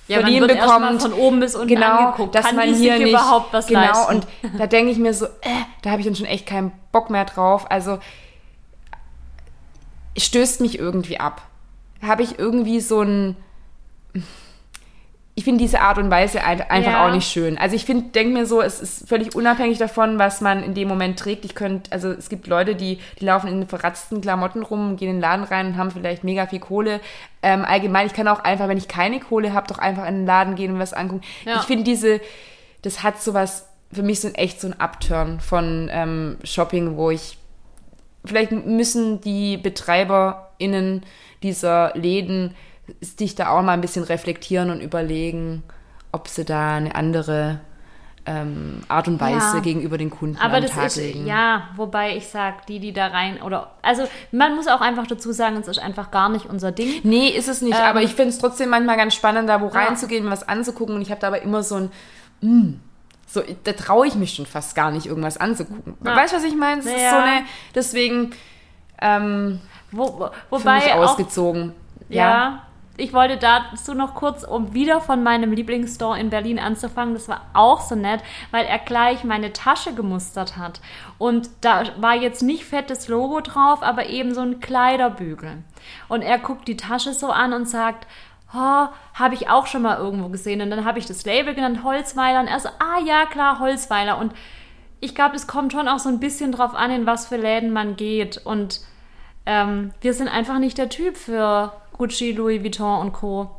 Ja, 0.08 0.22
man 0.22 0.32
wird 0.32 0.48
bekommt. 0.48 1.02
von 1.02 1.12
oben 1.12 1.40
bis 1.40 1.54
unten 1.54 1.68
genau, 1.68 2.06
angeguckt. 2.06 2.34
dass 2.34 2.46
Kann 2.46 2.56
man 2.56 2.74
hier 2.74 2.98
nicht 2.98 3.08
überhaupt 3.10 3.52
was 3.52 3.66
genau 3.66 3.80
leisten? 3.80 4.14
und 4.14 4.58
da 4.58 4.66
denke 4.66 4.90
ich 4.92 4.98
mir 4.98 5.14
so, 5.14 5.26
äh, 5.26 5.62
da 5.82 5.90
habe 5.90 6.00
ich 6.00 6.06
dann 6.06 6.16
schon 6.16 6.26
echt 6.26 6.46
keinen 6.46 6.72
Bock 6.92 7.10
mehr 7.10 7.24
drauf. 7.26 7.70
Also 7.70 7.98
stößt 10.16 10.60
mich 10.60 10.78
irgendwie 10.78 11.20
ab. 11.20 11.42
Habe 12.02 12.22
ich 12.22 12.38
irgendwie 12.38 12.80
so 12.80 13.02
ein 13.02 13.36
ich 15.40 15.44
finde 15.44 15.64
diese 15.64 15.80
Art 15.80 15.96
und 15.96 16.10
Weise 16.10 16.44
ein- 16.44 16.60
einfach 16.60 16.92
Ja. 16.92 17.06
auch 17.08 17.10
nicht 17.14 17.26
schön. 17.32 17.56
Also 17.56 17.74
ich 17.74 17.86
finde, 17.86 18.10
denke 18.10 18.34
mir 18.34 18.44
so, 18.44 18.60
es 18.60 18.78
ist 18.78 19.08
völlig 19.08 19.34
unabhängig 19.34 19.78
davon, 19.78 20.18
was 20.18 20.42
man 20.42 20.62
in 20.62 20.74
dem 20.74 20.86
Moment 20.86 21.18
trägt. 21.18 21.46
Ich 21.46 21.54
könnte, 21.54 21.90
also 21.92 22.10
es 22.10 22.28
gibt 22.28 22.46
Leute, 22.46 22.74
die, 22.74 22.98
die 23.18 23.24
laufen 23.24 23.48
in 23.48 23.66
verratzten 23.66 24.20
Klamotten 24.20 24.62
rum, 24.62 24.96
gehen 24.96 25.08
in 25.08 25.14
den 25.16 25.22
Laden 25.22 25.44
rein 25.46 25.68
und 25.68 25.76
haben 25.78 25.90
vielleicht 25.90 26.24
mega 26.24 26.46
viel 26.46 26.58
Kohle. 26.60 27.00
Ähm, 27.42 27.64
allgemein, 27.64 28.06
ich 28.06 28.12
kann 28.12 28.28
auch 28.28 28.40
einfach, 28.40 28.68
wenn 28.68 28.76
ich 28.76 28.86
keine 28.86 29.18
Kohle 29.18 29.54
habe, 29.54 29.66
doch 29.66 29.78
einfach 29.78 30.06
in 30.06 30.16
den 30.16 30.26
Laden 30.26 30.56
gehen 30.56 30.74
und 30.74 30.78
was 30.78 30.92
angucken. 30.92 31.22
Ja. 31.46 31.56
Ich 31.56 31.62
finde 31.62 31.84
diese, 31.84 32.20
das 32.82 33.02
hat 33.02 33.22
sowas, 33.22 33.66
für 33.90 34.02
mich 34.02 34.20
so 34.20 34.28
ein 34.28 34.34
echt 34.34 34.60
so 34.60 34.66
ein 34.68 34.78
Upturn 34.78 35.40
von 35.40 35.88
ähm, 35.90 36.36
Shopping, 36.44 36.98
wo 36.98 37.10
ich 37.10 37.38
vielleicht 38.26 38.52
müssen 38.52 39.22
die 39.22 39.56
BetreiberInnen 39.56 41.02
dieser 41.42 41.92
Läden 41.94 42.54
sich 43.00 43.34
da 43.34 43.50
auch 43.50 43.62
mal 43.62 43.72
ein 43.72 43.80
bisschen 43.80 44.04
reflektieren 44.04 44.70
und 44.70 44.80
überlegen, 44.80 45.62
ob 46.12 46.28
sie 46.28 46.44
da 46.44 46.74
eine 46.76 46.94
andere 46.94 47.60
ähm, 48.26 48.82
Art 48.88 49.08
und 49.08 49.18
Weise 49.20 49.56
Ja. 49.56 49.62
gegenüber 49.62 49.96
den 49.96 50.10
Kunden 50.10 50.36
Aber 50.40 50.60
das 50.60 50.76
ist, 50.76 50.96
legen. 50.96 51.26
ja, 51.26 51.68
wobei 51.76 52.16
ich 52.16 52.28
sag, 52.28 52.66
die, 52.66 52.78
die 52.78 52.92
da 52.92 53.06
rein, 53.08 53.40
oder, 53.40 53.72
also 53.80 54.04
man 54.30 54.54
muss 54.54 54.68
auch 54.68 54.82
einfach 54.82 55.06
dazu 55.06 55.32
sagen, 55.32 55.56
es 55.56 55.68
ist 55.68 55.78
einfach 55.78 56.10
gar 56.10 56.28
nicht 56.28 56.44
unser 56.46 56.70
Ding. 56.70 57.00
Nee, 57.02 57.28
ist 57.28 57.48
es 57.48 57.62
nicht, 57.62 57.78
Ähm, 57.78 57.84
aber 57.84 58.02
ich 58.02 58.10
finde 58.14 58.28
es 58.30 58.38
trotzdem 58.38 58.68
manchmal 58.68 58.98
ganz 58.98 59.14
spannend, 59.14 59.48
da 59.48 59.60
wo 59.62 59.66
Ja. 59.68 59.72
reinzugehen, 59.72 60.28
was 60.30 60.46
anzugucken 60.46 60.96
und 60.96 61.02
ich 61.02 61.10
habe 61.10 61.20
da 61.20 61.28
aber 61.28 61.40
immer 61.42 61.62
so 61.62 61.76
ein 61.76 61.90
mm, 62.42 62.74
so, 63.26 63.42
da 63.64 63.72
traue 63.72 64.06
ich 64.06 64.16
mich 64.16 64.34
schon 64.34 64.44
fast 64.46 64.74
gar 64.74 64.90
nicht, 64.90 65.06
irgendwas 65.06 65.38
anzugucken. 65.38 65.96
Ja. 66.04 66.14
Weißt 66.16 66.32
du, 66.32 66.36
was 66.38 66.44
ich 66.44 66.54
meine? 66.56 66.80
Es 66.80 66.86
ist 66.86 67.10
so 67.10 67.16
eine, 67.16 67.42
deswegen 67.74 68.32
ähm, 69.00 69.60
Wo, 69.92 70.04
wo, 70.50 70.58
für 70.58 70.64
wobei 70.64 70.94
auch, 70.94 71.10
ausgezogen. 71.10 71.72
ja, 72.10 72.64
ich 73.00 73.12
wollte 73.12 73.36
dazu 73.36 73.94
noch 73.94 74.14
kurz, 74.14 74.44
um 74.44 74.74
wieder 74.74 75.00
von 75.00 75.22
meinem 75.22 75.52
Lieblingsstore 75.52 76.20
in 76.20 76.30
Berlin 76.30 76.58
anzufangen, 76.58 77.14
das 77.14 77.28
war 77.28 77.46
auch 77.54 77.80
so 77.80 77.94
nett, 77.94 78.22
weil 78.50 78.66
er 78.66 78.78
gleich 78.78 79.24
meine 79.24 79.52
Tasche 79.52 79.94
gemustert 79.94 80.56
hat. 80.56 80.80
Und 81.18 81.48
da 81.62 81.84
war 81.98 82.14
jetzt 82.14 82.42
nicht 82.42 82.64
fettes 82.64 83.08
Logo 83.08 83.40
drauf, 83.40 83.82
aber 83.82 84.06
eben 84.06 84.34
so 84.34 84.42
ein 84.42 84.60
Kleiderbügel. 84.60 85.62
Und 86.08 86.22
er 86.22 86.38
guckt 86.38 86.68
die 86.68 86.76
Tasche 86.76 87.14
so 87.14 87.30
an 87.30 87.52
und 87.52 87.68
sagt, 87.68 88.06
oh, 88.54 88.86
habe 89.14 89.34
ich 89.34 89.48
auch 89.48 89.66
schon 89.66 89.82
mal 89.82 89.98
irgendwo 89.98 90.28
gesehen. 90.28 90.60
Und 90.60 90.70
dann 90.70 90.84
habe 90.84 90.98
ich 90.98 91.06
das 91.06 91.24
Label 91.24 91.54
genannt, 91.54 91.82
Holzweiler. 91.82 92.40
Und 92.40 92.48
er 92.48 92.60
so, 92.60 92.68
ah 92.78 93.00
ja, 93.04 93.26
klar, 93.26 93.60
Holzweiler. 93.60 94.18
Und 94.18 94.32
ich 95.00 95.14
glaube, 95.14 95.36
es 95.36 95.46
kommt 95.46 95.72
schon 95.72 95.88
auch 95.88 95.98
so 95.98 96.08
ein 96.08 96.20
bisschen 96.20 96.52
drauf 96.52 96.74
an, 96.74 96.90
in 96.90 97.06
was 97.06 97.26
für 97.26 97.36
Läden 97.36 97.72
man 97.72 97.96
geht. 97.96 98.38
Und 98.44 98.80
ähm, 99.46 99.92
wir 100.00 100.14
sind 100.14 100.28
einfach 100.28 100.58
nicht 100.58 100.78
der 100.78 100.88
Typ 100.88 101.16
für 101.16 101.72
Gucci, 102.00 102.32
Louis 102.32 102.62
Vuitton 102.62 102.98
und 102.98 103.12
Co. 103.12 103.50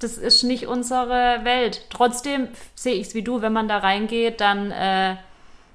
Das 0.00 0.18
ist 0.18 0.42
nicht 0.42 0.66
unsere 0.66 1.44
Welt. 1.44 1.86
Trotzdem 1.88 2.48
sehe 2.74 2.94
ich 2.94 3.06
es 3.06 3.14
wie 3.14 3.22
du, 3.22 3.42
wenn 3.42 3.52
man 3.52 3.68
da 3.68 3.78
reingeht, 3.78 4.40
dann 4.40 4.72
äh, 4.72 5.14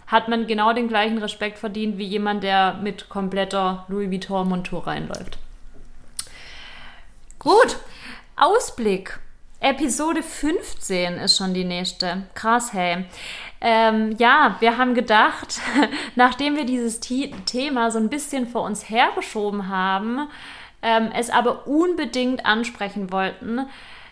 hat 0.07 0.28
man 0.28 0.45
genau 0.45 0.74
den 0.74 0.89
gleichen 0.89 1.20
Respekt 1.20 1.57
verdient 1.57 1.97
wie 1.97 2.03
jemand, 2.03 2.43
der 2.43 2.74
mit 2.84 3.07
kompletter 3.07 3.86
Louis 3.88 4.12
Vuitton-Montur 4.12 4.88
reinläuft. 4.88 5.38
Gut, 7.39 7.78
Ausblick. 8.36 9.18
Episode 9.62 10.22
15 10.22 11.14
ist 11.14 11.38
schon 11.38 11.53
die 11.53 11.64
nächste. 11.64 12.24
Krass, 12.34 12.74
hey. 12.74 13.05
Ähm, 13.62 14.18
ja, 14.18 14.57
wir 14.59 14.78
haben 14.78 14.95
gedacht, 14.95 15.62
nachdem 16.16 16.57
wir 16.57 16.66
dieses 16.66 16.99
Thema 16.99 17.89
so 17.89 17.99
ein 17.99 18.09
bisschen 18.09 18.47
vor 18.47 18.64
uns 18.64 18.89
hergeschoben 18.89 19.70
haben, 19.70 20.28
ähm, 20.82 21.09
es 21.15 21.29
aber 21.29 21.67
unbedingt 21.67 22.45
ansprechen 22.45 23.11
wollten, 23.11 23.61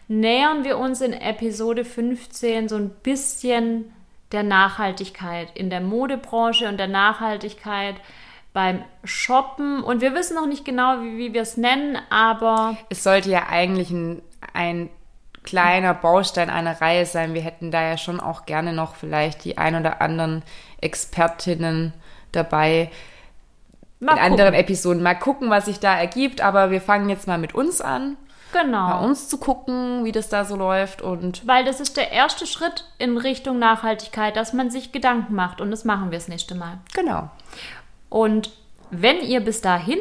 nähern 0.08 0.64
wir 0.64 0.78
uns 0.78 1.02
in 1.02 1.14
Episode 1.14 1.86
15 1.86 2.70
so 2.70 2.76
ein 2.76 2.90
bisschen 2.90 3.94
der 4.32 4.44
Nachhaltigkeit 4.44 5.50
in 5.56 5.70
der 5.70 5.82
Modebranche 5.82 6.68
und 6.68 6.78
der 6.78 6.88
Nachhaltigkeit 6.88 7.96
beim 8.54 8.84
Shoppen. 9.04 9.84
Und 9.84 10.02
wir 10.02 10.14
wissen 10.14 10.36
noch 10.36 10.48
nicht 10.48 10.66
genau, 10.66 11.02
wie, 11.02 11.18
wie 11.18 11.34
wir 11.34 11.42
es 11.42 11.58
nennen, 11.58 11.98
aber 12.10 12.78
Es 12.90 13.04
sollte 13.04 13.30
ja 13.30 13.48
eigentlich 13.50 13.92
ein, 13.92 14.22
ein 14.54 14.90
kleiner 15.44 15.94
Baustein 15.94 16.50
einer 16.50 16.80
Reihe 16.82 17.06
sein. 17.06 17.34
Wir 17.34 17.42
hätten 17.42 17.72
da 17.72 17.82
ja 17.82 17.98
schon 17.98 18.20
auch 18.20 18.46
gerne 18.46 18.74
noch 18.74 18.96
vielleicht 18.96 19.44
die 19.46 19.58
ein 19.58 19.76
oder 19.76 20.02
anderen 20.02 20.44
Expertinnen 20.82 21.94
dabei 22.32 22.92
mal 24.00 24.14
in 24.14 24.20
anderen 24.20 24.52
gucken. 24.52 24.60
Episoden. 24.66 25.04
Mal 25.04 25.16
gucken, 25.16 25.50
was 25.50 25.66
sich 25.66 25.80
da 25.80 25.98
ergibt. 25.98 26.42
Aber 26.42 26.72
wir 26.72 26.82
fangen 26.82 27.10
jetzt 27.10 27.28
mal 27.28 27.38
mit 27.38 27.54
uns 27.56 27.82
an, 27.82 28.18
bei 28.54 28.62
Genau. 28.64 29.04
uns 29.04 29.28
zu 29.30 29.38
gucken, 29.38 30.04
wie 30.06 30.12
das 30.12 30.30
da 30.30 30.44
so 30.46 30.56
läuft. 30.56 31.02
Und 31.02 31.46
Weil 31.48 31.66
das 31.66 31.80
ist 31.80 31.98
der 31.98 32.12
erste 32.12 32.48
Schritt 32.48 32.86
in 32.98 33.18
Richtung 33.18 33.60
Nachhaltigkeit, 33.60 34.36
dass 34.36 34.54
man 34.54 34.72
sich 34.72 34.92
Gedanken 34.92 35.36
macht. 35.36 35.62
Und 35.62 35.70
das 35.72 35.86
machen 35.86 36.12
wir 36.12 36.18
das 36.18 36.28
nächste 36.28 36.56
Mal. 36.56 36.80
genau. 36.94 37.30
Und 38.10 38.50
wenn 38.92 39.22
ihr 39.22 39.40
bis 39.42 39.62
dahin 39.62 40.00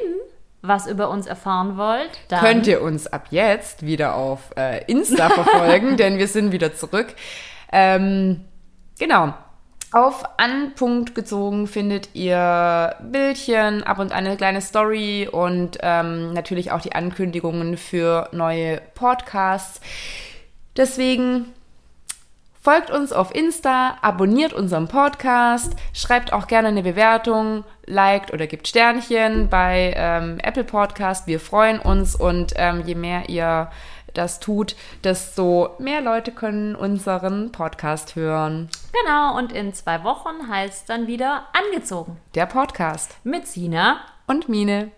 was 0.62 0.86
über 0.88 1.08
uns 1.10 1.26
erfahren 1.26 1.76
wollt, 1.76 2.10
dann 2.28 2.40
Könnt 2.40 2.66
ihr 2.66 2.82
uns 2.82 3.06
ab 3.06 3.26
jetzt 3.30 3.84
wieder 3.86 4.14
auf 4.16 4.50
äh, 4.56 4.82
Insta 4.86 5.28
verfolgen, 5.28 5.96
denn 5.98 6.18
wir 6.18 6.26
sind 6.26 6.50
wieder 6.52 6.74
zurück. 6.74 7.14
Ähm, 7.70 8.44
genau. 8.98 9.34
Auf 9.90 10.22
Anpunkt 10.36 11.14
gezogen 11.14 11.66
findet 11.66 12.14
ihr 12.14 12.94
Bildchen, 13.00 13.82
ab 13.84 13.98
und 13.98 14.12
an 14.12 14.26
eine 14.26 14.36
kleine 14.36 14.60
Story 14.60 15.26
und 15.30 15.78
ähm, 15.80 16.34
natürlich 16.34 16.72
auch 16.72 16.82
die 16.82 16.94
Ankündigungen 16.94 17.78
für 17.78 18.28
neue 18.32 18.82
Podcasts. 18.94 19.80
Deswegen 20.76 21.46
folgt 22.60 22.90
uns 22.90 23.14
auf 23.14 23.34
Insta, 23.34 23.96
abonniert 24.02 24.52
unseren 24.52 24.88
Podcast, 24.88 25.72
schreibt 25.94 26.34
auch 26.34 26.48
gerne 26.48 26.68
eine 26.68 26.82
Bewertung, 26.82 27.64
liked 27.86 28.30
oder 28.34 28.46
gibt 28.46 28.68
Sternchen 28.68 29.48
bei 29.48 29.94
ähm, 29.96 30.38
Apple 30.42 30.64
Podcast. 30.64 31.26
Wir 31.26 31.40
freuen 31.40 31.78
uns 31.78 32.14
und 32.14 32.52
ähm, 32.56 32.82
je 32.84 32.94
mehr 32.94 33.30
ihr 33.30 33.70
das 34.18 34.40
tut, 34.40 34.76
desto 35.04 35.70
mehr 35.78 36.00
Leute 36.00 36.32
können 36.32 36.74
unseren 36.74 37.52
Podcast 37.52 38.16
hören. 38.16 38.68
Genau, 39.02 39.36
und 39.38 39.52
in 39.52 39.72
zwei 39.72 40.04
Wochen 40.04 40.48
heißt 40.48 40.88
dann 40.88 41.06
wieder 41.06 41.46
angezogen. 41.52 42.18
Der 42.34 42.46
Podcast 42.46 43.16
Mit 43.24 43.46
Sina 43.46 44.00
und 44.26 44.48
Mine. 44.48 44.90